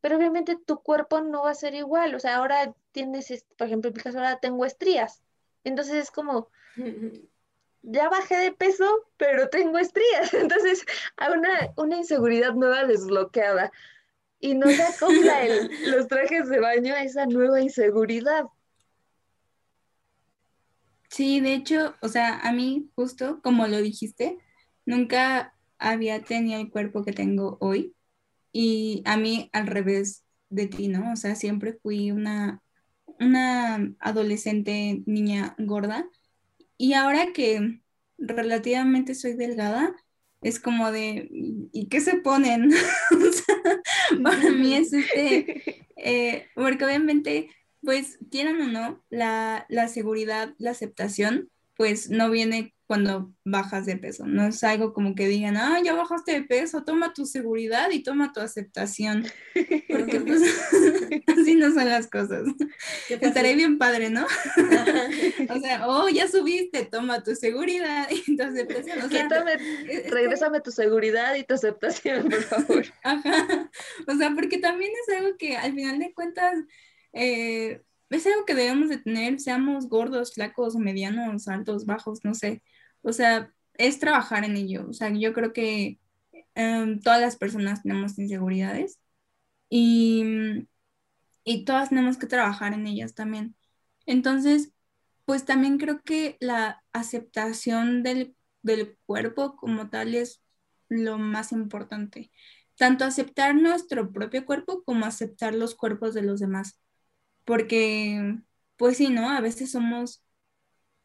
pero 0.00 0.16
obviamente 0.16 0.56
tu 0.56 0.82
cuerpo 0.82 1.20
no 1.20 1.44
va 1.44 1.50
a 1.50 1.54
ser 1.54 1.74
igual, 1.74 2.14
o 2.14 2.20
sea, 2.20 2.36
ahora 2.36 2.74
tienes, 2.92 3.46
por 3.56 3.66
ejemplo, 3.66 3.88
en 3.88 3.96
mi 3.96 4.02
caso 4.02 4.18
ahora 4.18 4.38
tengo 4.40 4.64
estrías, 4.64 5.22
entonces 5.64 5.94
es 5.94 6.10
como, 6.10 6.50
ya 7.84 8.08
bajé 8.08 8.36
de 8.36 8.52
peso, 8.52 9.06
pero 9.16 9.48
tengo 9.48 9.78
estrías. 9.78 10.32
Entonces, 10.34 10.84
hay 11.16 11.32
una, 11.32 11.72
una 11.76 11.96
inseguridad 11.96 12.54
nueva 12.54 12.84
desbloqueada. 12.84 13.72
Y 14.40 14.54
no 14.54 14.68
se 14.68 14.82
acopla 14.82 15.44
los 15.86 16.06
trajes 16.08 16.48
de 16.48 16.60
baño 16.60 16.94
a 16.94 17.02
esa 17.02 17.26
nueva 17.26 17.60
inseguridad. 17.60 18.44
Sí, 21.10 21.40
de 21.40 21.54
hecho, 21.54 21.94
o 22.02 22.08
sea, 22.08 22.38
a 22.40 22.52
mí 22.52 22.90
justo 22.96 23.40
como 23.42 23.66
lo 23.68 23.80
dijiste, 23.80 24.38
nunca 24.84 25.54
había 25.78 26.22
tenido 26.22 26.60
el 26.60 26.70
cuerpo 26.70 27.04
que 27.04 27.12
tengo 27.12 27.56
hoy. 27.60 27.94
Y 28.52 29.02
a 29.06 29.16
mí 29.16 29.50
al 29.52 29.66
revés 29.68 30.24
de 30.50 30.68
ti, 30.68 30.88
¿no? 30.88 31.12
O 31.12 31.16
sea, 31.16 31.36
siempre 31.36 31.74
fui 31.82 32.10
una, 32.12 32.62
una 33.20 33.94
adolescente 34.00 35.02
niña 35.06 35.54
gorda 35.58 36.08
y 36.78 36.94
ahora 36.94 37.32
que 37.32 37.80
relativamente 38.18 39.14
soy 39.14 39.34
delgada, 39.34 39.94
es 40.42 40.60
como 40.60 40.92
de, 40.92 41.28
¿y 41.72 41.88
qué 41.88 42.00
se 42.00 42.16
ponen? 42.18 42.70
para 44.22 44.50
mí 44.50 44.74
es 44.74 44.92
este, 44.92 45.86
eh, 45.96 46.48
porque 46.54 46.84
obviamente, 46.84 47.50
pues 47.84 48.18
quieran 48.30 48.60
o 48.60 48.66
no, 48.66 49.04
la, 49.10 49.66
la 49.68 49.88
seguridad, 49.88 50.54
la 50.58 50.70
aceptación, 50.70 51.50
pues 51.76 52.10
no 52.10 52.30
viene 52.30 52.74
cuando 52.86 53.32
bajas 53.44 53.86
de 53.86 53.96
peso. 53.96 54.26
No 54.26 54.46
es 54.46 54.62
algo 54.62 54.92
como 54.92 55.14
que 55.14 55.26
digan, 55.26 55.56
ah, 55.56 55.80
ya 55.82 55.94
bajaste 55.94 56.32
de 56.32 56.42
peso, 56.42 56.84
toma 56.84 57.14
tu 57.14 57.24
seguridad 57.24 57.90
y 57.90 58.02
toma 58.02 58.32
tu 58.32 58.40
aceptación. 58.40 59.26
Porque 59.88 60.20
pues 60.20 60.42
así 61.26 61.54
no 61.54 61.72
son 61.72 61.88
las 61.88 62.08
cosas. 62.08 62.42
Estaré 63.08 63.54
bien 63.54 63.78
padre, 63.78 64.10
¿no? 64.10 64.26
o 64.26 65.60
sea, 65.60 65.88
oh, 65.88 66.08
ya 66.08 66.28
subiste, 66.28 66.84
toma 66.84 67.22
tu 67.22 67.34
seguridad 67.34 68.08
y 68.10 68.36
tu 68.36 68.42
aceptación. 68.42 69.00
O 69.02 69.08
sea, 69.08 69.28
regrésame 70.10 70.60
tu 70.60 70.70
seguridad 70.70 71.34
y 71.36 71.44
tu 71.44 71.54
aceptación, 71.54 72.28
por 72.28 72.42
favor. 72.42 72.84
Ajá. 73.02 73.70
O 74.06 74.14
sea, 74.16 74.32
porque 74.34 74.58
también 74.58 74.92
es 74.92 75.16
algo 75.16 75.36
que 75.38 75.56
al 75.56 75.72
final 75.72 75.98
de 75.98 76.12
cuentas... 76.12 76.54
Eh, 77.14 77.82
es 78.10 78.26
algo 78.26 78.44
que 78.46 78.54
debemos 78.54 78.88
de 78.90 78.98
tener, 78.98 79.40
seamos 79.40 79.88
gordos, 79.88 80.34
flacos, 80.34 80.76
medianos, 80.76 81.48
altos, 81.48 81.86
bajos, 81.86 82.24
no 82.24 82.34
sé. 82.34 82.62
O 83.02 83.12
sea, 83.12 83.52
es 83.74 83.98
trabajar 84.00 84.44
en 84.44 84.56
ello. 84.56 84.86
O 84.88 84.92
sea, 84.92 85.10
yo 85.10 85.32
creo 85.32 85.52
que 85.52 86.00
em, 86.54 87.00
todas 87.00 87.20
las 87.20 87.36
personas 87.36 87.82
tenemos 87.82 88.18
inseguridades 88.18 88.98
y, 89.70 90.24
y 91.44 91.64
todas 91.64 91.90
tenemos 91.90 92.18
que 92.18 92.26
trabajar 92.26 92.72
en 92.74 92.86
ellas 92.86 93.14
también. 93.14 93.56
Entonces, 94.06 94.72
pues 95.24 95.44
también 95.44 95.78
creo 95.78 96.02
que 96.02 96.36
la 96.40 96.82
aceptación 96.92 98.02
del, 98.02 98.36
del 98.62 98.98
cuerpo 99.06 99.56
como 99.56 99.90
tal 99.90 100.14
es 100.14 100.42
lo 100.88 101.18
más 101.18 101.52
importante. 101.52 102.30
Tanto 102.76 103.04
aceptar 103.04 103.54
nuestro 103.54 104.12
propio 104.12 104.44
cuerpo 104.46 104.82
como 104.84 105.06
aceptar 105.06 105.54
los 105.54 105.74
cuerpos 105.74 106.14
de 106.14 106.22
los 106.22 106.40
demás. 106.40 106.80
Porque, 107.44 108.38
pues 108.76 108.96
sí, 108.96 109.08
¿no? 109.10 109.30
A 109.30 109.40
veces 109.40 109.70
somos 109.70 110.24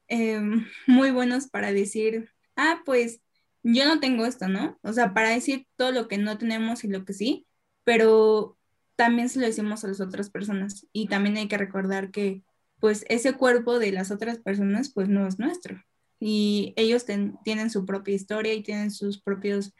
Em, 0.09 0.65
muy 0.87 1.11
buenos 1.11 1.47
para 1.47 1.71
decir, 1.71 2.29
ah, 2.55 2.81
pues 2.85 3.21
yo 3.63 3.85
no 3.85 3.99
tengo 3.99 4.25
esto, 4.25 4.47
¿no? 4.47 4.77
O 4.83 4.91
sea, 4.93 5.13
para 5.13 5.29
decir 5.29 5.67
todo 5.77 5.91
lo 5.91 6.07
que 6.07 6.17
no 6.17 6.37
tenemos 6.37 6.83
y 6.83 6.87
lo 6.89 7.05
que 7.05 7.13
sí, 7.13 7.47
pero 7.83 8.57
también 8.95 9.29
se 9.29 9.39
lo 9.39 9.45
decimos 9.45 9.83
a 9.83 9.87
las 9.87 10.01
otras 10.01 10.29
personas 10.29 10.87
y 10.91 11.07
también 11.07 11.37
hay 11.37 11.47
que 11.47 11.57
recordar 11.57 12.11
que 12.11 12.43
pues 12.79 13.05
ese 13.09 13.33
cuerpo 13.33 13.79
de 13.79 13.91
las 13.91 14.11
otras 14.11 14.39
personas 14.39 14.91
pues 14.93 15.09
no 15.09 15.27
es 15.27 15.39
nuestro 15.39 15.83
y 16.19 16.73
ellos 16.77 17.05
tienen 17.43 17.69
su 17.69 17.85
propia 17.85 18.15
historia 18.15 18.53
y 18.53 18.63
tienen 18.63 18.91
sus 18.91 19.21
propios 19.21 19.73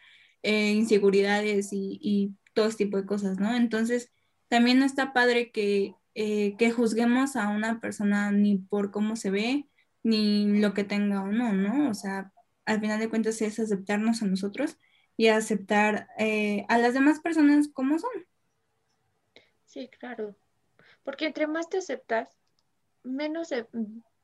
eh, 0.44 0.72
inseguridades 0.72 1.70
y, 1.72 2.36
todo 2.54 2.68
este 2.68 2.86
tipo 2.86 2.98
de 2.98 3.06
cosas, 3.06 3.40
¿no? 3.40 3.56
Entonces, 3.56 4.12
también 4.50 4.84
está 4.84 5.14
padre 5.14 5.52
que, 5.52 5.96
eh, 6.22 6.58
que 6.58 6.70
juzguemos 6.70 7.38
a 7.38 7.48
una 7.48 7.80
persona 7.80 8.30
ni 8.30 8.58
por 8.58 8.92
cómo 8.92 9.16
se 9.16 9.32
ve, 9.32 9.70
ni 10.04 10.60
lo 10.60 10.74
que 10.74 10.84
tenga 10.84 11.24
o 11.24 11.28
no, 11.28 11.54
¿no? 11.54 11.90
O 11.90 11.94
sea, 11.94 12.34
al 12.66 12.82
final 12.82 13.00
de 13.00 13.10
cuentas 13.10 13.42
es 13.42 13.58
aceptarnos 13.58 14.22
a 14.22 14.26
nosotros 14.26 14.78
y 15.16 15.30
aceptar 15.30 16.10
eh, 16.18 16.66
a 16.68 16.78
las 16.78 16.94
demás 16.94 17.22
personas 17.22 17.70
como 17.70 17.98
son. 18.00 18.12
Sí, 19.64 19.90
claro. 19.98 20.36
Porque 21.06 21.26
entre 21.26 21.48
más 21.48 21.70
te 21.70 21.78
aceptas, 21.78 22.38
menos 23.02 23.54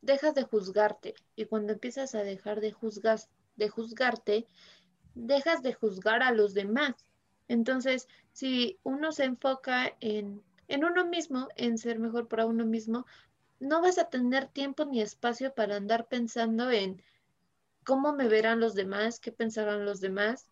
dejas 0.01 0.35
de 0.35 0.43
juzgarte. 0.43 1.13
Y 1.37 1.45
cuando 1.45 1.71
empiezas 1.71 2.13
a 2.13 2.23
dejar 2.23 2.59
de, 2.59 2.75
de 3.55 3.69
juzgarte, 3.69 4.47
dejas 5.13 5.63
de 5.63 5.73
juzgar 5.73 6.23
a 6.23 6.33
los 6.33 6.53
demás. 6.53 6.93
Entonces, 7.47 8.09
si 8.33 8.79
uno 8.83 9.13
se 9.13 9.23
enfoca 9.23 9.95
en, 10.01 10.43
en 10.67 10.83
uno 10.85 11.05
mismo, 11.05 11.47
en 11.55 11.77
ser 11.77 11.99
mejor 11.99 12.27
para 12.27 12.45
uno 12.45 12.65
mismo, 12.65 13.05
no 13.59 13.81
vas 13.81 13.97
a 13.97 14.09
tener 14.09 14.47
tiempo 14.47 14.85
ni 14.85 15.01
espacio 15.01 15.53
para 15.53 15.77
andar 15.77 16.07
pensando 16.07 16.71
en 16.71 17.01
cómo 17.83 18.13
me 18.13 18.27
verán 18.27 18.59
los 18.59 18.73
demás, 18.73 19.19
qué 19.19 19.31
pensarán 19.31 19.85
los 19.85 20.01
demás, 20.01 20.49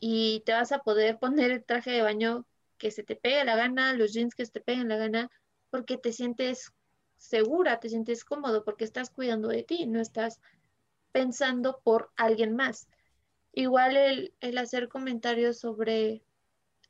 y 0.00 0.42
te 0.44 0.52
vas 0.52 0.72
a 0.72 0.80
poder 0.80 1.18
poner 1.20 1.50
el 1.50 1.64
traje 1.64 1.92
de 1.92 2.02
baño 2.02 2.46
que 2.78 2.90
se 2.90 3.04
te 3.04 3.16
pegue 3.16 3.44
la 3.44 3.56
gana, 3.56 3.92
los 3.94 4.12
jeans 4.12 4.34
que 4.34 4.44
se 4.44 4.52
te 4.52 4.60
peguen 4.60 4.88
la 4.88 4.96
gana, 4.96 5.30
porque 5.70 5.96
te 5.96 6.12
sientes 6.12 6.72
segura, 7.16 7.78
te 7.78 7.88
sientes 7.88 8.24
cómodo, 8.24 8.64
porque 8.64 8.84
estás 8.84 9.10
cuidando 9.10 9.48
de 9.48 9.62
ti, 9.62 9.86
no 9.86 10.00
estás 10.00 10.40
pensando 11.12 11.80
por 11.84 12.10
alguien 12.16 12.56
más. 12.56 12.88
Igual 13.52 13.96
el, 13.96 14.34
el 14.40 14.58
hacer 14.58 14.88
comentarios 14.88 15.60
sobre 15.60 16.24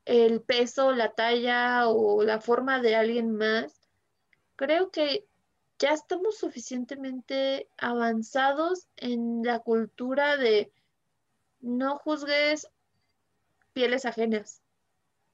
el 0.05 0.43
peso, 0.43 0.93
la 0.93 1.13
talla 1.13 1.89
o 1.89 2.23
la 2.23 2.41
forma 2.41 2.81
de 2.81 2.97
alguien 2.97 3.37
más, 3.37 3.89
creo 4.57 4.91
que 4.91 5.27
ya 5.79 5.93
estamos 5.93 6.39
suficientemente 6.39 7.69
avanzados 7.77 8.89
en 8.97 9.43
la 9.43 9.59
cultura 9.59 10.37
de 10.37 10.73
no 11.61 11.97
juzgues 11.99 12.69
pieles 13.73 14.05
ajenas. 14.05 14.63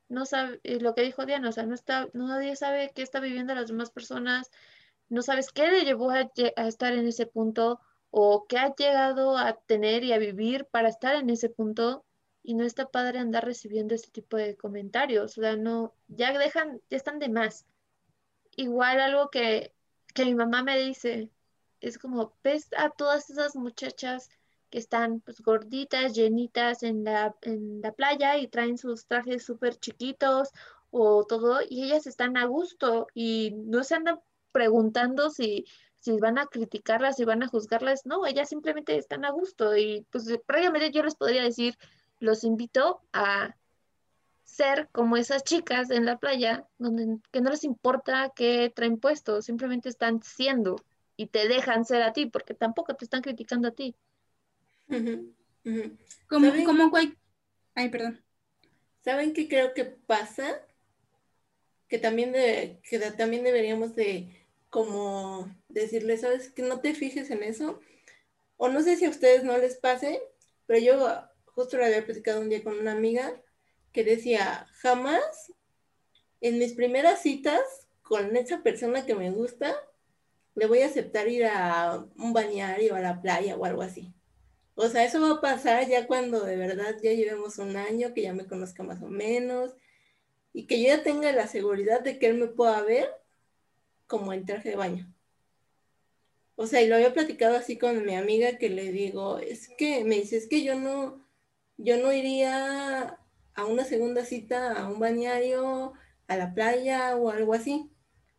No 0.09 0.25
sabe, 0.25 0.61
lo 0.81 0.95
que 0.95 1.03
dijo 1.03 1.27
Diana, 1.27 1.51
o 1.51 1.53
sea, 1.53 1.67
no 1.67 1.75
está, 1.75 2.09
nadie 2.15 2.57
sabe 2.57 2.93
qué 2.95 3.03
está 3.03 3.21
viviendo 3.21 3.55
las 3.55 3.69
demás 3.69 3.91
personas, 3.91 4.51
no 5.11 5.23
sabes 5.23 5.53
qué 5.53 5.69
le 5.69 5.85
llevó 5.85 6.11
a, 6.11 6.31
estar 6.57 6.93
en 6.95 7.07
ese 7.07 7.27
punto 7.27 7.81
o 8.11 8.47
qué 8.47 8.59
ha 8.59 8.75
llegado 8.75 9.37
a 9.37 9.55
tener 9.55 10.05
y 10.05 10.13
a 10.13 10.19
vivir 10.19 10.65
para 10.67 10.89
estar 10.89 11.15
en 11.17 11.29
ese 11.29 11.51
punto 11.51 12.05
y 12.49 12.55
no 12.55 12.65
está 12.65 12.89
padre 12.89 13.19
andar 13.19 13.45
recibiendo 13.45 13.95
este 13.95 14.11
tipo 14.11 14.39
de 14.39 14.57
comentarios, 14.57 15.37
o 15.37 15.43
sea, 15.43 15.55
no, 15.55 15.93
ya 16.09 16.33
dejan, 16.39 16.81
ya 16.89 16.97
están 16.97 17.19
de 17.19 17.29
más. 17.29 17.67
Igual 18.57 19.01
algo 19.01 19.29
que, 19.29 19.75
que 20.15 20.25
mi 20.25 20.35
mamá 20.35 20.63
me 20.63 20.79
dice, 20.79 21.29
es 21.83 21.99
como, 21.99 22.33
ves 22.43 22.71
a 22.79 22.89
todas 22.89 23.29
esas 23.29 23.55
muchachas 23.55 24.31
que 24.71 24.79
están 24.79 25.21
pues 25.21 25.43
gorditas, 25.43 26.15
llenitas 26.15 26.83
en 26.83 27.05
la, 27.05 27.37
en 27.43 27.83
la 27.83 27.93
playa 27.93 28.39
y 28.39 28.49
traen 28.49 28.79
sus 28.79 29.05
trajes 29.05 29.45
súper 29.45 29.77
chiquitos 29.77 30.49
o 30.89 31.27
todo, 31.27 31.61
y 31.69 31.85
ellas 31.85 32.07
están 32.07 32.39
a 32.39 32.47
gusto 32.47 33.09
y 33.13 33.53
no 33.57 33.85
se 33.85 33.97
andan 33.97 34.21
preguntando 34.53 35.29
si, 35.29 35.67
si 35.97 36.19
van 36.19 36.39
a 36.39 36.47
criticarlas, 36.47 37.17
si 37.17 37.27
van 37.27 37.43
a 37.43 37.49
juzgarlas, 37.49 38.07
no, 38.07 38.25
ellas 38.25 38.49
simplemente 38.49 38.97
están 38.97 39.27
a 39.27 39.33
gusto 39.33 39.77
y 39.77 40.07
pues 40.11 40.25
prácticamente 40.47 40.91
yo 40.93 41.03
les 41.03 41.15
podría 41.15 41.43
decir, 41.43 41.77
los 42.21 42.45
invito 42.45 43.01
a 43.13 43.57
ser 44.45 44.89
como 44.93 45.17
esas 45.17 45.45
chicas 45.45 45.91
en 45.91 46.05
la 46.05 46.19
playa, 46.19 46.67
donde 46.79 47.19
que 47.31 47.41
no 47.41 47.51
les 47.51 47.65
importa 47.65 48.33
qué 48.35 48.73
traen 48.75 48.99
puesto, 48.99 49.43
simplemente 49.43 49.89
están 49.89 50.23
siendo 50.23 50.77
y 51.17 51.27
te 51.27 51.49
dejan 51.49 51.85
ser 51.85 52.03
a 52.03 52.13
ti, 52.13 52.27
porque 52.27 52.55
tampoco 52.55 52.95
te 52.95 53.05
están 53.05 53.23
criticando 53.23 53.69
a 53.69 53.73
ti. 53.73 53.95
Como, 56.29 56.53
como 56.65 56.91
cual... 56.91 57.17
Ay, 57.75 57.89
perdón. 57.91 58.21
¿Saben 59.05 59.33
qué 59.33 59.49
creo 59.49 59.75
que 59.75 59.85
pasa? 59.85 60.61
Que 61.89 61.99
también, 61.99 62.33
de, 62.33 62.81
que 62.89 62.99
también 62.99 63.45
deberíamos 63.45 63.95
de 63.95 64.29
como 64.71 65.49
decirle, 65.69 66.17
¿sabes? 66.17 66.51
Que 66.51 66.63
no 66.63 66.81
te 66.81 66.95
fijes 66.95 67.31
en 67.31 67.43
eso. 67.43 67.81
O 68.57 68.69
no 68.69 68.83
sé 68.83 68.97
si 68.97 69.05
a 69.05 69.11
ustedes 69.11 69.45
no 69.45 69.57
les 69.59 69.77
pase, 69.77 70.21
pero 70.67 70.81
yo 70.81 71.28
justo 71.59 71.77
lo 71.77 71.87
había 71.87 72.05
platicado 72.05 72.41
un 72.41 72.49
día 72.49 72.63
con 72.63 72.79
una 72.79 72.93
amiga 72.93 73.35
que 73.91 74.05
decía, 74.05 74.69
jamás 74.75 75.53
en 76.41 76.57
mis 76.57 76.75
primeras 76.75 77.21
citas 77.21 77.89
con 78.01 78.37
esa 78.37 78.63
persona 78.63 79.05
que 79.05 79.17
me 79.17 79.33
gusta, 79.33 79.75
le 80.55 80.67
voy 80.67 80.83
a 80.83 80.87
aceptar 80.87 81.27
ir 81.27 81.47
a 81.47 82.07
un 82.17 82.33
bañario, 82.33 82.95
a 82.95 83.01
la 83.01 83.21
playa 83.21 83.57
o 83.57 83.65
algo 83.65 83.83
así. 83.83 84.15
O 84.77 84.89
sea, 84.89 85.05
eso 85.05 85.21
va 85.21 85.33
a 85.33 85.41
pasar 85.41 85.89
ya 85.89 86.07
cuando 86.07 86.45
de 86.45 86.55
verdad 86.55 86.95
ya 87.03 87.13
llevemos 87.13 87.59
un 87.59 87.77
año, 87.77 88.15
que 88.15 88.23
ya 88.23 88.33
me 88.33 88.47
conozca 88.47 88.85
más 88.85 89.03
o 89.03 89.09
menos 89.09 89.75
y 90.53 90.69
que 90.69 90.81
yo 90.81 90.87
ya 90.87 91.03
tenga 91.03 91.33
la 91.33 91.49
seguridad 91.49 92.03
de 92.03 92.21
que 92.21 92.29
él 92.29 92.35
me 92.35 92.47
pueda 92.47 92.81
ver 92.83 93.11
como 94.07 94.33
en 94.33 94.47
traje 94.47 94.71
de 94.71 94.77
baño. 94.77 95.13
O 96.55 96.69
sea, 96.69 96.83
y 96.83 96.87
lo 96.87 96.95
había 96.95 97.13
platicado 97.13 97.57
así 97.57 97.77
con 97.79 98.07
mi 98.07 98.15
amiga 98.15 98.59
que 98.59 98.69
le 98.69 98.93
digo, 98.93 99.39
es 99.39 99.69
que 99.77 100.05
me 100.05 100.21
dice, 100.21 100.37
es 100.37 100.47
que 100.47 100.63
yo 100.63 100.77
no, 100.77 101.28
yo 101.79 101.97
no 101.97 102.13
iría 102.13 103.19
a 103.55 103.65
una 103.65 103.85
segunda 103.85 104.25
cita 104.25 104.79
a 104.79 104.89
un 104.89 104.99
bañario, 104.99 105.95
a 106.27 106.37
la 106.37 106.53
playa 106.55 107.17
o 107.17 107.31
algo 107.31 107.55
así. 107.55 107.91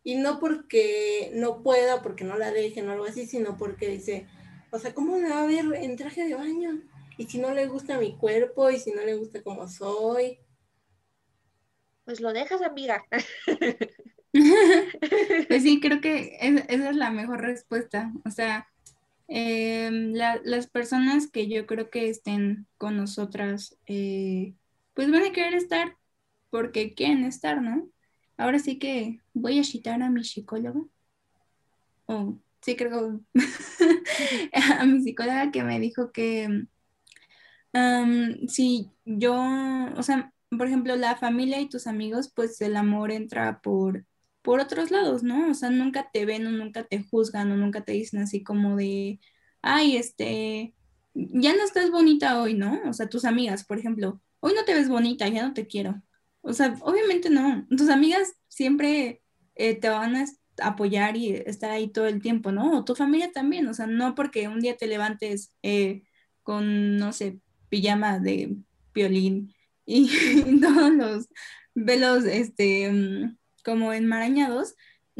Y 0.02 0.14
no 0.14 0.38
porque 0.38 1.30
no 1.34 1.62
pueda, 1.62 2.02
porque 2.02 2.24
no 2.24 2.38
la 2.38 2.50
dejen 2.52 2.88
o 2.88 2.92
algo 2.92 3.04
así, 3.04 3.26
sino 3.26 3.56
porque 3.58 3.88
dice, 3.88 4.26
o 4.70 4.78
sea, 4.78 4.94
¿cómo 4.94 5.18
me 5.18 5.28
va 5.28 5.42
a 5.42 5.46
ver 5.46 5.64
en 5.74 5.96
traje 5.96 6.24
de 6.24 6.34
baño? 6.34 6.80
Y 7.18 7.26
si 7.26 7.38
no 7.38 7.52
le 7.52 7.66
gusta 7.66 7.98
mi 7.98 8.16
cuerpo 8.16 8.70
y 8.70 8.78
si 8.78 8.92
no 8.92 9.02
le 9.02 9.14
gusta 9.14 9.42
cómo 9.42 9.68
soy. 9.68 10.38
Pues 12.04 12.20
lo 12.20 12.32
dejas, 12.32 12.62
amiga. 12.62 13.04
pues 14.32 15.62
sí, 15.62 15.80
creo 15.80 16.00
que 16.00 16.38
esa 16.40 16.90
es 16.90 16.96
la 16.96 17.10
mejor 17.10 17.42
respuesta. 17.42 18.10
O 18.24 18.30
sea, 18.30 18.69
em, 19.30 20.12
las 20.12 20.66
personas 20.66 21.30
que 21.30 21.48
yo 21.48 21.66
creo 21.66 21.88
que 21.88 22.10
estén 22.10 22.66
con 22.76 22.96
nosotras, 22.96 23.78
eh, 23.86 24.54
pues 24.94 25.10
van 25.10 25.22
a 25.24 25.32
querer 25.32 25.54
estar 25.54 25.96
porque 26.50 26.94
quieren 26.94 27.24
estar, 27.24 27.62
¿no? 27.62 27.88
Ahora 28.36 28.58
sí 28.58 28.78
que 28.78 29.20
voy 29.32 29.58
a 29.58 29.64
citar 29.64 30.02
a 30.02 30.10
mi 30.10 30.24
psicólogo. 30.24 30.88
Oh, 32.06 32.36
sí, 32.60 32.76
creo 32.76 33.20
a 34.78 34.84
mi 34.84 35.02
psicóloga 35.02 35.50
que 35.50 35.62
me 35.62 35.78
dijo 35.78 36.12
que 36.12 36.66
si 38.48 38.90
yo, 39.04 39.34
o 39.96 40.02
sea, 40.02 40.32
por 40.50 40.66
ejemplo, 40.66 40.96
la 40.96 41.16
familia 41.16 41.60
y 41.60 41.68
tus 41.68 41.86
amigos, 41.86 42.32
pues 42.34 42.60
el 42.60 42.76
amor 42.76 43.12
entra 43.12 43.60
por 43.60 44.04
por 44.42 44.60
otros 44.60 44.90
lados, 44.90 45.22
¿no? 45.22 45.50
O 45.50 45.54
sea, 45.54 45.70
nunca 45.70 46.10
te 46.12 46.24
ven 46.26 46.46
o 46.46 46.50
nunca 46.50 46.84
te 46.84 47.02
juzgan 47.02 47.52
o 47.52 47.56
nunca 47.56 47.82
te 47.84 47.92
dicen 47.92 48.20
así 48.20 48.42
como 48.42 48.76
de, 48.76 49.20
ay, 49.62 49.96
este, 49.96 50.74
ya 51.14 51.54
no 51.54 51.64
estás 51.64 51.90
bonita 51.90 52.40
hoy, 52.40 52.54
¿no? 52.54 52.80
O 52.88 52.92
sea, 52.92 53.08
tus 53.08 53.24
amigas, 53.24 53.64
por 53.64 53.78
ejemplo, 53.78 54.20
hoy 54.40 54.54
no 54.54 54.64
te 54.64 54.74
ves 54.74 54.88
bonita, 54.88 55.28
ya 55.28 55.46
no 55.46 55.54
te 55.54 55.66
quiero. 55.66 56.02
O 56.42 56.52
sea, 56.52 56.76
obviamente 56.82 57.30
no. 57.30 57.66
Tus 57.76 57.88
amigas 57.90 58.34
siempre 58.48 59.22
eh, 59.54 59.74
te 59.76 59.88
van 59.88 60.16
a 60.16 60.26
apoyar 60.62 61.16
y 61.16 61.34
estar 61.34 61.70
ahí 61.70 61.88
todo 61.88 62.06
el 62.06 62.22
tiempo, 62.22 62.52
¿no? 62.52 62.78
O 62.78 62.84
tu 62.84 62.94
familia 62.94 63.32
también, 63.32 63.66
o 63.68 63.74
sea, 63.74 63.86
no 63.86 64.14
porque 64.14 64.48
un 64.48 64.60
día 64.60 64.76
te 64.76 64.86
levantes 64.86 65.54
eh, 65.62 66.02
con, 66.42 66.96
no 66.98 67.12
sé, 67.12 67.40
pijama 67.68 68.18
de 68.18 68.56
violín 68.94 69.54
y, 69.86 70.08
todos 70.60 70.92
los 70.94 71.28
velos, 71.74 72.24
este, 72.24 72.90
mm, 72.90 73.38
como 73.64 73.92
enmarañados, 73.92 74.74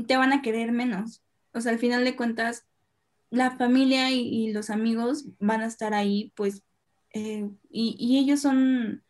te 0.07 0.17
van 0.17 0.33
a 0.33 0.43
querer 0.43 0.73
menos. 0.73 1.23
O 1.53 1.61
sea, 1.61 1.73
al 1.73 1.79
final 1.79 2.05
de 2.05 2.17
cuentas, 2.17 2.67
la 3.31 3.57
familia 3.57 4.11
y, 4.11 4.53
los 4.53 4.71
amigos 4.71 5.27
van 5.39 5.63
a 5.63 5.67
estar 5.67 5.95
ahí, 5.95 6.33
pues, 6.37 6.65
eh, 7.15 7.49
y, 7.71 8.19
ellos 8.19 8.41
son 8.41 9.05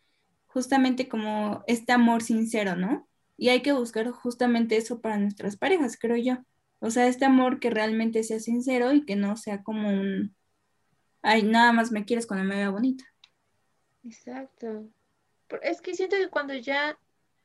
justamente 0.46 1.08
como 1.08 1.64
este 1.66 1.92
amor 1.92 2.22
sincero, 2.22 2.76
¿no? 2.76 3.08
Y 3.36 3.48
hay 3.48 3.62
que 3.62 3.72
buscar 3.72 4.10
justamente 4.10 4.76
eso 4.76 5.00
para 5.00 5.18
nuestras 5.18 5.56
parejas, 5.56 5.98
creo 5.98 6.16
yo. 6.16 6.38
O 6.80 6.90
sea, 6.90 7.06
este 7.06 7.24
amor 7.24 7.60
que 7.60 7.70
realmente 7.70 8.22
sea 8.24 8.40
sincero 8.40 8.92
y 8.92 9.04
que 9.04 9.16
no 9.16 9.36
sea 9.36 9.62
como 9.62 9.88
un, 9.88 10.34
ay, 11.22 11.42
nada 11.42 11.72
más 11.72 11.92
me 11.92 12.04
quieres 12.04 12.26
cuando 12.26 12.44
me 12.44 12.56
vea 12.56 12.70
bonita. 12.70 13.04
Exacto. 14.04 14.88
Es 15.62 15.80
que 15.80 15.94
siento 15.94 16.16
que 16.16 16.28
cuando 16.28 16.54
ya 16.54 16.98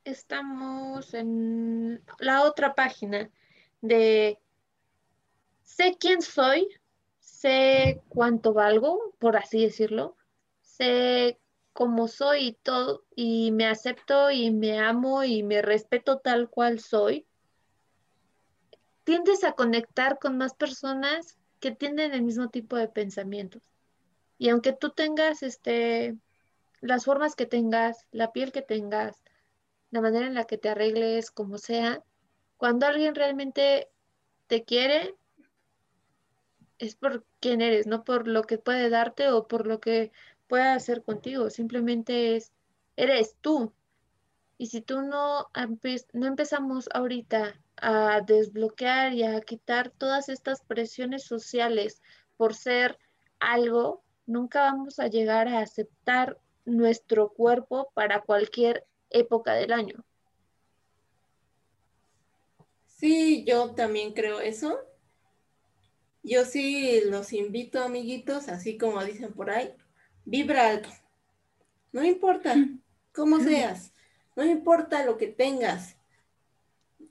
estamos 0.05 1.13
en 1.13 2.01
la 2.19 2.43
otra 2.43 2.75
página 2.75 3.29
de 3.81 4.39
sé 5.63 5.97
quién 5.99 6.21
soy, 6.21 6.69
sé 7.19 8.01
cuánto 8.07 8.53
valgo, 8.53 9.13
por 9.19 9.36
así 9.36 9.63
decirlo, 9.63 10.15
sé 10.61 11.39
cómo 11.73 12.07
soy 12.07 12.47
y 12.47 12.53
todo, 12.53 13.03
y 13.15 13.51
me 13.51 13.67
acepto 13.67 14.32
y 14.32 14.51
me 14.51 14.79
amo 14.79 15.23
y 15.23 15.43
me 15.43 15.61
respeto 15.61 16.19
tal 16.19 16.49
cual 16.49 16.79
soy, 16.79 17.25
tiendes 19.03 19.43
a 19.43 19.53
conectar 19.53 20.17
con 20.19 20.37
más 20.37 20.53
personas 20.53 21.37
que 21.59 21.71
tienen 21.71 22.13
el 22.13 22.21
mismo 22.21 22.49
tipo 22.49 22.77
de 22.77 22.87
pensamientos. 22.87 23.63
Y 24.37 24.49
aunque 24.49 24.73
tú 24.73 24.91
tengas 24.91 25.43
este 25.43 26.15
las 26.82 27.05
formas 27.05 27.36
que 27.36 27.45
tengas, 27.45 28.05
la 28.11 28.32
piel 28.32 28.51
que 28.51 28.61
tengas, 28.61 29.24
la 29.91 30.01
manera 30.01 30.28
en 30.28 30.33
la 30.33 30.45
que 30.45 30.57
te 30.57 30.70
arregles, 30.70 31.32
como 31.32 31.57
sea, 31.57 32.03
cuando 32.57 32.86
alguien 32.86 33.16
realmente 33.16 33.89
te 34.47 34.63
quiere, 34.63 35.16
es 36.78 36.95
por 36.95 37.25
quién 37.39 37.62
eres, 37.62 37.87
no 37.87 38.03
por 38.03 38.28
lo 38.28 38.43
que 38.43 38.57
puede 38.57 38.89
darte 38.89 39.29
o 39.29 39.47
por 39.47 39.67
lo 39.67 39.79
que 39.79 40.12
pueda 40.47 40.74
hacer 40.74 41.03
contigo, 41.03 41.49
simplemente 41.49 42.36
es, 42.36 42.51
eres 42.95 43.36
tú. 43.41 43.74
Y 44.57 44.67
si 44.67 44.82
tú 44.82 45.01
no, 45.01 45.49
no 46.13 46.28
empezamos 46.28 46.87
ahorita 46.93 47.59
a 47.78 48.21
desbloquear 48.21 49.13
y 49.13 49.24
a 49.24 49.41
quitar 49.41 49.89
todas 49.89 50.29
estas 50.29 50.62
presiones 50.62 51.24
sociales 51.24 52.01
por 52.37 52.53
ser 52.53 52.97
algo, 53.39 54.03
nunca 54.25 54.62
vamos 54.62 54.99
a 54.99 55.07
llegar 55.07 55.47
a 55.47 55.59
aceptar 55.59 56.39
nuestro 56.63 57.29
cuerpo 57.29 57.91
para 57.93 58.21
cualquier 58.21 58.86
época 59.16 59.54
del 59.54 59.71
año. 59.74 60.05
Sí, 62.86 63.43
yo 63.46 63.75
también 63.75 64.13
creo 64.13 64.39
eso. 64.39 64.79
Yo 66.24 66.46
sí 66.46 67.01
los 67.05 67.33
invito, 67.33 67.83
amiguitos, 67.83 68.47
así 68.47 68.78
como 68.78 69.04
dicen 69.04 69.33
por 69.33 69.50
ahí, 69.50 69.75
vibra 70.24 70.70
alto. 70.70 70.89
No 71.92 72.04
importa 72.04 72.55
cómo 73.13 73.39
seas, 73.39 73.93
no 74.36 74.43
importa 74.43 75.05
lo 75.05 75.17
que 75.17 75.28
tengas. 75.28 75.97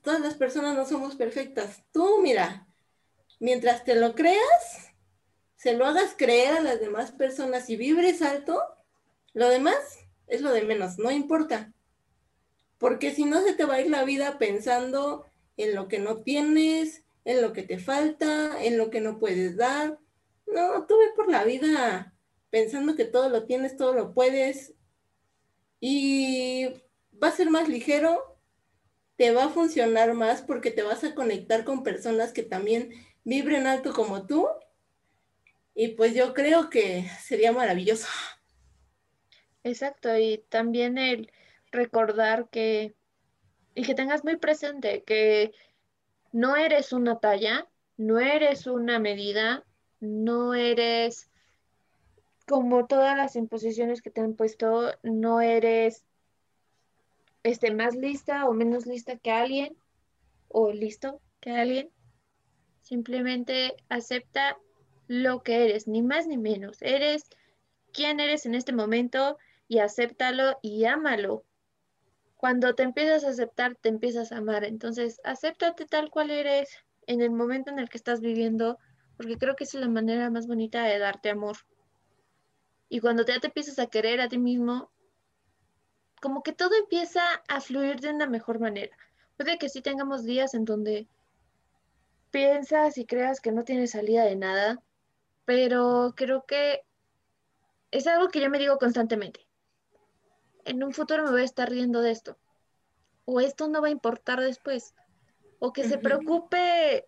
Todas 0.01 0.19
las 0.19 0.35
personas 0.35 0.75
no 0.75 0.85
somos 0.85 1.15
perfectas. 1.15 1.83
Tú, 1.91 2.19
mira, 2.21 2.67
mientras 3.39 3.83
te 3.83 3.95
lo 3.95 4.15
creas, 4.15 4.93
se 5.55 5.73
lo 5.73 5.85
hagas 5.85 6.13
creer 6.17 6.57
a 6.57 6.61
las 6.61 6.79
demás 6.79 7.11
personas 7.11 7.69
y 7.69 7.77
vibres 7.77 8.21
alto, 8.21 8.61
lo 9.33 9.47
demás 9.49 9.77
es 10.27 10.41
lo 10.41 10.51
de 10.51 10.63
menos, 10.63 10.97
no 10.97 11.09
importa. 11.11 11.71
Porque 12.77 13.11
si 13.11 13.25
no 13.25 13.41
se 13.41 13.53
te 13.53 13.65
va 13.65 13.75
a 13.75 13.81
ir 13.81 13.89
la 13.89 14.03
vida 14.03 14.37
pensando 14.37 15.25
en 15.57 15.75
lo 15.75 15.87
que 15.87 15.99
no 15.99 16.21
tienes, 16.21 17.03
en 17.23 17.41
lo 17.41 17.53
que 17.53 17.63
te 17.63 17.79
falta, 17.79 18.63
en 18.63 18.77
lo 18.77 18.89
que 18.89 19.01
no 19.01 19.19
puedes 19.19 19.57
dar. 19.57 19.99
No, 20.47 20.85
tú 20.85 20.97
ve 20.97 21.05
por 21.15 21.29
la 21.29 21.43
vida 21.43 22.13
pensando 22.49 22.95
que 22.95 23.05
todo 23.05 23.29
lo 23.29 23.45
tienes, 23.45 23.75
todo 23.75 23.93
lo 23.93 24.13
puedes 24.13 24.73
y 25.79 26.65
va 27.21 27.27
a 27.29 27.31
ser 27.31 27.49
más 27.49 27.67
ligero, 27.67 28.39
te 29.17 29.31
va 29.31 29.45
a 29.45 29.49
funcionar 29.49 30.13
más 30.13 30.41
porque 30.41 30.71
te 30.71 30.83
vas 30.83 31.03
a 31.03 31.15
conectar 31.15 31.63
con 31.63 31.83
personas 31.83 32.31
que 32.33 32.43
también 32.43 32.91
vibren 33.23 33.67
alto 33.67 33.93
como 33.93 34.25
tú 34.25 34.47
y 35.73 35.89
pues 35.89 36.13
yo 36.13 36.33
creo 36.33 36.69
que 36.69 37.05
sería 37.21 37.51
maravilloso. 37.51 38.07
Exacto, 39.63 40.17
y 40.17 40.43
también 40.49 40.97
el 40.97 41.31
recordar 41.75 42.49
que, 42.49 42.95
y 43.75 43.83
que 43.83 43.95
tengas 43.95 44.23
muy 44.23 44.37
presente 44.37 45.03
que 45.03 45.53
no 46.31 46.55
eres 46.55 46.93
una 46.93 47.19
talla, 47.19 47.67
no 47.97 48.19
eres 48.19 48.67
una 48.67 48.99
medida, 48.99 49.63
no 49.99 50.53
eres 50.53 51.29
como 52.47 52.85
todas 52.87 53.17
las 53.17 53.35
imposiciones 53.35 54.01
que 54.01 54.11
te 54.11 54.21
han 54.21 54.35
puesto, 54.35 54.91
no 55.03 55.41
eres 55.41 56.05
este, 57.43 57.73
más 57.73 57.95
lista 57.95 58.47
o 58.47 58.53
menos 58.53 58.85
lista 58.85 59.17
que 59.17 59.31
alguien, 59.31 59.75
o 60.47 60.71
listo 60.71 61.21
que 61.39 61.51
alguien. 61.51 61.89
Simplemente 62.81 63.75
acepta 63.89 64.57
lo 65.07 65.43
que 65.43 65.65
eres, 65.65 65.87
ni 65.87 66.01
más 66.01 66.27
ni 66.27 66.37
menos. 66.37 66.81
Eres 66.81 67.23
quien 67.91 68.19
eres 68.19 68.45
en 68.45 68.55
este 68.55 68.73
momento 68.73 69.37
y 69.67 69.79
acéptalo 69.79 70.57
y 70.61 70.85
ámalo. 70.85 71.43
Cuando 72.45 72.75
te 72.75 72.83
empiezas 72.83 73.23
a 73.23 73.29
aceptar, 73.29 73.73
te 73.73 73.89
empiezas 73.89 74.31
a 74.31 74.37
amar. 74.37 74.65
Entonces, 74.65 75.19
acéptate 75.23 75.87
tal 75.87 76.11
cual 76.11 76.29
eres 76.29 76.69
en 77.07 77.21
el 77.21 77.31
momento 77.31 77.71
en 77.71 77.79
el 77.79 77.89
que 77.89 77.97
estás 77.97 78.21
viviendo, 78.21 78.77
porque 79.17 79.39
creo 79.39 79.55
que 79.55 79.63
es 79.63 79.73
la 79.73 79.87
manera 79.87 80.29
más 80.29 80.45
bonita 80.45 80.83
de 80.83 80.99
darte 80.99 81.31
amor. 81.31 81.57
Y 82.87 82.99
cuando 82.99 83.25
ya 83.25 83.39
te 83.39 83.47
empiezas 83.47 83.79
a 83.79 83.87
querer 83.87 84.21
a 84.21 84.29
ti 84.29 84.37
mismo, 84.37 84.91
como 86.21 86.43
que 86.43 86.53
todo 86.53 86.75
empieza 86.75 87.23
a 87.47 87.61
fluir 87.61 87.99
de 87.99 88.11
una 88.11 88.27
mejor 88.27 88.59
manera. 88.59 88.95
Puede 89.37 89.57
que 89.57 89.67
sí 89.67 89.81
tengamos 89.81 90.23
días 90.23 90.53
en 90.53 90.65
donde 90.65 91.07
piensas 92.29 92.99
y 92.99 93.07
creas 93.07 93.41
que 93.41 93.53
no 93.53 93.63
tienes 93.63 93.89
salida 93.89 94.23
de 94.23 94.35
nada, 94.35 94.83
pero 95.45 96.13
creo 96.15 96.45
que 96.45 96.83
es 97.89 98.05
algo 98.05 98.27
que 98.27 98.39
yo 98.39 98.51
me 98.51 98.59
digo 98.59 98.77
constantemente. 98.77 99.44
En 100.65 100.83
un 100.83 100.93
futuro 100.93 101.23
me 101.23 101.31
voy 101.31 101.41
a 101.41 101.45
estar 101.45 101.69
riendo 101.69 102.01
de 102.01 102.11
esto. 102.11 102.37
O 103.25 103.39
esto 103.39 103.67
no 103.67 103.81
va 103.81 103.87
a 103.87 103.91
importar 103.91 104.41
después. 104.41 104.93
O 105.59 105.71
que 105.71 105.83
se 105.83 105.97
preocupe 105.97 107.05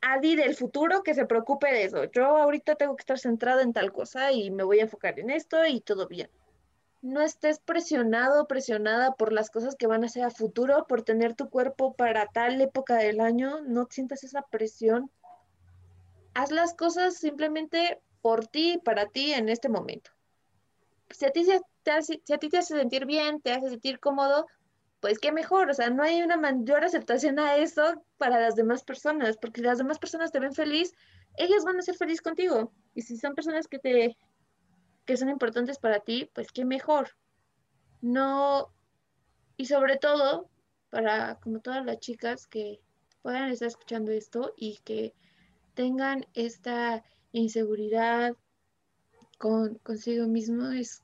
Adi 0.00 0.36
del 0.36 0.54
futuro, 0.54 1.02
que 1.02 1.14
se 1.14 1.24
preocupe 1.26 1.72
de 1.72 1.84
eso. 1.84 2.04
Yo 2.04 2.24
ahorita 2.36 2.74
tengo 2.74 2.94
que 2.96 3.02
estar 3.02 3.18
centrada 3.18 3.62
en 3.62 3.72
tal 3.72 3.92
cosa 3.92 4.32
y 4.32 4.50
me 4.50 4.64
voy 4.64 4.80
a 4.80 4.82
enfocar 4.82 5.18
en 5.18 5.30
esto 5.30 5.64
y 5.64 5.80
todo 5.80 6.06
bien. 6.06 6.30
No 7.02 7.20
estés 7.22 7.60
presionado, 7.60 8.46
presionada 8.46 9.14
por 9.14 9.32
las 9.32 9.50
cosas 9.50 9.76
que 9.76 9.86
van 9.86 10.04
a 10.04 10.08
ser 10.08 10.24
a 10.24 10.30
futuro, 10.30 10.86
por 10.86 11.02
tener 11.02 11.34
tu 11.34 11.48
cuerpo 11.48 11.94
para 11.94 12.26
tal 12.26 12.60
época 12.60 12.96
del 12.96 13.20
año. 13.20 13.60
No 13.62 13.86
sientas 13.90 14.24
esa 14.24 14.42
presión 14.42 15.10
haz 16.36 16.50
las 16.50 16.74
cosas 16.74 17.16
simplemente 17.16 17.98
por 18.20 18.46
ti 18.46 18.74
y 18.74 18.78
para 18.78 19.06
ti 19.06 19.32
en 19.32 19.48
este 19.48 19.70
momento. 19.70 20.10
Si 21.10 21.24
a, 21.24 21.30
ti 21.30 21.46
si 22.02 22.32
a 22.32 22.38
ti 22.38 22.48
te 22.48 22.58
hace 22.58 22.76
sentir 22.76 23.06
bien, 23.06 23.40
te 23.40 23.52
hace 23.52 23.70
sentir 23.70 24.00
cómodo, 24.00 24.46
pues 25.00 25.18
qué 25.18 25.32
mejor, 25.32 25.70
o 25.70 25.74
sea, 25.74 25.90
no 25.90 26.02
hay 26.02 26.22
una 26.22 26.36
mayor 26.36 26.84
aceptación 26.84 27.38
a 27.38 27.56
eso 27.56 28.02
para 28.16 28.40
las 28.40 28.56
demás 28.56 28.82
personas, 28.82 29.36
porque 29.36 29.60
si 29.60 29.66
las 29.66 29.78
demás 29.78 29.98
personas 29.98 30.32
te 30.32 30.40
ven 30.40 30.52
feliz, 30.52 30.94
ellas 31.36 31.64
van 31.64 31.78
a 31.78 31.82
ser 31.82 31.96
felices 31.96 32.22
contigo. 32.22 32.72
Y 32.94 33.02
si 33.02 33.16
son 33.16 33.34
personas 33.34 33.68
que 33.68 33.78
te 33.78 34.16
que 35.04 35.16
son 35.16 35.28
importantes 35.28 35.78
para 35.78 36.00
ti, 36.00 36.28
pues 36.34 36.50
qué 36.50 36.64
mejor. 36.64 37.10
No 38.00 38.72
y 39.56 39.66
sobre 39.66 39.96
todo 39.96 40.50
para 40.90 41.36
como 41.36 41.60
todas 41.60 41.84
las 41.84 41.98
chicas 42.00 42.46
que 42.46 42.80
puedan 43.22 43.50
estar 43.50 43.68
escuchando 43.68 44.10
esto 44.10 44.52
y 44.56 44.78
que 44.84 45.14
tengan 45.74 46.26
esta 46.34 47.04
inseguridad 47.32 48.34
con, 49.38 49.76
consigo 49.76 50.26
mismo, 50.26 50.70
es, 50.70 51.02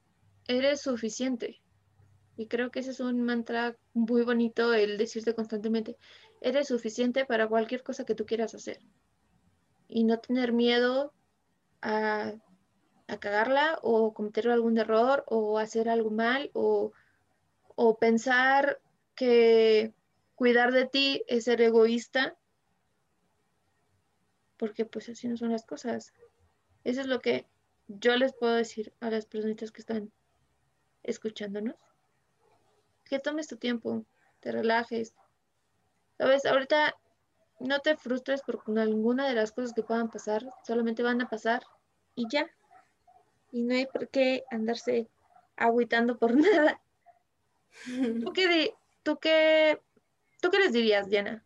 eres 0.59 0.81
suficiente. 0.81 1.61
Y 2.37 2.47
creo 2.47 2.71
que 2.71 2.81
ese 2.81 2.91
es 2.91 3.01
un 3.01 3.23
mantra 3.23 3.77
muy 3.93 4.23
bonito 4.23 4.75
el 4.75 4.97
decirte 4.99 5.35
constantemente, 5.35 5.97
eres 6.41 6.69
suficiente 6.69 7.25
para 7.25 7.47
cualquier 7.49 7.83
cosa 7.83 8.05
que 8.05 8.15
tú 8.15 8.25
quieras 8.27 8.55
hacer. 8.55 8.81
Y 9.89 10.05
no 10.05 10.19
tener 10.19 10.53
miedo 10.53 11.13
a, 11.83 12.33
a 13.07 13.19
cagarla 13.19 13.79
o 13.83 14.15
cometer 14.15 14.49
algún 14.49 14.79
error 14.79 15.25
o 15.29 15.59
hacer 15.59 15.89
algo 15.89 16.11
mal 16.11 16.51
o, 16.55 16.93
o 17.75 17.99
pensar 17.99 18.81
que 19.15 19.93
cuidar 20.35 20.73
de 20.73 20.87
ti 20.87 21.23
es 21.29 21.45
ser 21.45 21.61
egoísta 21.61 22.37
porque 24.57 24.85
pues 24.85 25.09
así 25.09 25.27
no 25.27 25.37
son 25.37 25.51
las 25.51 25.65
cosas. 25.67 26.15
Eso 26.85 27.01
es 27.01 27.09
lo 27.09 27.21
que 27.21 27.47
yo 27.89 28.17
les 28.17 28.33
puedo 28.33 28.55
decir 28.55 28.93
a 29.01 29.11
las 29.11 29.27
personitas 29.27 29.73
que 29.73 29.81
están 29.81 30.13
escuchándonos. 31.03 31.77
Que 33.05 33.19
tomes 33.19 33.49
tu 33.49 33.57
tiempo, 33.57 34.05
te 34.41 34.53
relajes. 34.53 35.15
Sabes, 36.19 36.47
ahorita 36.47 36.95
no 37.61 37.81
te 37.81 37.97
frustres 37.97 38.43
por 38.43 38.69
ninguna 38.69 39.29
de 39.29 39.35
las 39.35 39.53
cosas 39.53 39.73
que 39.73 39.83
puedan 39.83 40.11
pasar, 40.11 40.53
solamente 40.67 41.03
van 41.03 41.21
a 41.21 41.29
pasar 41.29 41.63
y 42.15 42.27
ya. 42.29 42.51
Y 43.51 43.63
no 43.63 43.75
hay 43.75 43.87
por 43.87 44.09
qué 44.09 44.45
andarse 44.51 45.09
agüitando 45.57 46.19
por 46.19 46.35
nada. 46.37 46.81
¿Tú 47.87 48.33
qué, 48.33 48.75
tú 49.03 49.19
qué, 49.19 49.81
tú 50.41 50.51
qué 50.51 50.59
les 50.59 50.73
dirías, 50.73 51.09
Diana? 51.09 51.45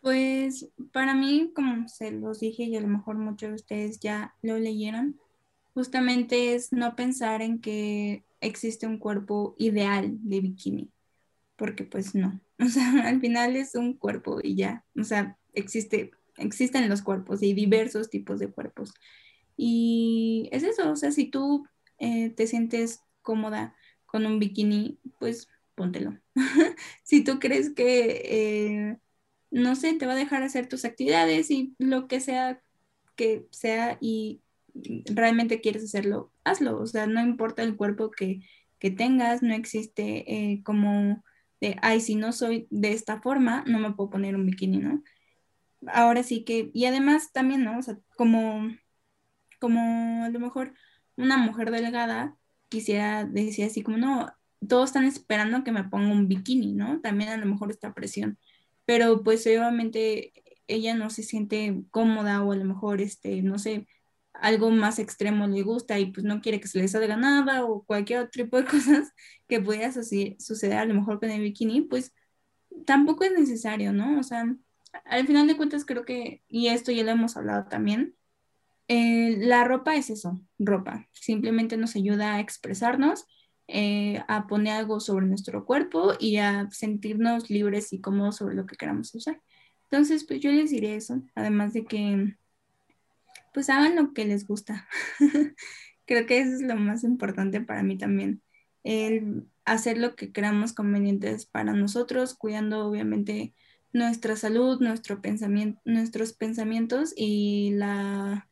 Pues 0.00 0.68
para 0.92 1.14
mí, 1.14 1.50
como 1.54 1.88
se 1.88 2.10
los 2.10 2.40
dije 2.40 2.64
y 2.64 2.76
a 2.76 2.80
lo 2.80 2.88
mejor 2.88 3.16
muchos 3.16 3.48
de 3.48 3.54
ustedes 3.54 4.00
ya 4.00 4.34
lo 4.42 4.58
leyeron, 4.58 5.18
justamente 5.74 6.54
es 6.54 6.72
no 6.72 6.96
pensar 6.96 7.42
en 7.42 7.60
que 7.60 8.24
existe 8.40 8.86
un 8.86 8.98
cuerpo 8.98 9.54
ideal 9.58 10.16
de 10.20 10.40
bikini, 10.40 10.90
porque 11.56 11.84
pues 11.84 12.14
no, 12.14 12.40
o 12.60 12.66
sea, 12.66 13.06
al 13.06 13.20
final 13.20 13.56
es 13.56 13.74
un 13.74 13.94
cuerpo 13.94 14.40
y 14.42 14.56
ya, 14.56 14.84
o 14.98 15.04
sea, 15.04 15.38
existe, 15.52 16.12
existen 16.36 16.88
los 16.88 17.02
cuerpos 17.02 17.42
y 17.42 17.54
diversos 17.54 18.10
tipos 18.10 18.38
de 18.38 18.50
cuerpos. 18.50 18.94
Y 19.56 20.48
es 20.52 20.64
eso, 20.64 20.90
o 20.90 20.96
sea, 20.96 21.12
si 21.12 21.26
tú 21.26 21.66
eh, 21.98 22.30
te 22.30 22.46
sientes 22.46 23.00
cómoda 23.22 23.74
con 24.06 24.26
un 24.26 24.38
bikini, 24.40 24.98
pues 25.20 25.48
póntelo. 25.74 26.18
si 27.02 27.24
tú 27.24 27.38
crees 27.38 27.70
que... 27.70 28.22
Eh, 28.24 28.98
no 29.50 29.76
sé, 29.76 29.94
te 29.94 30.06
va 30.06 30.14
a 30.14 30.16
dejar 30.16 30.42
hacer 30.42 30.68
tus 30.68 30.84
actividades 30.84 31.48
y 31.52 31.76
lo 31.78 32.08
que 32.08 32.18
sea 32.18 32.60
que 33.16 33.46
sea 33.50 33.98
y 34.00 34.42
realmente 35.06 35.60
quieres 35.60 35.84
hacerlo, 35.84 36.32
hazlo. 36.44 36.80
O 36.80 36.86
sea, 36.86 37.06
no 37.06 37.20
importa 37.20 37.62
el 37.62 37.76
cuerpo 37.76 38.10
que, 38.10 38.40
tengas, 38.98 39.42
no 39.42 39.54
existe 39.54 40.30
eh, 40.30 40.62
como 40.62 41.24
de, 41.60 41.76
ay, 41.80 42.00
si 42.00 42.16
no 42.16 42.32
soy 42.32 42.66
de 42.70 42.92
esta 42.92 43.22
forma, 43.22 43.64
no 43.66 43.78
me 43.78 43.94
puedo 43.94 44.10
poner 44.10 44.36
un 44.36 44.44
bikini, 44.44 44.76
¿no? 44.76 45.02
Ahora 45.86 46.22
sí 46.22 46.44
que, 46.44 46.70
y 46.74 46.84
además 46.86 47.32
también, 47.32 47.64
¿no? 47.64 47.78
O 47.78 47.82
sea, 47.82 47.98
como, 48.16 48.68
como 49.58 50.24
a 50.24 50.28
lo 50.28 50.38
mejor 50.38 50.74
una 51.16 51.38
mujer 51.38 51.70
delgada 51.70 52.36
quisiera 52.68 53.24
decir 53.24 53.64
así 53.66 53.82
como, 53.82 53.96
no, 53.96 54.30
todos 54.68 54.90
están 54.90 55.04
esperando 55.06 55.64
que 55.64 55.72
me 55.72 55.84
ponga 55.84 56.12
un 56.12 56.28
bikini, 56.28 56.74
¿no? 56.74 57.00
También 57.00 57.30
a 57.30 57.36
lo 57.38 57.46
mejor 57.46 57.70
esta 57.70 57.94
presión 57.94 58.38
pero 58.84 59.22
pues 59.22 59.46
obviamente 59.46 60.32
ella 60.66 60.94
no 60.94 61.10
se 61.10 61.22
siente 61.22 61.84
cómoda 61.90 62.42
o 62.42 62.52
a 62.52 62.56
lo 62.56 62.64
mejor, 62.64 63.00
este, 63.00 63.42
no 63.42 63.58
sé, 63.58 63.86
algo 64.34 64.70
más 64.70 64.98
extremo 64.98 65.46
le 65.46 65.62
gusta 65.62 65.98
y 65.98 66.06
pues 66.06 66.24
no 66.24 66.40
quiere 66.40 66.60
que 66.60 66.68
se 66.68 66.78
le 66.78 66.88
salga 66.88 67.16
nada 67.16 67.64
o 67.64 67.84
cualquier 67.84 68.20
otro 68.20 68.44
tipo 68.44 68.56
de 68.58 68.64
cosas 68.70 69.12
que 69.48 69.60
pueda 69.60 69.90
suceder 69.92 70.78
a 70.78 70.84
lo 70.84 70.94
mejor 70.94 71.20
con 71.20 71.30
el 71.30 71.40
bikini, 71.40 71.82
pues 71.82 72.12
tampoco 72.86 73.24
es 73.24 73.32
necesario, 73.32 73.92
¿no? 73.92 74.18
O 74.18 74.22
sea, 74.22 74.44
al 75.04 75.26
final 75.26 75.46
de 75.46 75.56
cuentas 75.56 75.84
creo 75.84 76.04
que, 76.04 76.42
y 76.48 76.68
esto 76.68 76.92
ya 76.92 77.04
lo 77.04 77.10
hemos 77.12 77.36
hablado 77.36 77.66
también, 77.68 78.16
eh, 78.88 79.36
la 79.38 79.64
ropa 79.64 79.96
es 79.96 80.10
eso, 80.10 80.40
ropa, 80.58 81.08
simplemente 81.12 81.76
nos 81.76 81.96
ayuda 81.96 82.34
a 82.34 82.40
expresarnos 82.40 83.26
eh, 83.66 84.22
a 84.28 84.46
poner 84.46 84.74
algo 84.74 85.00
sobre 85.00 85.24
nuestro 85.26 85.64
cuerpo 85.64 86.12
y 86.20 86.36
a 86.36 86.68
sentirnos 86.70 87.48
libres 87.48 87.94
y 87.94 88.00
cómodos 88.00 88.36
sobre 88.36 88.54
lo 88.56 88.66
que 88.66 88.76
queramos 88.76 89.14
usar. 89.14 89.40
Entonces, 89.84 90.24
pues 90.24 90.40
yo 90.40 90.50
les 90.52 90.70
diré 90.70 90.96
eso, 90.96 91.22
además 91.34 91.72
de 91.72 91.84
que 91.84 92.36
pues 93.54 93.70
hagan 93.70 93.96
lo 93.96 94.12
que 94.12 94.26
les 94.26 94.46
gusta. 94.46 94.86
Creo 96.06 96.26
que 96.26 96.40
eso 96.40 96.56
es 96.56 96.62
lo 96.62 96.76
más 96.76 97.04
importante 97.04 97.60
para 97.60 97.82
mí 97.82 97.96
también. 97.96 98.42
El 98.82 99.46
hacer 99.64 99.96
lo 99.96 100.16
que 100.16 100.32
creamos 100.32 100.74
convenientes 100.74 101.46
para 101.46 101.72
nosotros, 101.72 102.34
cuidando 102.34 102.86
obviamente 102.86 103.54
nuestra 103.92 104.36
salud, 104.36 104.80
nuestro 104.80 105.22
nuestros 105.84 106.32
pensamientos 106.32 107.14
y 107.16 107.70
la, 107.74 108.48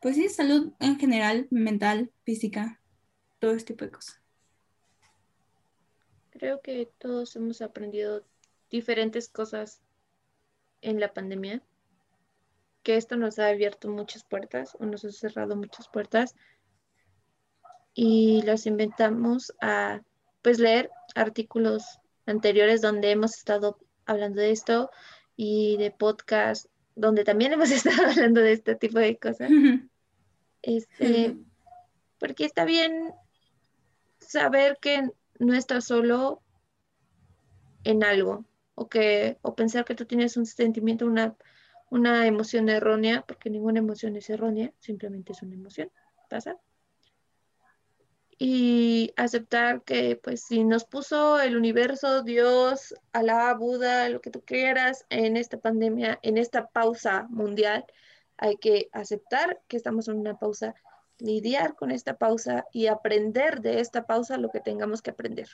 pues 0.00 0.16
sí, 0.16 0.28
salud 0.28 0.72
en 0.80 0.98
general, 0.98 1.46
mental, 1.50 2.10
física, 2.24 2.80
todo 3.38 3.52
este 3.52 3.72
tipo 3.72 3.84
de 3.84 3.92
cosas. 3.92 4.20
Creo 6.30 6.60
que 6.60 6.90
todos 6.98 7.36
hemos 7.36 7.62
aprendido 7.62 8.26
diferentes 8.68 9.28
cosas 9.28 9.80
en 10.80 10.98
la 10.98 11.14
pandemia, 11.14 11.62
que 12.82 12.96
esto 12.96 13.16
nos 13.16 13.38
ha 13.38 13.48
abierto 13.48 13.88
muchas 13.88 14.24
puertas 14.24 14.76
o 14.78 14.86
nos 14.86 15.04
ha 15.04 15.12
cerrado 15.12 15.56
muchas 15.56 15.88
puertas 15.88 16.34
y 17.94 18.42
los 18.42 18.66
inventamos 18.66 19.52
a 19.60 20.00
pues 20.42 20.58
leer 20.58 20.90
artículos 21.14 22.00
anteriores 22.26 22.80
donde 22.80 23.10
hemos 23.10 23.36
estado 23.36 23.78
hablando 24.06 24.40
de 24.40 24.50
esto 24.50 24.90
y 25.36 25.76
de 25.76 25.90
podcast 25.90 26.66
donde 26.94 27.24
también 27.24 27.52
hemos 27.52 27.70
estado 27.70 28.08
hablando 28.08 28.40
de 28.40 28.52
este 28.52 28.74
tipo 28.74 28.98
de 28.98 29.16
cosas. 29.18 29.50
Este, 30.62 31.36
porque 32.18 32.44
está 32.44 32.64
bien 32.64 33.12
saber 34.20 34.78
que 34.80 35.10
no 35.38 35.54
estás 35.54 35.86
solo 35.86 36.40
en 37.84 38.04
algo 38.04 38.44
o 38.74 38.88
que 38.88 39.38
o 39.42 39.54
pensar 39.54 39.84
que 39.84 39.94
tú 39.94 40.06
tienes 40.06 40.36
un 40.36 40.46
sentimiento, 40.46 41.06
una, 41.06 41.34
una 41.92 42.26
emoción 42.26 42.70
errónea, 42.70 43.22
porque 43.28 43.50
ninguna 43.50 43.80
emoción 43.80 44.16
es 44.16 44.30
errónea, 44.30 44.72
simplemente 44.80 45.32
es 45.32 45.42
una 45.42 45.54
emoción, 45.54 45.90
pasa 46.30 46.56
y 48.38 49.12
aceptar 49.16 49.82
que 49.82 50.16
pues 50.16 50.42
si 50.42 50.64
nos 50.64 50.84
puso 50.84 51.38
el 51.40 51.56
universo, 51.56 52.22
Dios, 52.22 52.94
Alá, 53.12 53.54
Buda, 53.54 54.08
lo 54.08 54.20
que 54.20 54.30
tú 54.30 54.42
quieras 54.44 55.04
en 55.10 55.36
esta 55.36 55.58
pandemia, 55.58 56.18
en 56.22 56.38
esta 56.38 56.66
pausa 56.66 57.28
mundial, 57.30 57.84
hay 58.38 58.56
que 58.56 58.88
aceptar 58.92 59.60
que 59.68 59.76
estamos 59.76 60.08
en 60.08 60.18
una 60.18 60.38
pausa, 60.38 60.74
lidiar 61.18 61.76
con 61.76 61.92
esta 61.92 62.16
pausa 62.16 62.64
y 62.72 62.86
aprender 62.88 63.60
de 63.60 63.80
esta 63.80 64.06
pausa 64.06 64.38
lo 64.38 64.50
que 64.50 64.60
tengamos 64.60 65.02
que 65.02 65.10
aprender. 65.10 65.48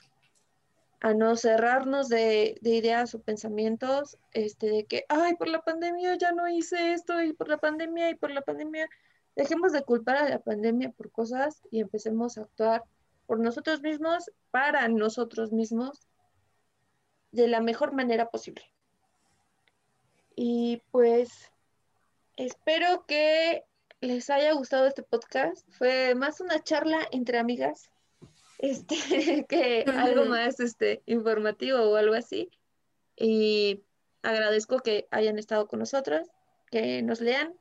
A 1.00 1.14
no 1.14 1.36
cerrarnos 1.36 2.08
de, 2.08 2.58
de 2.60 2.70
ideas 2.70 3.14
o 3.14 3.22
pensamientos 3.22 4.18
este, 4.32 4.68
de 4.68 4.84
que, 4.86 5.04
ay, 5.08 5.36
por 5.36 5.48
la 5.48 5.62
pandemia 5.62 6.16
ya 6.16 6.32
no 6.32 6.48
hice 6.48 6.92
esto 6.92 7.22
y 7.22 7.32
por 7.32 7.48
la 7.48 7.58
pandemia 7.58 8.10
y 8.10 8.14
por 8.16 8.30
la 8.30 8.42
pandemia 8.42 8.88
Dejemos 9.38 9.70
de 9.70 9.84
culpar 9.84 10.16
a 10.16 10.28
la 10.28 10.40
pandemia 10.40 10.90
por 10.90 11.12
cosas 11.12 11.62
y 11.70 11.80
empecemos 11.80 12.36
a 12.36 12.40
actuar 12.40 12.82
por 13.24 13.38
nosotros 13.38 13.80
mismos, 13.82 14.32
para 14.50 14.88
nosotros 14.88 15.52
mismos, 15.52 16.08
de 17.30 17.46
la 17.46 17.60
mejor 17.60 17.92
manera 17.92 18.30
posible. 18.30 18.64
Y 20.34 20.82
pues 20.90 21.52
espero 22.34 23.06
que 23.06 23.64
les 24.00 24.28
haya 24.28 24.52
gustado 24.54 24.88
este 24.88 25.04
podcast. 25.04 25.64
Fue 25.70 26.16
más 26.16 26.40
una 26.40 26.60
charla 26.60 26.98
entre 27.12 27.38
amigas 27.38 27.92
este, 28.58 28.94
que 29.48 29.84
algo 29.96 30.26
más 30.26 30.60
este, 30.60 31.02
informativo 31.06 31.80
o 31.80 31.96
algo 31.96 32.14
así. 32.14 32.50
Y 33.16 33.82
agradezco 34.22 34.80
que 34.80 35.08
hayan 35.10 35.38
estado 35.38 35.68
con 35.68 35.78
nosotros, 35.80 36.28
que 36.70 37.02
nos 37.02 37.20
lean, 37.20 37.54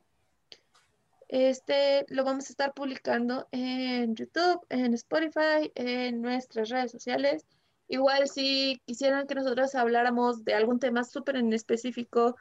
este 1.28 2.06
lo 2.08 2.24
vamos 2.24 2.46
a 2.46 2.52
estar 2.52 2.72
publicando 2.72 3.48
en 3.52 4.14
YouTube, 4.16 4.64
en 4.70 4.94
Spotify, 4.94 5.70
en 5.74 6.22
nuestras 6.22 6.70
redes 6.70 6.90
sociales. 6.90 7.46
Igual 7.88 8.28
si 8.28 8.80
quisieran 8.86 9.26
que 9.26 9.34
nosotros 9.34 9.74
habláramos 9.74 10.44
de 10.44 10.54
algún 10.54 10.78
tema 10.78 11.04
súper 11.04 11.36
en 11.36 11.52
específico 11.52 12.36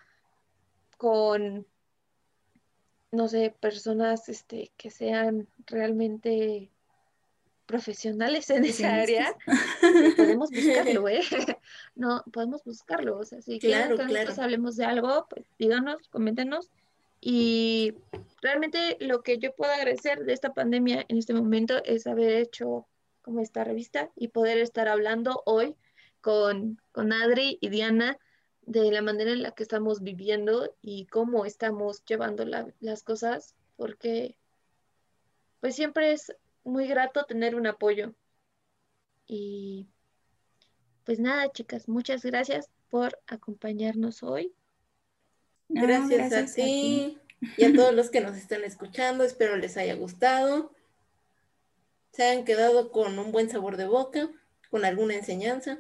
con, 0.98 1.68
no 3.12 3.28
sé, 3.28 3.56
personas 3.60 4.30
este, 4.30 4.72
que 4.78 4.90
sean 4.90 5.48
realmente 5.66 6.72
profesionales 7.68 8.50
en 8.50 8.66
esa 8.66 8.96
área, 8.96 9.36
podemos 10.16 10.50
buscarlo, 10.50 11.08
¿eh? 11.10 11.22
No, 11.96 12.24
podemos 12.32 12.64
buscarlo. 12.64 13.20
O 13.20 13.26
sea, 13.26 13.42
si 13.42 13.60
quieren 13.60 13.96
que 13.96 14.06
nosotros 14.06 14.40
hablemos 14.40 14.78
de 14.78 14.86
algo, 14.86 15.28
pues 15.30 15.46
díganos, 15.60 16.08
coméntenos 16.10 16.72
y 17.20 17.96
realmente 18.42 18.98
lo 19.00 19.22
que 19.22 19.38
yo 19.38 19.54
puedo 19.54 19.72
agradecer 19.72 20.24
de 20.24 20.34
esta 20.34 20.54
pandemia 20.54 21.06
en 21.08 21.18
este 21.18 21.34
momento 21.34 21.84
es 21.84 22.08
haber 22.08 22.32
hecho 22.32 22.88
como 23.22 23.42
esta 23.42 23.64
revista 23.64 24.12
y 24.16 24.30
poder 24.30 24.60
estar 24.60 24.88
hablando 24.88 25.44
hoy 25.46 25.76
con, 26.22 26.80
con 26.92 27.12
Adri 27.12 27.58
y 27.60 27.70
Diana 27.70 28.18
de 28.62 28.92
la 28.92 29.02
manera 29.02 29.32
en 29.32 29.44
la 29.44 29.52
que 29.52 29.64
estamos 29.64 30.02
viviendo 30.02 30.74
y 30.82 31.06
cómo 31.08 31.46
estamos 31.46 32.04
llevando 32.06 32.46
las 32.80 33.04
cosas, 33.04 33.56
porque 33.76 34.38
pues 35.60 35.76
siempre 35.76 36.12
es 36.12 36.34
muy 36.68 36.88
grato 36.88 37.26
tener 37.26 37.56
un 37.56 37.68
apoyo. 37.68 38.14
Y 39.26 39.88
pues 41.06 41.20
nada, 41.20 41.52
chicas, 41.52 41.88
muchas 41.88 42.24
gracias 42.24 42.70
por 42.90 43.20
acompañarnos 43.28 44.24
hoy. 44.24 44.54
Gracias, 45.70 46.34
a, 46.34 46.46
ti, 46.56 47.18
y 47.58 47.64
a 47.66 47.74
todos 47.74 47.94
los 47.96 48.10
que 48.10 48.22
nos 48.22 48.38
están 48.38 48.64
escuchando. 48.64 49.24
Espero 49.24 49.56
les 49.58 49.78
haya 49.78 49.96
gustado. 49.96 50.72
Se 52.14 52.24
hayan 52.24 52.46
quedado 52.46 52.92
con 52.92 53.20
un 53.20 53.32
buen 53.32 53.50
sabor 53.50 53.78
de 53.78 53.88
boca, 53.88 54.30
con 54.70 54.86
alguna 54.86 55.16
enseñanza. 55.16 55.80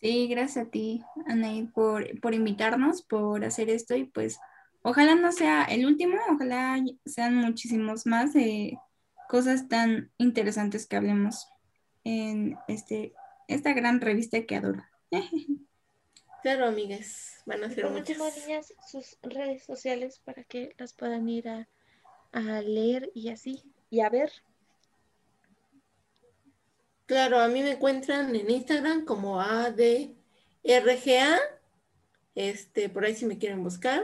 Sí, 0.00 0.28
gracias 0.28 0.66
a 0.66 0.70
ti, 0.70 1.02
Anaí, 1.26 1.64
por, 1.64 2.18
por 2.20 2.34
invitarnos, 2.34 3.02
por 3.02 3.44
hacer 3.44 3.68
esto 3.68 3.94
y 3.94 4.04
pues 4.04 4.38
ojalá 4.82 5.14
no 5.14 5.30
sea 5.30 5.64
el 5.64 5.84
último, 5.84 6.16
ojalá 6.32 6.82
sean 7.04 7.34
muchísimos 7.34 8.06
más 8.06 8.32
de 8.32 8.78
cosas 9.30 9.68
tan 9.68 10.10
interesantes 10.18 10.88
que 10.88 10.96
hablemos 10.96 11.48
en 12.02 12.58
este, 12.66 13.14
esta 13.46 13.72
gran 13.74 14.00
revista 14.00 14.44
que 14.44 14.56
adoro. 14.56 14.84
Claro, 16.42 16.64
amigas, 16.64 17.42
van 17.44 17.62
a 17.64 17.68
ser 17.68 17.82
Por 17.82 17.92
último, 17.92 18.24
niñas, 18.34 18.72
sus 18.90 19.18
redes 19.20 19.62
sociales 19.62 20.22
para 20.24 20.42
que 20.42 20.74
las 20.78 20.94
puedan 20.94 21.28
ir 21.28 21.50
a, 21.50 21.68
leer 22.62 23.10
y 23.14 23.28
así, 23.28 23.62
y 23.90 24.00
a 24.00 24.08
ver. 24.08 24.32
Claro, 27.04 27.40
a 27.40 27.48
mí 27.48 27.60
me 27.60 27.72
encuentran 27.72 28.34
en 28.34 28.48
Instagram 28.48 29.04
como 29.04 29.38
ADRGA. 29.38 30.16
Este, 32.34 32.88
por 32.88 33.04
ahí 33.04 33.14
si 33.14 33.26
me 33.26 33.36
quieren 33.36 33.62
buscar. 33.62 34.02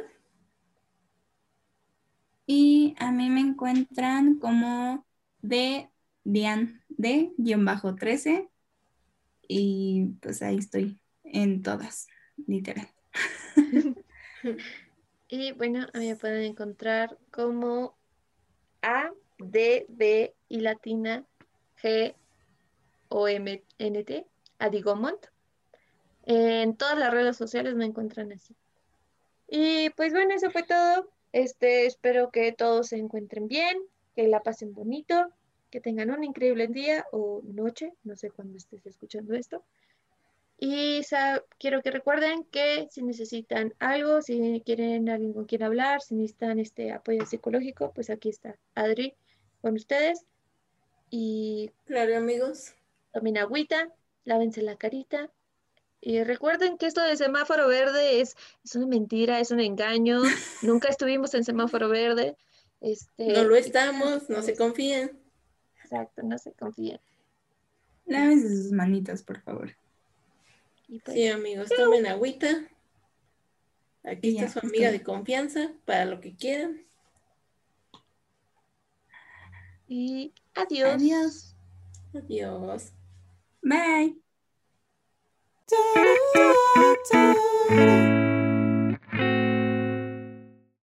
Y 2.45 2.95
a 2.99 3.11
mí 3.13 3.31
me 3.31 3.41
encuentran 3.41 4.39
como 4.39 5.06
de 5.49 5.91
Dian 6.25 6.83
de 6.89 7.33
guion 7.37 7.65
bajo 7.65 7.95
13. 7.95 8.49
Y 9.49 10.07
pues 10.21 10.43
ahí 10.43 10.59
estoy 10.59 10.99
en 11.25 11.63
todas 11.63 12.09
literal. 12.47 12.89
y 15.29 15.53
bueno, 15.53 15.87
a 15.93 15.99
mí 15.99 16.09
me 16.09 16.17
pueden 16.17 16.43
encontrar 16.43 17.17
como 17.31 17.97
A, 18.83 19.11
D, 19.39 19.87
B 19.89 20.35
y 20.49 20.61
latina 20.61 21.25
G, 21.83 22.15
O, 23.09 23.29
M, 23.29 23.63
N, 23.79 24.05
T, 24.05 24.27
Adigomont. 24.59 25.27
En 26.25 26.77
todas 26.77 26.99
las 26.99 27.13
redes 27.13 27.37
sociales 27.37 27.77
me 27.77 27.85
encuentran 27.85 28.33
así. 28.33 28.57
Y 29.49 29.91
pues 29.91 30.13
bueno, 30.13 30.35
eso 30.35 30.51
fue 30.51 30.65
todo. 30.65 31.09
Este, 31.33 31.87
espero 31.87 32.31
que 32.31 32.53
todos 32.53 32.89
se 32.89 32.97
encuentren 32.97 33.47
bien, 33.47 33.77
que 34.17 34.27
la 34.27 34.43
pasen 34.43 34.73
bonito, 34.73 35.29
que 35.71 35.81
tengan 35.81 36.11
un 36.11 36.25
increíble 36.25 36.67
día 36.69 37.07
o 37.13 37.43
noche, 37.45 37.93
no 38.03 38.17
sé 38.17 38.31
cuándo 38.31 38.57
estés 38.57 38.87
escuchando 38.87 39.35
esto. 39.35 39.63
Y 40.59 41.03
quiero 41.59 41.83
que 41.83 41.91
recuerden 41.91 42.45
que 42.45 42.89
si 42.91 43.03
necesitan 43.03 43.75
algo, 43.79 44.23
si 44.23 44.63
quieren 44.65 45.11
alguien 45.11 45.35
con 45.35 45.45
quien 45.45 45.63
hablar, 45.63 46.01
si 46.01 46.15
necesitan 46.15 46.59
este 46.59 46.93
apoyo 46.93 47.27
psicológico, 47.27 47.93
pues 47.93 48.09
aquí 48.09 48.31
está 48.31 48.57
Adri 48.75 49.15
con 49.61 49.75
ustedes. 49.75 50.25
Y 51.11 51.71
claro, 51.85 52.17
amigos. 52.17 52.75
Tomen 53.13 53.37
agüita, 53.37 53.93
lávense 54.25 54.63
la 54.63 54.77
carita. 54.77 55.31
Y 56.01 56.23
recuerden 56.23 56.79
que 56.79 56.87
esto 56.87 57.03
de 57.03 57.17
semáforo 57.17 57.69
verde 57.69 58.21
es, 58.21 58.37
es 58.65 58.77
una 58.77 58.87
mentira, 58.87 59.41
es 59.41 59.51
un 59.51 59.61
engaño. 59.61 60.23
Nunca 60.63 60.89
estuvimos 60.89 61.35
en 61.35 61.45
semáforo 61.45 61.91
verde. 61.91 62.37
Este, 62.81 63.33
no 63.33 63.45
lo 63.45 63.57
estamos, 63.57 64.29
no 64.29 64.43
se 64.43 64.57
confíen. 64.57 65.19
Exacto, 65.83 66.23
no 66.23 66.39
se 66.39 66.53
confíen. 66.53 67.01
Lávense 68.07 68.49
sus 68.49 68.73
manitas, 68.73 69.23
por 69.23 69.41
favor. 69.41 69.77
Pues, 70.89 71.15
sí, 71.15 71.29
amigos, 71.29 71.71
tomen 71.71 72.07
agüita. 72.07 72.49
Aquí 74.05 74.37
está 74.37 74.61
su 74.61 74.65
amiga 74.65 74.93
de 74.93 75.03
confianza 75.03 75.73
para 75.85 76.05
lo 76.05 76.21
que 76.21 76.37
quieran. 76.37 76.85
Y 79.89 80.33
adiós. 80.55 80.95
Adiós. 80.95 81.55
Adiós. 82.15 82.93
Bye. 83.63 84.17